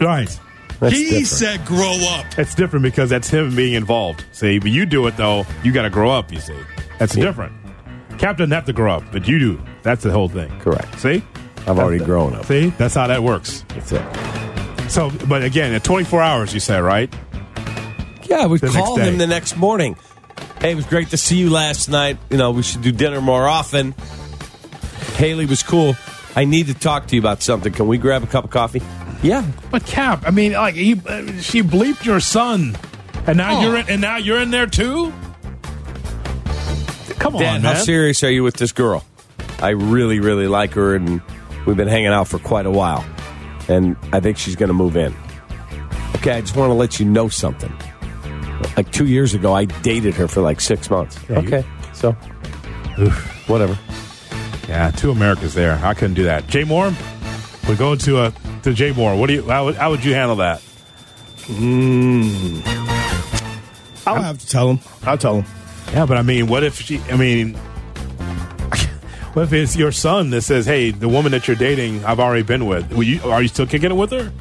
Right. 0.00 0.38
That's 0.80 0.94
he 0.94 1.04
different. 1.04 1.26
said 1.26 1.66
grow 1.66 1.96
up. 2.10 2.38
It's 2.38 2.54
different 2.54 2.82
because 2.84 3.10
that's 3.10 3.28
him 3.28 3.54
being 3.54 3.74
involved. 3.74 4.24
See, 4.32 4.58
but 4.58 4.70
you 4.70 4.86
do 4.86 5.06
it 5.06 5.16
though. 5.16 5.44
You 5.62 5.72
got 5.72 5.82
to 5.82 5.90
grow 5.90 6.10
up. 6.10 6.32
You 6.32 6.40
see, 6.40 6.56
that's 6.98 7.14
different. 7.14 7.52
Cap 8.18 8.36
doesn't 8.38 8.50
have 8.52 8.64
to 8.66 8.72
grow 8.72 8.96
up, 8.96 9.04
but 9.12 9.26
you 9.28 9.38
do. 9.38 9.60
That's 9.82 10.02
the 10.02 10.10
whole 10.10 10.28
thing. 10.28 10.50
Correct. 10.60 10.98
See, 11.00 11.22
I've 11.66 11.78
already 11.78 12.02
grown 12.04 12.34
up. 12.34 12.46
see, 12.46 12.70
that's 12.70 12.94
how 12.94 13.06
that 13.06 13.22
works. 13.22 13.64
That's 13.68 13.92
it. 13.92 14.02
So, 14.90 15.10
but 15.28 15.42
again, 15.44 15.72
at 15.72 15.84
24 15.84 16.20
hours, 16.20 16.52
you 16.52 16.60
say, 16.60 16.80
right? 16.80 17.12
Yeah, 18.24 18.42
we 18.46 18.52
would 18.52 18.60
The 18.60 18.68
call 18.68 18.96
next 18.96 19.06
day. 19.06 19.12
him 19.12 19.18
the 19.18 19.26
next 19.26 19.56
morning. 19.56 19.96
Hey, 20.60 20.72
it 20.72 20.74
was 20.74 20.84
great 20.86 21.10
to 21.10 21.16
see 21.16 21.36
you 21.36 21.48
last 21.48 21.88
night. 21.88 22.18
You 22.28 22.36
know, 22.36 22.50
we 22.50 22.62
should 22.62 22.82
do 22.82 22.92
dinner 22.92 23.20
more 23.20 23.46
often. 23.48 23.94
Haley 25.16 25.46
was 25.46 25.62
cool. 25.62 25.94
I 26.36 26.44
need 26.44 26.66
to 26.66 26.74
talk 26.74 27.06
to 27.08 27.16
you 27.16 27.20
about 27.20 27.40
something. 27.42 27.72
Can 27.72 27.86
we 27.88 27.98
grab 27.98 28.22
a 28.22 28.26
cup 28.26 28.44
of 28.44 28.50
coffee? 28.50 28.82
Yeah. 29.22 29.44
But 29.70 29.84
Cap, 29.86 30.24
I 30.26 30.30
mean, 30.30 30.52
like 30.52 30.74
he, 30.74 30.94
uh, 30.94 31.26
she 31.40 31.62
bleeped 31.62 32.04
your 32.04 32.20
son, 32.20 32.76
and 33.26 33.36
now 33.36 33.58
Oh. 33.58 33.62
you're 33.62 33.76
in, 33.78 33.88
and 33.88 34.00
now 34.00 34.16
you're 34.16 34.40
in 34.40 34.50
there 34.50 34.66
too. 34.66 35.12
Come 37.18 37.36
on, 37.36 37.42
man. 37.42 37.60
how 37.62 37.74
serious 37.74 38.22
are 38.24 38.30
you 38.30 38.42
with 38.42 38.56
this 38.56 38.72
girl? 38.72 39.04
I 39.60 39.70
really, 39.70 40.20
really 40.20 40.46
like 40.46 40.72
her, 40.74 40.94
and 40.94 41.20
we've 41.66 41.76
been 41.76 41.88
hanging 41.88 42.08
out 42.08 42.28
for 42.28 42.38
quite 42.38 42.64
a 42.66 42.70
while. 42.70 43.04
And 43.70 43.96
I 44.12 44.20
think 44.20 44.36
she's 44.36 44.56
going 44.56 44.68
to 44.68 44.74
move 44.74 44.96
in. 44.96 45.14
Okay, 46.16 46.32
I 46.32 46.40
just 46.40 46.56
want 46.56 46.70
to 46.70 46.74
let 46.74 46.98
you 47.00 47.06
know 47.06 47.28
something. 47.28 47.72
Like 48.76 48.90
two 48.92 49.06
years 49.06 49.32
ago, 49.32 49.54
I 49.54 49.64
dated 49.64 50.14
her 50.14 50.28
for 50.28 50.40
like 50.42 50.60
six 50.60 50.90
months. 50.90 51.18
Yeah, 51.28 51.40
you- 51.40 51.46
okay, 51.48 51.64
so 51.94 52.12
whatever. 53.46 53.78
Yeah, 54.68 54.90
two 54.90 55.10
Americas 55.10 55.54
there. 55.54 55.80
I 55.82 55.94
couldn't 55.94 56.14
do 56.14 56.24
that. 56.24 56.46
Jay 56.46 56.64
Moore, 56.64 56.92
we're 57.68 57.76
going 57.76 57.98
to 58.00 58.18
uh, 58.18 58.30
to 58.62 58.72
Jay 58.74 58.92
Moore. 58.92 59.16
What 59.16 59.28
do 59.28 59.34
you? 59.34 59.42
How 59.48 59.64
would, 59.66 59.76
how 59.76 59.90
would 59.90 60.04
you 60.04 60.14
handle 60.14 60.36
that? 60.36 60.62
Mm. 61.46 62.62
I'll 64.06 64.22
have 64.22 64.38
to 64.38 64.46
tell 64.46 64.70
him. 64.70 64.80
I'll 65.04 65.18
tell 65.18 65.40
him. 65.40 65.44
Yeah, 65.92 66.06
but 66.06 66.16
I 66.18 66.22
mean, 66.22 66.46
what 66.46 66.62
if 66.64 66.80
she? 66.80 67.00
I 67.10 67.16
mean, 67.16 67.56
what 69.34 69.42
if 69.42 69.52
it's 69.52 69.76
your 69.76 69.92
son 69.92 70.30
that 70.30 70.42
says, 70.42 70.66
"Hey, 70.66 70.90
the 70.90 71.08
woman 71.08 71.32
that 71.32 71.46
you're 71.48 71.56
dating, 71.56 72.04
I've 72.04 72.20
already 72.20 72.42
been 72.42 72.66
with. 72.66 72.92
Will 72.92 73.02
you, 73.04 73.20
are 73.30 73.42
you 73.42 73.48
still 73.48 73.66
kicking 73.66 73.90
it 73.90 73.94
with 73.94 74.10
her?" 74.12 74.32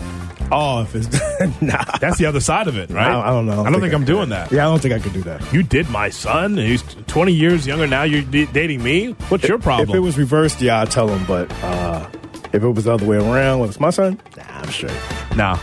Oh, 0.52 0.82
if 0.82 0.96
it's 0.96 1.08
nah, 1.62 1.84
That's 2.00 2.18
the 2.18 2.26
other 2.26 2.40
side 2.40 2.68
of 2.68 2.76
it, 2.78 2.90
right? 2.90 3.08
I, 3.08 3.28
I 3.28 3.30
don't 3.30 3.46
know. 3.46 3.64
I 3.64 3.70
don't 3.70 3.82
think, 3.82 3.94
I 3.94 3.98
I'm 3.98 4.06
doing 4.06 4.30
that. 4.30 4.52
Yeah, 4.52 4.68
I 4.68 4.72
don't 4.72 4.82
think 4.82 4.94
I 4.96 5.00
could 5.00 5.14
do 5.14 5.22
that. 5.24 5.54
You 5.54 5.62
did 5.64 5.90
my 5.90 6.10
son, 6.10 6.58
he's 6.58 6.82
20 7.08 7.32
years 7.34 7.68
younger 7.68 7.86
now. 7.88 8.04
You're 8.04 8.24
d- 8.24 8.48
dating 8.48 8.82
me. 8.84 9.12
What's 9.30 9.48
your 9.48 9.60
problem? 9.60 9.90
If 9.90 9.96
it 9.96 10.00
was 10.00 10.18
reversed, 10.18 10.62
yeah, 10.62 10.82
I'd 10.82 10.92
tell 10.92 11.08
him. 11.08 11.24
But 11.28 11.52
uh, 11.64 12.10
if 12.52 12.64
it 12.64 12.68
was 12.68 12.86
the 12.86 12.94
other 12.94 13.06
way 13.06 13.18
around, 13.18 13.60
when 13.60 13.70
it's 13.70 13.80
my 13.80 13.92
son, 13.92 14.20
nah, 14.38 14.44
I'm 14.48 14.70
straight. 14.72 14.98
Nah. 15.36 15.60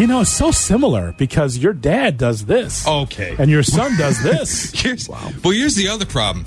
You 0.00 0.06
know, 0.06 0.20
it's 0.20 0.30
so 0.30 0.50
similar 0.50 1.12
because 1.12 1.56
your 1.56 1.72
dad 1.72 2.18
does 2.18 2.44
this. 2.44 2.86
Okay. 2.86 3.34
And 3.38 3.50
your 3.50 3.62
son 3.62 3.96
does 3.96 4.22
this. 4.22 4.70
Here's, 4.74 5.08
Well, 5.08 5.32
here's 5.44 5.74
the 5.74 5.88
other 5.88 6.04
problem. 6.04 6.44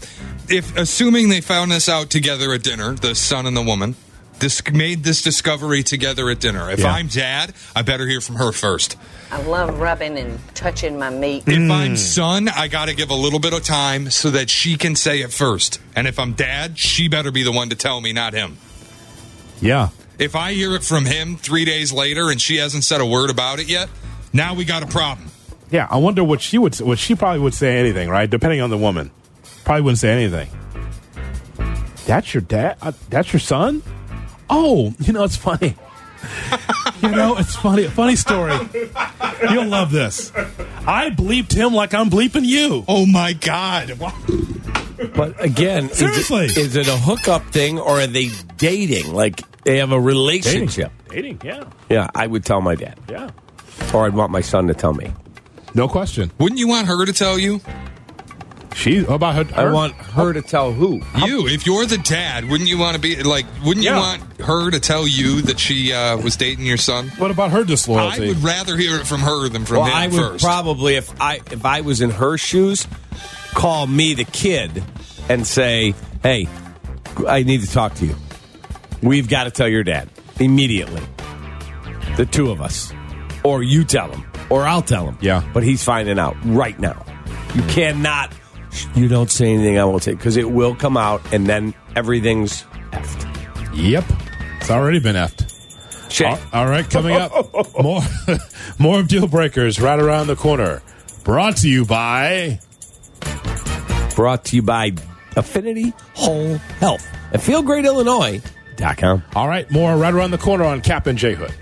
If 0.50 0.76
assuming 0.78 1.30
they 1.30 1.41
found 1.41 1.72
this 1.72 1.88
out 1.88 2.10
together 2.10 2.54
at 2.54 2.64
dinner, 2.64 2.93
the 2.93 3.14
son 3.14 3.45
and 3.45 3.56
the 3.56 3.62
woman, 3.62 3.95
this 4.39 4.62
made 4.72 5.04
this 5.04 5.22
discovery 5.22 5.84
together 5.84 6.30
at 6.30 6.39
dinner. 6.39 6.72
If 6.72 6.80
Yeah. 6.80 6.93
I'm 6.93 7.08
dad, 7.08 7.54
I 7.76 7.82
better 7.82 8.08
hear 8.08 8.22
from 8.22 8.36
her 8.38 8.52
first. 8.52 8.95
I 9.32 9.41
love 9.41 9.80
rubbing 9.80 10.18
and 10.18 10.39
touching 10.56 10.97
my 10.97 11.10
meat. 11.10 11.43
If 11.45 11.56
mm. 11.56 11.72
I'm 11.72 11.97
son, 11.97 12.50
I 12.50 12.68
got 12.68 12.88
to 12.88 12.95
give 12.95 13.12
a 13.12 13.16
little 13.16 13.39
bit 13.39 13.54
of 13.54 13.64
time 13.64 14.10
so 14.10 14.32
that 14.32 14.50
she 14.50 14.76
can 14.76 14.95
say 14.95 15.22
it 15.22 15.32
first. 15.32 15.80
And 15.95 16.08
if 16.08 16.18
I'm 16.18 16.34
dad, 16.34 16.80
she 16.80 17.08
better 17.08 17.32
be 17.32 17.43
the 17.43 17.52
one 17.52 17.70
to 17.70 17.76
tell 17.76 18.02
me, 18.02 18.14
not 18.14 18.34
him. 18.34 18.58
yeah. 19.62 19.89
If 20.18 20.36
I 20.36 20.52
hear 20.52 20.76
it 20.76 20.84
from 20.84 21.06
him 21.06 21.38
three 21.38 21.64
days 21.64 21.93
later 21.93 22.30
and 22.30 22.41
she 22.41 22.58
hasn't 22.58 22.84
said 22.84 23.00
a 23.00 23.06
word 23.06 23.30
about 23.30 23.60
it 23.60 23.70
yet, 23.70 23.88
now 24.34 24.54
we 24.54 24.66
got 24.66 24.84
a 24.84 24.88
problem. 24.88 25.32
Yeah. 25.72 25.88
I 25.89 25.97
wonder 25.97 26.26
what 26.26 26.41
she 26.41 26.58
would. 26.58 26.78
What 26.80 27.00
she 27.00 27.16
probably 27.16 27.39
would 27.39 27.54
say 27.54 27.78
anything, 27.78 28.10
right? 28.10 28.30
Depending 28.30 28.60
on 28.60 28.70
the 28.70 28.78
woman, 28.78 29.12
probably 29.70 29.84
wouldn't 29.84 29.99
say 29.99 30.09
anything. 30.09 30.49
That's 32.07 32.34
your 32.34 32.41
dad. 32.41 32.80
Uh, 32.82 32.91
that's 33.11 33.32
your 33.32 33.39
son. 33.39 33.84
Oh, 34.49 34.95
you 34.97 35.13
know 35.13 35.24
it's 35.24 35.36
funny. 35.36 35.76
you 37.03 37.09
know 37.11 37.38
it's 37.38 37.55
funny. 37.55 37.84
Funny 37.84 38.15
story. 38.15 38.57
You'll 39.51 39.67
love 39.67 39.91
this. 39.91 40.32
I 40.88 41.11
bleeped 41.11 41.53
him 41.53 41.76
like 41.76 41.93
I'm 41.93 42.09
bleeping 42.09 42.45
you. 42.45 42.84
Oh 42.88 43.05
my 43.05 43.34
God. 43.34 43.93
But 45.13 45.39
again, 45.39 45.89
Seriously. 45.89 46.45
is 46.45 46.76
it, 46.76 46.88
a 46.88 46.97
hookup 46.97 47.43
thing 47.51 47.78
or 47.78 47.99
are 47.99 48.07
they 48.07 48.30
dating? 48.57 49.13
Like 49.13 49.43
they 49.65 49.78
have 49.78 49.91
a 49.91 50.01
relationship? 50.01 50.91
Dating. 51.09 51.41
Yeah. 51.43 51.65
Yeah, 51.89 52.09
I 52.15 52.26
would 52.26 52.43
tell 52.43 52.61
my 52.61 52.74
dad, 52.74 52.99
Yeah. 53.07 53.30
or 53.93 54.07
I'd 54.07 54.15
want 54.15 54.32
my 54.32 54.41
son 54.41 54.65
to 54.65 54.74
tell 54.74 54.93
me. 54.93 55.13
No 55.76 55.88
question. 55.88 56.32
Wouldn't 56.39 56.57
you 56.59 56.67
want 56.67 56.88
her 56.88 57.05
to 57.05 57.13
tell 57.13 57.38
you? 57.38 57.61
She 58.76 58.99
about 59.05 59.36
her. 59.36 59.59
I 59.59 59.63
her- 59.65 59.74
want 59.74 59.93
her 59.95 60.32
to 60.32 60.41
tell 60.41 60.72
who. 60.72 61.01
You, 61.26 61.47
if 61.47 61.65
you're 61.65 61.86
the 61.86 61.97
dad, 61.97 62.45
wouldn't 62.49 62.70
you 62.70 62.78
want 62.78 62.95
to 62.95 63.01
be 63.01 63.22
like? 63.24 63.45
Wouldn't 63.65 63.84
Yeah. 63.86 63.95
you 63.95 63.97
want 63.99 64.41
her 64.41 64.72
to 64.72 64.80
tell 64.80 65.07
you 65.07 65.41
that 65.43 65.59
she 65.59 65.91
uh, 65.91 66.17
was 66.17 66.36
dating 66.38 66.65
your 66.65 66.78
son? 66.78 67.09
What 67.17 67.32
about 67.32 67.51
her 67.51 67.63
disloyalty? 67.63 68.26
I 68.26 68.28
would 68.30 68.43
rather 68.43 68.78
hear 68.78 68.95
it 68.97 69.07
from 69.07 69.22
her 69.22 69.49
than 69.49 69.65
from 69.65 69.78
Well, 69.78 69.86
him 69.88 69.93
I 69.93 70.07
would 70.07 70.15
first. 70.34 70.45
probably 70.45 70.95
if 70.95 71.20
I 71.22 71.39
if 71.51 71.65
I 71.65 71.82
was 71.82 71.99
in 72.01 72.11
her 72.11 72.38
shoes, 72.38 72.88
call 73.53 73.88
me 73.88 74.13
the 74.13 74.24
kid 74.26 74.84
and 75.28 75.45
say, 75.45 75.93
"Hey, 76.24 76.47
I 77.28 77.43
need 77.43 77.61
to 77.61 77.72
talk 77.72 77.95
to 77.95 78.05
you. 78.05 78.15
We've 79.01 79.28
got 79.28 79.45
to 79.45 79.51
tell 79.51 79.67
your 79.67 79.84
dad 79.84 80.09
immediately." 80.39 81.01
The 82.17 82.26
two 82.26 82.51
of 82.51 82.61
us, 82.61 82.93
or 83.43 83.63
you 83.63 83.84
tell 83.84 84.09
him, 84.11 84.26
or 84.49 84.65
I'll 84.65 84.82
tell 84.82 85.05
him. 85.07 85.17
Yeah. 85.22 85.43
but 85.53 85.63
he's 85.63 85.84
finding 85.84 86.20
out 86.20 86.36
right 86.45 86.80
now. 86.80 87.03
You 87.55 87.61
cannot. 87.63 88.34
You 88.95 89.07
don't 89.07 89.30
say 89.32 89.53
anything. 89.53 89.78
I 89.80 89.84
won't 89.86 90.03
say 90.03 90.13
because 90.13 90.38
it 90.38 90.49
will 90.51 90.76
come 90.76 90.95
out, 90.97 91.22
and 91.34 91.47
then 91.47 91.74
everything's 91.95 92.63
effed. 92.91 93.76
Yep. 93.76 94.03
It's 94.61 94.70
already 94.72 94.99
been 94.99 95.15
effed. 95.15 95.45
All- 96.26 96.39
all 96.61 96.67
right, 96.67 96.89
coming 96.89 97.15
up, 97.15 97.32
more 97.82 98.01
more 98.80 98.99
of 98.99 99.07
deal 99.07 99.28
breakers 99.28 99.80
right 99.80 99.99
around 99.99 100.28
the 100.28 100.36
corner. 100.36 100.82
Brought 101.24 101.57
to 101.57 101.70
you 101.70 101.86
by 101.86 102.59
Brought 104.15 104.45
to 104.45 104.55
you 104.55 104.61
by 104.63 104.93
Affinity 105.36 105.93
Whole 106.15 106.55
Health 106.80 107.05
at 107.32 107.39
FeelGreatIllinois.com. 107.41 109.24
All 109.36 109.47
right, 109.47 109.70
more 109.72 109.95
right 109.95 110.13
around 110.13 110.32
the 110.32 110.38
corner 110.39 110.65
on 110.65 110.82
Cap 110.82 111.07
and 111.07 111.17
J 111.17 111.36
Hood. 111.36 111.53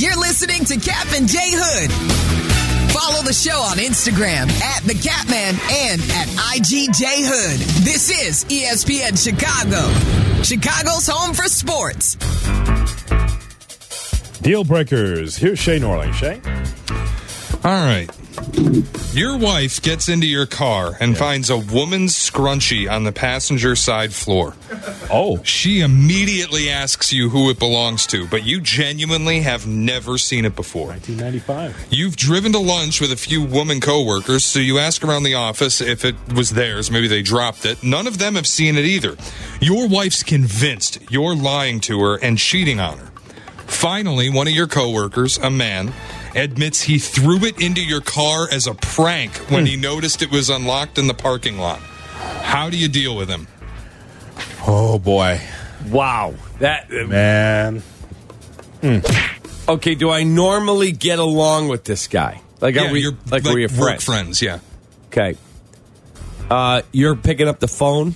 You're 0.00 0.16
listening 0.18 0.64
to 0.66 0.76
Cap 0.78 1.06
and 1.14 1.26
J 1.28 1.38
Hood. 1.42 2.43
Follow 2.94 3.22
the 3.22 3.32
show 3.32 3.58
on 3.58 3.78
Instagram 3.78 4.48
at 4.62 4.84
the 4.84 4.94
Catman 4.94 5.58
and 5.68 6.00
at 6.12 6.28
IGJ 6.54 7.04
Hood. 7.26 7.60
This 7.84 8.08
is 8.08 8.44
ESPN 8.44 9.18
Chicago, 9.20 9.92
Chicago's 10.44 11.08
home 11.08 11.34
for 11.34 11.48
sports. 11.48 12.14
Deal 14.42 14.62
breakers. 14.62 15.36
Here's 15.36 15.58
Shay 15.58 15.80
Norling. 15.80 16.14
Shay. 16.14 16.40
All 17.64 17.84
right. 17.84 18.08
Your 19.12 19.36
wife 19.38 19.80
gets 19.80 20.08
into 20.08 20.26
your 20.26 20.46
car 20.46 20.92
and 21.00 21.16
finds 21.16 21.50
a 21.50 21.56
woman's 21.56 22.14
scrunchie 22.14 22.90
on 22.90 23.04
the 23.04 23.12
passenger 23.12 23.76
side 23.76 24.12
floor. 24.12 24.54
Oh, 25.10 25.40
She 25.44 25.80
immediately 25.80 26.68
asks 26.68 27.12
you 27.12 27.28
who 27.30 27.48
it 27.50 27.58
belongs 27.58 28.06
to, 28.08 28.26
but 28.26 28.44
you 28.44 28.60
genuinely 28.60 29.40
have 29.40 29.66
never 29.66 30.18
seen 30.18 30.44
it 30.44 30.56
before. 30.56 30.88
1995. 30.88 31.86
You've 31.92 32.16
driven 32.16 32.52
to 32.52 32.58
lunch 32.58 33.00
with 33.00 33.12
a 33.12 33.16
few 33.16 33.42
woman 33.44 33.80
coworkers, 33.80 34.44
so 34.44 34.58
you 34.58 34.78
ask 34.78 35.04
around 35.04 35.22
the 35.22 35.34
office 35.34 35.80
if 35.80 36.04
it 36.04 36.16
was 36.34 36.50
theirs. 36.50 36.90
Maybe 36.90 37.06
they 37.06 37.22
dropped 37.22 37.64
it. 37.64 37.82
None 37.84 38.06
of 38.06 38.18
them 38.18 38.34
have 38.34 38.46
seen 38.48 38.76
it 38.76 38.84
either. 38.84 39.16
Your 39.60 39.86
wife's 39.88 40.22
convinced 40.24 40.98
you're 41.10 41.36
lying 41.36 41.78
to 41.80 42.00
her 42.00 42.16
and 42.16 42.36
cheating 42.38 42.80
on 42.80 42.98
her. 42.98 43.10
Finally, 43.66 44.28
one 44.30 44.46
of 44.48 44.52
your 44.54 44.66
coworkers, 44.66 45.38
a 45.38 45.50
man, 45.50 45.92
admits 46.34 46.82
he 46.82 46.98
threw 46.98 47.44
it 47.44 47.60
into 47.60 47.82
your 47.82 48.00
car 48.00 48.48
as 48.50 48.66
a 48.66 48.74
prank 48.74 49.34
when 49.50 49.66
he 49.66 49.76
hmm. 49.76 49.82
noticed 49.82 50.22
it 50.22 50.30
was 50.30 50.50
unlocked 50.50 50.98
in 50.98 51.06
the 51.06 51.14
parking 51.14 51.58
lot. 51.58 51.78
How 51.78 52.70
do 52.70 52.76
you 52.76 52.88
deal 52.88 53.16
with 53.16 53.28
him? 53.28 53.48
Oh 54.66 54.98
boy, 54.98 55.40
Wow, 55.90 56.34
that 56.60 56.90
uh, 56.90 57.06
man. 57.06 57.82
Hmm. 58.80 58.98
Okay, 59.68 59.94
do 59.94 60.10
I 60.10 60.24
normally 60.24 60.92
get 60.92 61.18
along 61.18 61.68
with 61.68 61.84
this 61.84 62.06
guy? 62.06 62.40
Like, 62.60 62.74
yeah, 62.74 62.88
are 62.88 62.92
we 62.92 63.00
you're 63.00 63.16
like, 63.30 63.44
we're 63.44 63.58
your 63.58 63.68
friends? 63.68 64.04
friends. 64.04 64.42
Yeah. 64.42 64.60
Okay. 65.08 65.36
Uh, 66.50 66.82
you're 66.92 67.16
picking 67.16 67.48
up 67.48 67.60
the 67.60 67.68
phone. 67.68 68.14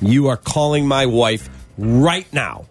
You 0.00 0.28
are 0.28 0.36
calling 0.36 0.86
my 0.86 1.06
wife 1.06 1.48
right 1.76 2.30
now, 2.32 2.66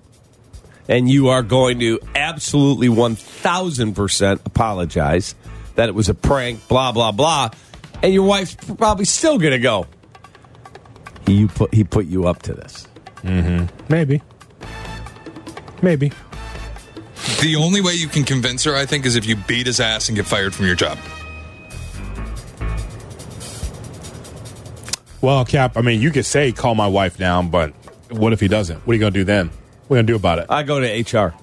and 0.90 1.08
you 1.10 1.30
are 1.30 1.44
going 1.44 1.80
to 1.80 2.00
absolutely 2.16 2.90
one 2.90 3.16
thousand 3.16 3.94
percent 3.94 4.42
apologize 4.44 5.36
that 5.76 5.88
it 5.88 5.96
was 5.96 6.10
a 6.10 6.14
prank. 6.14 6.68
Blah 6.68 6.92
blah 6.92 7.14
blah, 7.14 7.52
and 8.04 8.14
your 8.14 8.24
wife's 8.24 8.56
probably 8.56 9.06
still 9.06 9.38
going 9.38 9.54
to 9.54 9.60
go. 9.60 9.88
You 11.28 11.48
put 11.48 11.74
he 11.74 11.86
put 11.86 12.08
you 12.08 12.28
up 12.28 12.42
to 12.42 12.54
this. 12.54 12.88
Mm-hmm. 13.22 13.68
Maybe. 13.88 14.22
Maybe. 15.82 16.12
The 17.42 17.56
only 17.56 17.80
way 17.80 17.94
you 17.94 18.08
can 18.08 18.24
convince 18.24 18.64
her, 18.64 18.76
I 18.76 18.86
think, 18.86 19.06
is 19.06 19.16
if 19.16 19.26
you 19.26 19.36
beat 19.36 19.68
his 19.68 19.80
ass 19.80 20.10
and 20.10 20.16
get 20.16 20.26
fired 20.26 20.54
from 20.54 20.66
your 20.66 20.76
job. 20.76 20.98
Well, 25.22 25.46
Cap. 25.46 25.78
I 25.78 25.82
mean, 25.82 26.02
you 26.02 26.12
could 26.12 26.26
say 26.26 26.52
call 26.52 26.76
my 26.76 26.88
wife 26.88 27.18
down, 27.18 27.50
but 27.50 27.74
what 28.10 28.34
if 28.34 28.40
he 28.40 28.48
doesn't? 28.48 28.80
What 28.88 28.94
are 28.94 28.96
you 28.96 29.00
gonna 29.00 29.12
do 29.12 29.24
then? 29.24 29.52
What 29.90 29.96
are 29.96 29.98
you 29.98 30.04
gonna 30.04 30.14
do 30.14 30.16
about 30.18 30.38
it? 30.38 30.46
I 30.50 30.62
go 30.62 30.80
to 30.80 31.18
HR, 31.18 31.34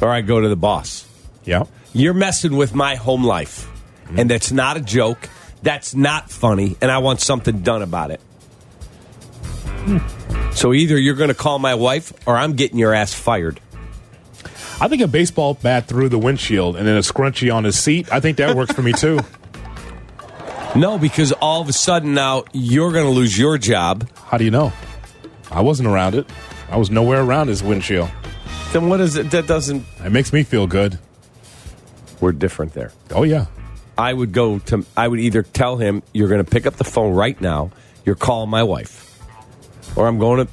or 0.00 0.10
I 0.10 0.20
go 0.20 0.40
to 0.40 0.48
the 0.48 0.54
boss. 0.54 1.08
Yeah. 1.44 1.64
You're 1.92 2.14
messing 2.14 2.56
with 2.56 2.72
my 2.72 2.94
home 2.94 3.24
life. 3.24 3.68
Mm-hmm. 4.04 4.20
And 4.20 4.30
that's 4.30 4.52
not 4.52 4.76
a 4.76 4.80
joke. 4.80 5.28
That's 5.60 5.92
not 5.92 6.30
funny. 6.30 6.76
And 6.80 6.88
I 6.88 6.98
want 6.98 7.20
something 7.20 7.62
done 7.62 7.82
about 7.82 8.12
it. 8.12 8.20
Hmm. 9.64 9.98
So 10.52 10.72
either 10.72 10.96
you're 10.96 11.16
going 11.16 11.30
to 11.30 11.34
call 11.34 11.58
my 11.58 11.74
wife 11.74 12.12
or 12.28 12.36
I'm 12.36 12.52
getting 12.52 12.78
your 12.78 12.94
ass 12.94 13.12
fired. 13.12 13.58
I 14.80 14.86
think 14.86 15.02
a 15.02 15.08
baseball 15.08 15.54
bat 15.54 15.88
through 15.88 16.10
the 16.10 16.18
windshield 16.18 16.76
and 16.76 16.86
then 16.86 16.96
a 16.96 17.00
scrunchie 17.00 17.52
on 17.52 17.64
his 17.64 17.76
seat. 17.76 18.12
I 18.12 18.20
think 18.20 18.36
that 18.36 18.54
works 18.54 18.72
for 18.72 18.82
me 18.82 18.92
too. 18.92 19.18
No, 20.74 20.96
because 20.96 21.32
all 21.32 21.60
of 21.60 21.68
a 21.68 21.72
sudden 21.74 22.14
now 22.14 22.44
you're 22.54 22.92
going 22.92 23.04
to 23.04 23.10
lose 23.10 23.36
your 23.36 23.58
job. 23.58 24.08
How 24.16 24.38
do 24.38 24.44
you 24.44 24.50
know? 24.50 24.72
I 25.50 25.60
wasn't 25.60 25.86
around 25.86 26.14
it. 26.14 26.26
I 26.72 26.76
was 26.76 26.90
nowhere 26.90 27.22
around 27.22 27.48
his 27.48 27.62
windshield. 27.62 28.10
Then 28.72 28.88
what 28.88 29.00
is 29.00 29.16
it? 29.16 29.30
That 29.30 29.46
doesn't. 29.46 29.84
It 30.02 30.10
makes 30.10 30.32
me 30.32 30.42
feel 30.42 30.66
good. 30.66 30.98
We're 32.18 32.32
different 32.32 32.72
there. 32.72 32.92
Oh 33.10 33.24
yeah. 33.24 33.46
I 33.98 34.14
would 34.14 34.32
go 34.32 34.58
to. 34.58 34.86
I 34.96 35.06
would 35.06 35.20
either 35.20 35.42
tell 35.42 35.76
him 35.76 36.02
you're 36.14 36.28
going 36.28 36.42
to 36.42 36.50
pick 36.50 36.64
up 36.64 36.76
the 36.76 36.84
phone 36.84 37.12
right 37.12 37.38
now. 37.42 37.72
You're 38.06 38.14
calling 38.14 38.48
my 38.48 38.62
wife, 38.62 39.20
or 39.96 40.08
I'm 40.08 40.18
going 40.18 40.46
to 40.46 40.52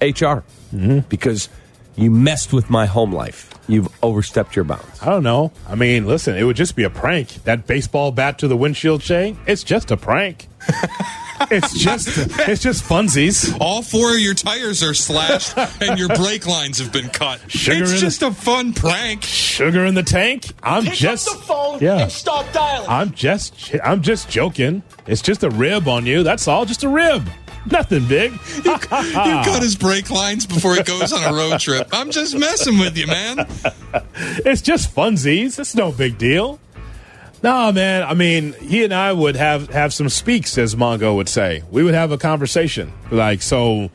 HR 0.00 0.42
mm-hmm. 0.74 1.00
because 1.10 1.50
you 1.96 2.10
messed 2.10 2.54
with 2.54 2.70
my 2.70 2.86
home 2.86 3.12
life. 3.12 3.52
you've 3.68 3.88
overstepped 4.02 4.56
your 4.56 4.64
bounds. 4.64 5.02
I 5.02 5.06
don't 5.06 5.22
know. 5.22 5.52
I 5.68 5.74
mean, 5.74 6.06
listen, 6.06 6.34
it 6.34 6.44
would 6.44 6.56
just 6.56 6.76
be 6.76 6.84
a 6.84 6.90
prank. 6.90 7.44
That 7.44 7.66
baseball 7.66 8.10
bat 8.10 8.38
to 8.38 8.48
the 8.48 8.56
windshield, 8.56 9.02
Shay. 9.02 9.36
It's 9.46 9.62
just 9.62 9.90
a 9.90 9.98
prank. 9.98 10.48
it's 11.50 11.78
just 11.78 12.08
it's 12.48 12.62
just 12.62 12.84
funsies. 12.84 13.56
All 13.60 13.82
four 13.82 14.12
of 14.12 14.20
your 14.20 14.34
tires 14.34 14.82
are 14.82 14.94
slashed 14.94 15.56
and 15.80 15.98
your 15.98 16.08
brake 16.08 16.46
lines 16.46 16.78
have 16.78 16.92
been 16.92 17.08
cut. 17.08 17.40
Sugar 17.50 17.82
it's 17.82 17.92
in 17.92 17.98
just 17.98 18.22
a 18.22 18.30
fun 18.30 18.72
prank. 18.72 19.22
Sugar 19.22 19.84
in 19.84 19.94
the 19.94 20.02
tank. 20.02 20.52
I'm 20.62 20.84
Pick 20.84 20.94
just 20.94 21.28
up 21.28 21.36
the 21.36 21.42
phone 21.42 21.78
yeah. 21.80 21.98
and 21.98 22.12
start 22.12 22.46
dialing. 22.52 22.88
I'm 22.88 23.12
just 23.12 23.74
I'm 23.82 24.02
just 24.02 24.28
joking. 24.28 24.82
It's 25.06 25.22
just 25.22 25.42
a 25.42 25.50
rib 25.50 25.88
on 25.88 26.06
you. 26.06 26.22
That's 26.22 26.48
all. 26.48 26.64
Just 26.64 26.84
a 26.84 26.88
rib. 26.88 27.28
Nothing 27.70 28.06
big. 28.06 28.32
You 28.32 28.78
cut 28.78 29.62
his 29.62 29.76
brake 29.76 30.10
lines 30.10 30.46
before 30.46 30.74
he 30.74 30.82
goes 30.82 31.12
on 31.12 31.22
a 31.22 31.36
road 31.36 31.60
trip. 31.60 31.88
I'm 31.92 32.10
just 32.10 32.36
messing 32.36 32.78
with 32.78 32.96
you, 32.96 33.06
man. 33.06 33.38
it's 34.44 34.62
just 34.62 34.94
funsies. 34.94 35.58
It's 35.58 35.74
no 35.74 35.92
big 35.92 36.18
deal. 36.18 36.60
No, 37.42 37.70
man. 37.72 38.02
I 38.02 38.14
mean, 38.14 38.52
he 38.54 38.84
and 38.84 38.92
I 38.92 39.12
would 39.12 39.36
have 39.36 39.70
have 39.70 39.94
some 39.94 40.08
speaks, 40.08 40.58
as 40.58 40.74
Mongo 40.74 41.14
would 41.16 41.28
say. 41.28 41.62
We 41.70 41.82
would 41.84 41.94
have 41.94 42.10
a 42.10 42.18
conversation. 42.18 42.92
Like, 43.10 43.42
so, 43.42 43.90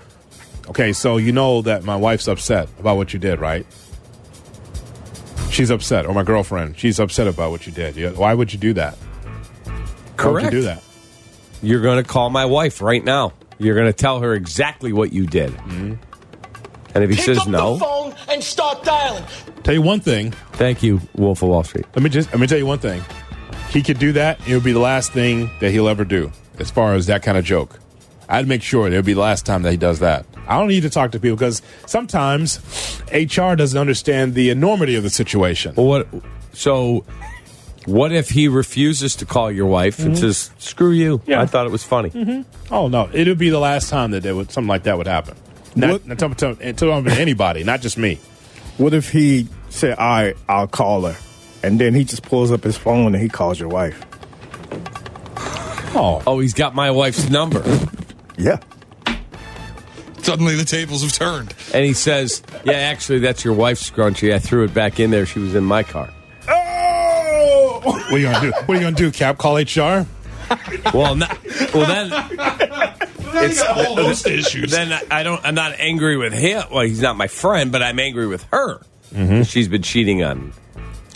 okay, 0.70 0.94
so 0.94 1.18
you 1.18 1.32
know 1.34 1.62
that 1.64 1.84
my 1.84 1.96
wife's 1.96 2.28
upset 2.28 2.70
about 2.80 2.96
what 2.96 3.14
you 3.14 3.20
did, 3.20 3.40
right? 3.40 3.66
She's 5.52 5.70
upset, 5.70 6.06
or 6.06 6.14
my 6.14 6.24
girlfriend. 6.24 6.80
She's 6.80 7.00
upset 7.00 7.28
about 7.28 7.52
what 7.52 7.68
you 7.68 7.74
did. 7.74 8.18
Why 8.18 8.34
would 8.34 8.54
you 8.54 8.60
do 8.60 8.74
that? 8.74 8.96
Why 8.96 9.74
would 9.74 10.18
Correct. 10.18 10.46
you 10.46 10.62
do 10.62 10.62
that? 10.64 10.84
You're 11.62 11.82
going 11.82 11.98
to 12.02 12.04
call 12.10 12.30
my 12.30 12.46
wife 12.46 12.82
right 12.82 13.04
now. 13.04 13.34
You're 13.60 13.76
going 13.76 13.88
to 13.88 13.94
tell 13.94 14.20
her 14.20 14.34
exactly 14.34 14.94
what 14.94 15.14
you 15.14 15.28
did. 15.28 15.52
Mm-hmm. 15.52 15.94
And 16.96 17.04
if 17.04 17.10
he 17.10 17.16
Pick 17.16 17.26
says 17.26 17.38
up 17.40 17.48
no, 17.48 17.74
the 17.74 17.80
phone 17.80 18.16
and 18.30 18.44
start 18.44 18.84
dialing. 18.84 19.24
Tell 19.64 19.74
you 19.74 19.82
one 19.82 20.00
thing. 20.00 20.32
thank 20.54 20.84
you, 20.84 21.02
Wolf 21.16 21.42
of 21.42 21.50
Wall 21.50 21.64
Street. 21.64 21.86
Let 21.96 22.04
me 22.04 22.10
just 22.10 22.30
let 22.32 22.40
me 22.40 22.48
tell 22.48 22.58
you 22.58 22.66
one 22.66 22.80
thing. 22.80 23.02
He 23.74 23.82
could 23.82 24.00
do 24.00 24.12
that. 24.14 24.40
It 24.48 24.54
would 24.54 24.64
be 24.64 24.72
the 24.72 24.80
last 24.80 25.12
thing 25.12 25.50
that 25.60 25.72
he'll 25.72 25.88
ever 25.90 26.06
do, 26.06 26.32
as 26.60 26.70
far 26.72 26.94
as 26.94 27.08
that 27.08 27.24
kind 27.24 27.38
of 27.38 27.44
joke. 27.44 27.80
I'd 28.30 28.48
make 28.48 28.62
sure 28.62 28.88
it 28.88 28.92
would 28.92 29.04
be 29.06 29.14
the 29.14 29.20
last 29.20 29.46
time 29.46 29.64
that 29.64 29.72
he 29.72 29.78
does 29.78 30.00
that. 30.00 30.26
I 30.48 30.58
don't 30.60 30.68
need 30.68 30.82
to 30.82 30.90
talk 30.90 31.12
to 31.12 31.20
people 31.20 31.36
because 31.38 31.62
sometimes 31.86 32.60
HR 33.12 33.56
doesn't 33.56 33.78
understand 33.80 34.34
the 34.36 34.50
enormity 34.50 34.96
of 34.96 35.04
the 35.04 35.10
situation. 35.10 35.74
Well, 35.76 35.88
what? 35.88 36.08
So, 36.54 37.04
what 37.86 38.12
if 38.12 38.30
he 38.30 38.48
refuses 38.48 39.16
to 39.18 39.26
call 39.26 39.52
your 39.52 39.66
wife 39.66 40.00
and 40.00 40.16
Mhm. 40.16 40.20
says, 40.20 40.52
"Screw 40.60 40.92
you"? 40.92 41.22
Yeah. 41.26 41.42
I 41.42 41.46
thought 41.46 41.66
it 41.66 41.72
was 41.72 41.84
funny. 41.84 42.12
Oh 42.72 42.88
no, 42.88 43.10
it 43.12 43.28
would 43.28 43.38
be 43.38 43.50
the 43.50 43.60
last 43.60 43.90
time 43.90 44.12
that 44.12 44.22
there 44.24 44.36
would, 44.36 44.52
something 44.52 44.68
like 44.70 44.84
that 44.84 44.98
would 44.98 45.08
happen. 45.08 45.36
Not, 45.76 46.06
not 46.08 46.20
talking 46.20 46.36
to, 46.36 46.74
talking 46.74 47.06
to 47.06 47.20
anybody, 47.20 47.64
not 47.64 47.82
just 47.82 47.98
me. 47.98 48.20
What 48.78 48.94
if 48.94 49.10
he 49.12 49.48
said, 49.70 49.98
"All 49.98 50.08
right, 50.22 50.38
I'll 50.48 50.68
call 50.68 51.02
her," 51.06 51.16
and 51.64 51.80
then 51.80 51.94
he 51.94 52.04
just 52.04 52.24
pulls 52.24 52.52
up 52.52 52.64
his 52.64 52.78
phone 52.78 53.14
and 53.14 53.24
he 53.24 53.30
calls 53.30 53.60
your 53.60 53.70
wife? 53.70 54.06
Oh, 55.96 56.22
oh, 56.26 56.40
he's 56.40 56.54
got 56.54 56.76
my 56.76 56.92
wife's 56.92 57.30
number. 57.30 57.64
Yeah. 58.38 58.60
Suddenly 60.24 60.56
the 60.56 60.66
tables 60.66 61.04
have 61.04 61.12
turned. 61.12 61.54
And 61.74 61.86
he 61.86 61.94
says, 61.94 62.42
"Yeah, 62.64 62.74
actually, 62.74 63.20
that's 63.20 63.44
your 63.44 63.54
wife's 63.54 63.90
scrunchie. 63.90 64.34
I 64.34 64.40
threw 64.40 64.64
it 64.64 64.74
back 64.74 65.00
in 65.00 65.12
there. 65.12 65.26
She 65.26 65.40
was 65.40 65.54
in 65.54 65.64
my 65.66 65.84
car." 65.84 66.10
Oh! 66.48 67.82
What 67.84 68.14
are 68.14 68.18
you 68.18 68.32
gonna 68.32 68.40
do? 68.40 68.52
What 68.52 68.70
are 68.70 68.76
you 68.76 68.82
gonna 68.82 68.96
do? 68.96 69.12
Cap 69.12 69.38
call 69.38 69.58
HR? 69.58 70.08
Well, 70.94 71.16
not, 71.16 71.38
well 71.74 71.88
then. 71.88 72.12
It's 73.36 73.62
all 73.62 73.96
those 73.96 74.26
issues. 74.26 74.72
Then 74.72 74.98
I 75.12 75.24
don't. 75.24 75.44
I'm 75.44 75.56
not 75.56 75.74
angry 75.78 76.16
with 76.16 76.34
him. 76.34 76.64
Well, 76.72 76.86
he's 76.86 77.02
not 77.02 77.18
my 77.18 77.28
friend, 77.28 77.72
but 77.72 77.84
I'm 77.84 78.00
angry 78.00 78.28
with 78.28 78.44
her. 78.52 78.80
Mm-hmm. 79.14 79.44
She's 79.44 79.68
been 79.68 79.82
cheating 79.82 80.24
on 80.24 80.54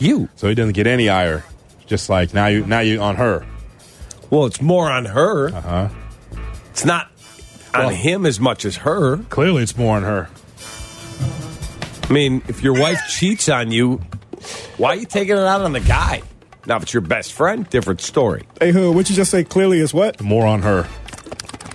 you. 0.02 0.30
So 0.36 0.48
he 0.48 0.56
doesn't 0.56 0.74
get 0.74 0.88
any 0.88 1.10
ire. 1.10 1.43
Just 1.86 2.10
like 2.10 2.34
now 2.34 2.48
you 2.48 2.66
now 2.66 2.80
you 2.80 3.00
on 3.02 3.16
her. 3.16 3.45
Well, 4.30 4.45
it's 4.45 4.62
more 4.62 4.89
on 4.91 5.06
her. 5.06 5.50
Uh 5.50 5.62
huh. 5.62 5.89
It's 6.72 6.86
not 6.86 7.10
on 7.74 7.93
him 7.93 8.26
as 8.26 8.39
much 8.39 8.66
as 8.66 8.78
her. 8.78 9.18
Clearly, 9.30 9.64
it's 9.64 9.78
more 9.78 9.95
on 9.95 10.04
her. 10.04 10.30
I 12.10 12.14
mean, 12.14 12.41
if 12.48 12.62
your 12.64 12.74
wife 12.80 13.00
cheats 13.10 13.50
on 13.50 13.72
you, 13.72 14.02
why 14.78 14.89
are 14.89 14.95
you 14.95 15.06
taking 15.06 15.36
it 15.36 15.41
out 15.41 15.62
on 15.62 15.74
the 15.74 15.80
guy? 15.80 16.22
Now, 16.66 16.78
if 16.78 16.84
it's 16.84 16.93
your 16.93 17.02
best 17.02 17.34
friend, 17.34 17.70
different 17.70 18.02
story. 18.02 18.43
Hey, 18.60 18.72
Hood, 18.72 18.95
what 18.95 19.10
you 19.10 19.16
just 19.16 19.32
say 19.32 19.43
clearly 19.43 19.80
is 19.80 19.93
what? 19.93 20.22
More 20.22 20.45
on 20.45 20.62
her. 20.62 20.88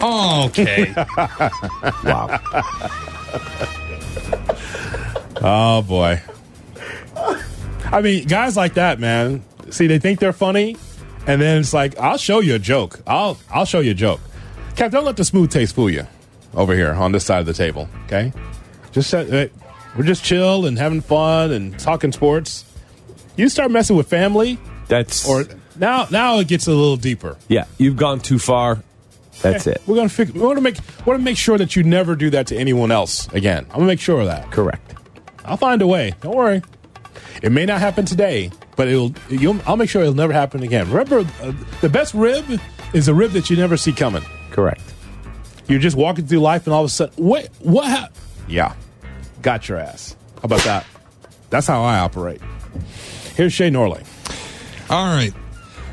Okay. 0.03 0.93
wow. 2.05 2.41
Oh 5.45 5.83
boy. 5.83 6.23
I 7.93 8.01
mean, 8.01 8.27
guys 8.27 8.57
like 8.57 8.75
that, 8.75 8.99
man. 8.99 9.45
See, 9.71 9.87
they 9.87 9.99
think 9.99 10.19
they're 10.19 10.33
funny, 10.33 10.77
and 11.27 11.41
then 11.41 11.61
it's 11.61 11.73
like, 11.75 11.99
I'll 11.99 12.17
show 12.17 12.41
you 12.41 12.55
a 12.55 12.59
joke. 12.59 13.01
I'll 13.07 13.39
I'll 13.51 13.65
show 13.67 13.81
you 13.81 13.91
a 13.93 13.95
joke. 13.95 14.21
Cap, 14.77 14.91
don't 14.91 15.05
let 15.05 15.17
the 15.17 15.25
smooth 15.25 15.51
taste 15.51 15.75
fool 15.75 15.91
you 15.91 16.07
over 16.55 16.75
here 16.75 16.93
on 16.93 17.13
this 17.13 17.25
side 17.25 17.41
of 17.41 17.47
the 17.47 17.53
table. 17.53 17.89
Okay, 18.07 18.33
just 18.93 19.13
uh, 19.15 19.47
we're 19.97 20.05
just 20.05 20.25
chill 20.25 20.67
and 20.67 20.79
having 20.79 21.01
fun 21.03 21.53
and 21.53 21.79
talking 21.79 22.13
sports. 22.13 22.65
You 23.37 23.49
start 23.49 23.71
messing 23.71 23.97
with 23.97 24.09
family, 24.09 24.59
That's 24.89 25.29
or 25.29 25.45
now 25.77 26.07
now 26.11 26.39
it 26.39 26.49
gets 26.49 26.67
a 26.67 26.71
little 26.71 26.97
deeper. 26.97 27.37
yeah. 27.49 27.65
You've 27.79 27.97
gone 27.97 28.21
too 28.21 28.39
far. 28.39 28.83
That's 29.43 29.67
it. 29.67 29.83
We're 29.87 29.97
gonna 29.97 30.09
fix. 30.09 30.33
We 30.33 30.41
want 30.41 30.57
to 30.57 30.63
make. 30.63 30.77
Want 31.07 31.19
to 31.21 31.25
make 31.25 31.37
sure 31.37 31.59
that 31.59 31.77
you 31.77 31.83
never 31.83 32.15
do 32.17 32.31
that 32.31 32.47
to 32.49 32.57
anyone 32.57 32.91
else 32.91 33.27
again. 33.33 33.65
I'm 33.71 33.77
gonna 33.77 33.87
make 33.87 34.01
sure 34.01 34.21
of 34.21 34.27
that. 34.27 34.51
Correct. 34.51 34.95
I'll 35.45 35.57
find 35.57 35.83
a 35.83 35.87
way. 35.87 36.15
Don't 36.21 36.37
worry. 36.37 36.63
It 37.43 37.53
may 37.53 37.67
not 37.67 37.81
happen 37.81 38.05
today, 38.05 38.51
but 38.77 38.89
it'll. 38.89 39.13
You'll, 39.29 39.61
I'll 39.67 39.77
make 39.77 39.91
sure 39.91 40.03
it'll 40.03 40.15
never 40.15 40.33
happen 40.33 40.63
again. 40.63 40.91
Remember, 40.91 41.21
uh, 41.43 41.53
the 41.81 41.89
best 41.89 42.15
rib 42.15 42.45
is 42.93 43.09
a 43.09 43.15
rib 43.15 43.33
that 43.33 43.51
you 43.51 43.57
never 43.57 43.77
see 43.77 43.93
coming. 43.93 44.23
Correct. 44.51 44.83
You're 45.69 45.81
just 45.81 45.97
walking 45.97 46.27
through 46.27 46.41
life, 46.41 46.67
and 46.67 46.75
all 46.75 46.83
of 46.83 46.87
a 46.87 46.91
sudden, 46.91 47.15
wait, 47.25 47.49
what? 47.61 47.87
hap 47.87 48.13
Yeah, 48.49 48.75
got 49.43 49.69
your 49.69 49.79
ass. 49.79 50.17
How 50.37 50.43
about 50.45 50.63
that? 50.65 50.87
That's 51.51 51.67
how 51.67 51.83
I 51.83 51.99
operate. 51.99 52.41
Here's 53.37 53.53
Shay 53.53 53.71
Norley. 53.71 54.05
All 54.91 55.15
right. 55.15 55.33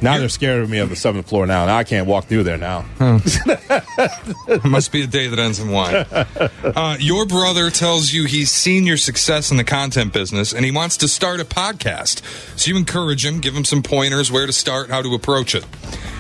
Now 0.02 0.18
they're 0.18 0.30
scared 0.30 0.62
of 0.62 0.70
me 0.70 0.80
of 0.80 0.90
the 0.90 0.96
seventh 0.96 1.28
floor. 1.30 1.46
Now, 1.46 1.66
now 1.66 1.78
I 1.78 1.84
can't 1.84 2.08
walk 2.08 2.26
through 2.26 2.44
there 2.44 2.58
now. 2.58 2.86
Must 4.64 4.92
be 4.92 5.04
a 5.04 5.08
day 5.08 5.28
that 5.28 5.40
ends 5.40 5.60
in 5.60 5.70
Y. 5.70 6.06
Uh, 6.64 6.98
your 7.00 7.26
brother 7.26 7.70
tells 7.70 8.14
you 8.14 8.26
he's 8.26 8.52
seen 8.52 8.86
your 8.86 8.98
success 8.98 9.52
in 9.52 9.58
the 9.58 9.64
content 9.64 10.14
business 10.14 10.54
and 10.54 10.64
he 10.66 10.72
wants 10.72 10.98
to 10.98 11.08
start 11.08 11.40
a 11.40 11.46
podcast. 11.46 12.22
So 12.58 12.72
you 12.72 12.78
encourage 12.78 13.26
him, 13.26 13.40
give 13.40 13.56
him 13.56 13.66
some 13.66 13.84
pointers 13.84 14.32
where 14.32 14.46
to 14.46 14.54
start, 14.54 14.90
how 14.90 15.02
to 15.02 15.14
approach 15.14 15.56
it. 15.56 15.66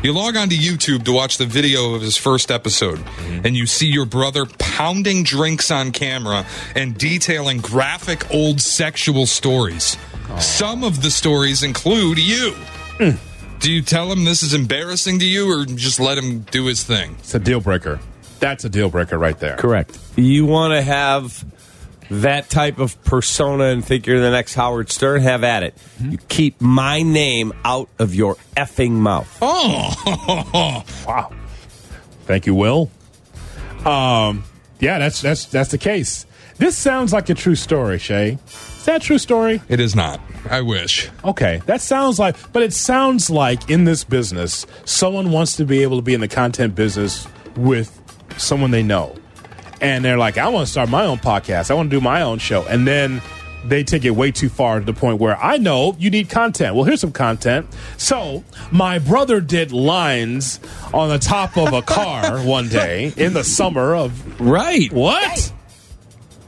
You 0.03 0.13
log 0.13 0.37
onto 0.37 0.55
YouTube 0.55 1.03
to 1.05 1.11
watch 1.11 1.37
the 1.37 1.45
video 1.45 1.93
of 1.93 2.01
his 2.01 2.15
first 2.15 2.51
episode, 2.51 3.03
and 3.43 3.55
you 3.57 3.65
see 3.65 3.87
your 3.87 4.05
brother 4.05 4.45
pounding 4.45 5.23
drinks 5.23 5.71
on 5.71 5.91
camera 5.91 6.45
and 6.73 6.97
detailing 6.97 7.57
graphic 7.57 8.33
old 8.33 8.61
sexual 8.61 9.25
stories. 9.25 9.97
Some 10.39 10.85
of 10.85 11.01
the 11.01 11.11
stories 11.11 11.63
include 11.63 12.17
you. 12.17 12.55
Do 13.59 13.71
you 13.71 13.81
tell 13.81 14.11
him 14.11 14.23
this 14.23 14.41
is 14.41 14.53
embarrassing 14.53 15.19
to 15.19 15.25
you 15.25 15.51
or 15.51 15.65
just 15.65 15.99
let 15.99 16.17
him 16.17 16.41
do 16.51 16.65
his 16.65 16.83
thing? 16.83 17.15
It's 17.19 17.35
a 17.35 17.39
deal 17.39 17.59
breaker. 17.59 17.99
That's 18.39 18.63
a 18.63 18.69
deal 18.69 18.89
breaker 18.89 19.17
right 19.17 19.37
there. 19.37 19.57
Correct. 19.57 19.97
You 20.15 20.45
want 20.45 20.73
to 20.73 20.81
have 20.81 21.43
that 22.09 22.49
type 22.49 22.79
of 22.79 23.01
persona 23.03 23.65
and 23.65 23.83
think 23.83 24.07
you're 24.07 24.21
the 24.21 24.31
next 24.31 24.53
Howard 24.55 24.89
Stern? 24.89 25.21
Have 25.21 25.43
at 25.43 25.63
it. 25.63 25.77
You 26.01 26.17
keep 26.29 26.61
my 26.61 27.01
name 27.01 27.51
out 27.65 27.89
of 27.99 28.15
your 28.15 28.35
effing 28.55 28.91
mouth. 28.91 29.37
Oh, 29.41 30.83
wow. 31.07 31.31
Thank 32.25 32.45
you, 32.45 32.55
Will. 32.55 32.89
Um, 33.85 34.43
yeah, 34.79 34.99
that's 34.99 35.21
that's 35.21 35.45
that's 35.45 35.71
the 35.71 35.77
case. 35.77 36.25
This 36.57 36.77
sounds 36.77 37.13
like 37.13 37.29
a 37.29 37.33
true 37.33 37.55
story, 37.55 37.99
Shay. 37.99 38.37
Is 38.47 38.85
that 38.85 38.97
a 38.97 38.99
true 39.05 39.17
story? 39.17 39.61
It 39.69 39.79
is 39.79 39.95
not. 39.95 40.19
I 40.49 40.61
wish. 40.61 41.09
Okay, 41.23 41.61
that 41.65 41.81
sounds 41.81 42.19
like, 42.19 42.35
but 42.53 42.63
it 42.63 42.73
sounds 42.73 43.29
like 43.29 43.69
in 43.69 43.83
this 43.83 44.03
business, 44.03 44.65
someone 44.85 45.31
wants 45.31 45.55
to 45.57 45.65
be 45.65 45.83
able 45.83 45.97
to 45.97 46.01
be 46.01 46.13
in 46.13 46.21
the 46.21 46.27
content 46.27 46.75
business 46.75 47.27
with 47.55 47.95
someone 48.37 48.71
they 48.71 48.83
know. 48.83 49.15
And 49.81 50.03
they're 50.03 50.17
like, 50.17 50.37
I 50.37 50.49
want 50.49 50.65
to 50.65 50.71
start 50.71 50.89
my 50.89 51.05
own 51.05 51.17
podcast. 51.17 51.71
I 51.71 51.73
want 51.73 51.89
to 51.89 51.95
do 51.97 52.01
my 52.01 52.21
own 52.21 52.39
show. 52.39 52.63
And 52.63 52.85
then 52.85 53.21
they 53.65 53.83
take 53.83 54.05
it 54.05 54.11
way 54.11 54.31
too 54.31 54.49
far 54.49 54.79
to 54.79 54.85
the 54.85 54.93
point 54.93 55.19
where 55.19 55.37
I 55.37 55.57
know 55.57 55.95
you 55.99 56.09
need 56.09 56.29
content. 56.29 56.75
Well, 56.75 56.83
here's 56.83 57.01
some 57.01 57.11
content. 57.11 57.67
So, 57.97 58.43
my 58.71 58.99
brother 58.99 59.41
did 59.41 59.71
lines 59.71 60.59
on 60.93 61.09
the 61.09 61.19
top 61.19 61.57
of 61.57 61.73
a 61.73 61.81
car 61.81 62.39
one 62.43 62.67
day 62.67 63.13
in 63.15 63.33
the 63.33 63.43
summer 63.43 63.95
of. 63.95 64.39
Right. 64.39 64.91
What? 64.91 65.53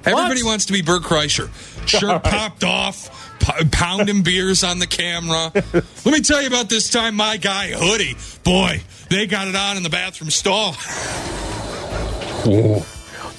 Everybody 0.05 0.43
wants 0.43 0.65
to 0.65 0.73
be 0.73 0.81
Bert 0.81 1.03
Kreischer. 1.03 1.49
Shirt 1.87 2.23
popped 2.23 2.63
off, 2.63 3.20
pounding 3.71 4.23
beers 4.23 4.63
on 4.63 4.79
the 4.79 4.87
camera. 4.87 5.51
Let 5.73 6.05
me 6.05 6.21
tell 6.21 6.41
you 6.41 6.47
about 6.47 6.69
this 6.69 6.89
time 6.89 7.15
my 7.15 7.37
guy 7.37 7.71
Hoodie. 7.71 8.15
Boy, 8.43 8.81
they 9.09 9.27
got 9.27 9.47
it 9.47 9.55
on 9.55 9.77
in 9.77 9.83
the 9.83 9.89
bathroom 9.89 10.29
stall. 10.29 10.73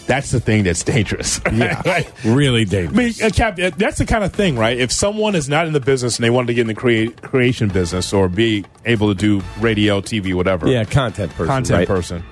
That's 0.06 0.30
the 0.32 0.40
thing 0.40 0.64
that's 0.64 0.82
dangerous. 0.84 1.40
Yeah, 1.52 1.80
Right? 1.86 2.10
really 2.24 2.62
I 2.62 2.64
dangerous. 2.64 3.20
mean, 3.20 3.26
uh, 3.26 3.30
Cap, 3.30 3.56
that's 3.76 3.98
the 3.98 4.04
kind 4.06 4.24
of 4.24 4.32
thing, 4.32 4.56
right? 4.56 4.76
If 4.78 4.90
someone 4.92 5.34
is 5.34 5.48
not 5.48 5.66
in 5.66 5.72
the 5.72 5.80
business 5.80 6.16
and 6.16 6.24
they 6.24 6.30
wanted 6.30 6.48
to 6.48 6.54
get 6.54 6.62
in 6.62 6.66
the 6.66 6.74
create, 6.74 7.22
creation 7.22 7.68
business 7.68 8.12
or 8.12 8.28
be 8.28 8.64
able 8.84 9.08
to 9.08 9.14
do 9.14 9.42
radio, 9.60 10.00
TV, 10.00 10.34
whatever, 10.34 10.66
Yeah, 10.68 10.84
content 10.84 11.30
person. 11.32 11.46
content 11.46 11.78
right? 11.78 11.86
person, 11.88 12.22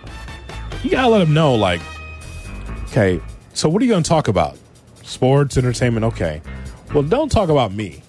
you 0.83 0.91
gotta 0.91 1.09
let 1.09 1.19
them 1.21 1.33
know, 1.33 1.55
like, 1.55 1.81
okay, 2.89 3.21
so 3.55 3.69
what 3.69 3.81
are 3.83 3.85
you 3.85 3.91
going 3.93 4.03
to 4.03 4.09
talk 4.09 4.27
about? 4.29 4.57
Sports, 5.03 5.57
entertainment, 5.57 6.05
okay. 6.07 6.41
Well, 6.93 7.03
don't 7.03 7.31
talk 7.31 7.49
about 7.49 7.73
me. 7.73 8.03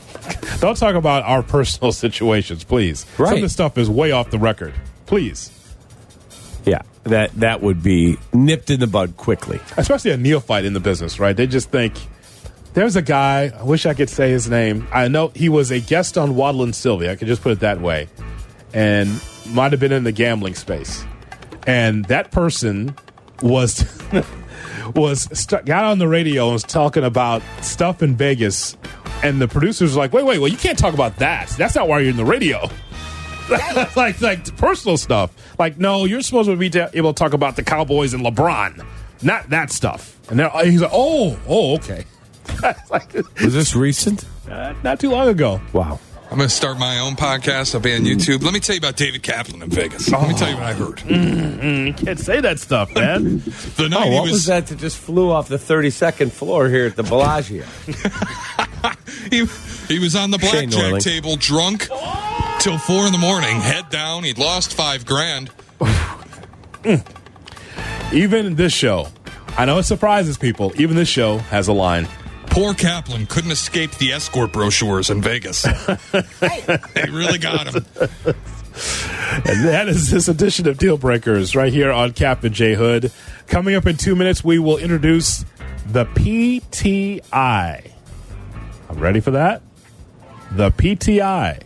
don't 0.60 0.76
talk 0.76 0.94
about 0.94 1.24
our 1.24 1.42
personal 1.42 1.92
situations, 2.04 2.64
please. 2.64 3.06
Right. 3.18 3.28
Some 3.28 3.36
of 3.36 3.42
this 3.42 3.52
stuff 3.52 3.78
is 3.78 3.88
way 3.90 4.12
off 4.12 4.30
the 4.30 4.38
record. 4.38 4.74
Please. 5.06 5.50
Yeah, 6.64 6.82
that 7.04 7.32
that 7.36 7.62
would 7.62 7.82
be 7.82 8.18
nipped 8.32 8.70
in 8.70 8.80
the 8.80 8.86
bud 8.86 9.16
quickly. 9.16 9.58
especially 9.76 10.10
a 10.10 10.16
neophyte 10.16 10.64
in 10.64 10.74
the 10.74 10.80
business, 10.80 11.18
right? 11.18 11.34
They 11.36 11.46
just 11.46 11.70
think 11.70 11.94
there's 12.74 12.96
a 12.96 13.02
guy. 13.02 13.52
I 13.58 13.62
wish 13.62 13.86
I 13.86 13.94
could 13.94 14.10
say 14.10 14.30
his 14.30 14.50
name. 14.50 14.86
I 14.92 15.08
know 15.08 15.28
he 15.34 15.48
was 15.48 15.70
a 15.70 15.80
guest 15.80 16.18
on 16.18 16.36
Waddle 16.36 16.62
and 16.64 16.74
Silvy. 16.74 17.08
I 17.08 17.16
could 17.16 17.28
just 17.28 17.40
put 17.42 17.52
it 17.52 17.60
that 17.60 17.80
way, 17.80 18.08
and 18.74 19.08
might 19.46 19.72
have 19.72 19.80
been 19.80 19.92
in 19.92 20.04
the 20.04 20.12
gambling 20.12 20.54
space. 20.54 21.04
And 21.66 22.04
that 22.06 22.30
person 22.32 22.94
was 23.42 23.80
was 24.94 25.28
st- 25.38 25.64
got 25.64 25.84
on 25.84 25.98
the 25.98 26.08
radio 26.08 26.44
and 26.46 26.52
was 26.54 26.62
talking 26.62 27.04
about 27.04 27.42
stuff 27.62 28.02
in 28.02 28.16
Vegas, 28.16 28.76
and 29.22 29.40
the 29.40 29.48
producers 29.48 29.94
were 29.94 30.02
like, 30.02 30.12
"Wait, 30.12 30.24
wait, 30.24 30.38
well, 30.38 30.48
you 30.48 30.56
can't 30.56 30.78
talk 30.78 30.94
about 30.94 31.16
that. 31.16 31.48
That's 31.50 31.74
not 31.74 31.88
why 31.88 32.00
you're 32.00 32.10
in 32.10 32.16
the 32.16 32.24
radio." 32.24 32.68
like 33.96 34.20
like 34.20 34.56
personal 34.58 34.98
stuff. 34.98 35.32
Like, 35.58 35.78
no, 35.78 36.04
you're 36.04 36.20
supposed 36.20 36.50
to 36.50 36.56
be 36.56 36.68
ta- 36.68 36.90
able 36.92 37.14
to 37.14 37.18
talk 37.18 37.32
about 37.32 37.56
the 37.56 37.62
Cowboys 37.62 38.12
and 38.12 38.22
LeBron, 38.24 38.84
not 39.22 39.48
that 39.50 39.70
stuff. 39.72 40.18
And 40.30 40.38
they're, 40.38 40.50
he's 40.64 40.82
like, 40.82 40.90
oh, 40.92 41.38
oh, 41.48 41.74
okay. 41.76 42.04
like, 42.90 43.14
Was 43.42 43.54
this 43.54 43.74
recent? 43.74 44.26
uh, 44.50 44.74
not 44.84 45.00
too 45.00 45.10
long 45.10 45.28
ago. 45.28 45.60
Wow. 45.72 45.98
I'm 46.30 46.36
going 46.36 46.48
to 46.48 46.54
start 46.54 46.78
my 46.78 46.98
own 46.98 47.14
podcast. 47.16 47.74
I'll 47.74 47.80
be 47.80 47.94
on 47.94 48.02
YouTube. 48.02 48.42
Let 48.42 48.52
me 48.52 48.60
tell 48.60 48.74
you 48.74 48.80
about 48.80 48.96
David 48.96 49.22
Kaplan 49.22 49.62
in 49.62 49.70
Vegas. 49.70 50.10
Let 50.10 50.28
me 50.28 50.34
tell 50.34 50.50
you 50.50 50.56
what 50.56 50.64
I 50.64 50.74
heard. 50.74 50.96
Mm, 50.98 51.86
you 51.86 51.94
can't 51.94 52.18
say 52.20 52.40
that 52.42 52.58
stuff, 52.58 52.94
man. 52.94 53.42
The 53.78 53.88
night 53.88 54.06
Oh, 54.06 54.10
he 54.10 54.14
what 54.14 54.30
was, 54.30 54.44
that 54.46 54.66
that 54.66 54.78
just 54.78 54.98
flew 54.98 55.30
off 55.30 55.48
the 55.48 55.56
32nd 55.56 56.30
floor 56.30 56.68
here 56.68 56.84
at 56.86 56.96
the 56.96 57.02
Bellagio? 57.02 57.64
He, 59.30 59.44
he 59.88 59.98
was 59.98 60.14
on 60.16 60.30
the 60.30 60.38
Shane 60.38 60.70
blackjack 60.70 61.00
table 61.02 61.36
drunk 61.36 61.88
till 62.60 62.78
four 62.78 63.04
in 63.04 63.12
the 63.12 63.18
morning, 63.18 63.60
head 63.60 63.90
down. 63.90 64.24
He'd 64.24 64.38
lost 64.38 64.74
five 64.74 65.04
grand. 65.04 65.50
even 68.12 68.54
this 68.54 68.72
show, 68.72 69.08
I 69.58 69.64
know 69.66 69.78
it 69.78 69.82
surprises 69.82 70.38
people. 70.38 70.72
Even 70.80 70.96
this 70.96 71.08
show 71.08 71.38
has 71.38 71.68
a 71.68 71.72
line. 71.74 72.08
Poor 72.50 72.74
Kaplan 72.74 73.26
couldn't 73.26 73.50
escape 73.50 73.92
the 73.92 74.12
escort 74.12 74.52
brochures 74.52 75.10
in 75.10 75.22
Vegas. 75.22 75.62
they 76.12 77.08
really 77.10 77.38
got 77.38 77.68
him. 77.68 77.86
And 79.44 79.64
that 79.66 79.86
is 79.88 80.10
this 80.10 80.28
edition 80.28 80.68
of 80.68 80.78
Deal 80.78 80.96
Breakers 80.96 81.54
right 81.54 81.72
here 81.72 81.90
on 81.92 82.12
Cap 82.12 82.44
and 82.44 82.54
J 82.54 82.74
Hood. 82.74 83.12
Coming 83.46 83.74
up 83.74 83.86
in 83.86 83.96
two 83.96 84.16
minutes, 84.16 84.42
we 84.42 84.58
will 84.58 84.78
introduce 84.78 85.44
the 85.86 86.04
PTI. 86.06 87.92
I'm 88.88 88.98
ready 88.98 89.20
for 89.20 89.32
that. 89.32 89.62
The 90.52 90.70
PTI. 90.70 91.62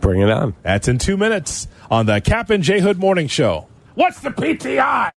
Bring 0.00 0.20
it 0.20 0.30
on. 0.30 0.54
That's 0.62 0.88
in 0.88 0.98
two 0.98 1.16
minutes 1.16 1.68
on 1.90 2.06
the 2.06 2.20
Cap 2.20 2.50
and 2.50 2.62
J 2.62 2.80
Hood 2.80 2.98
Morning 2.98 3.26
Show. 3.28 3.68
What's 3.94 4.20
the 4.20 4.30
PTI? 4.30 5.08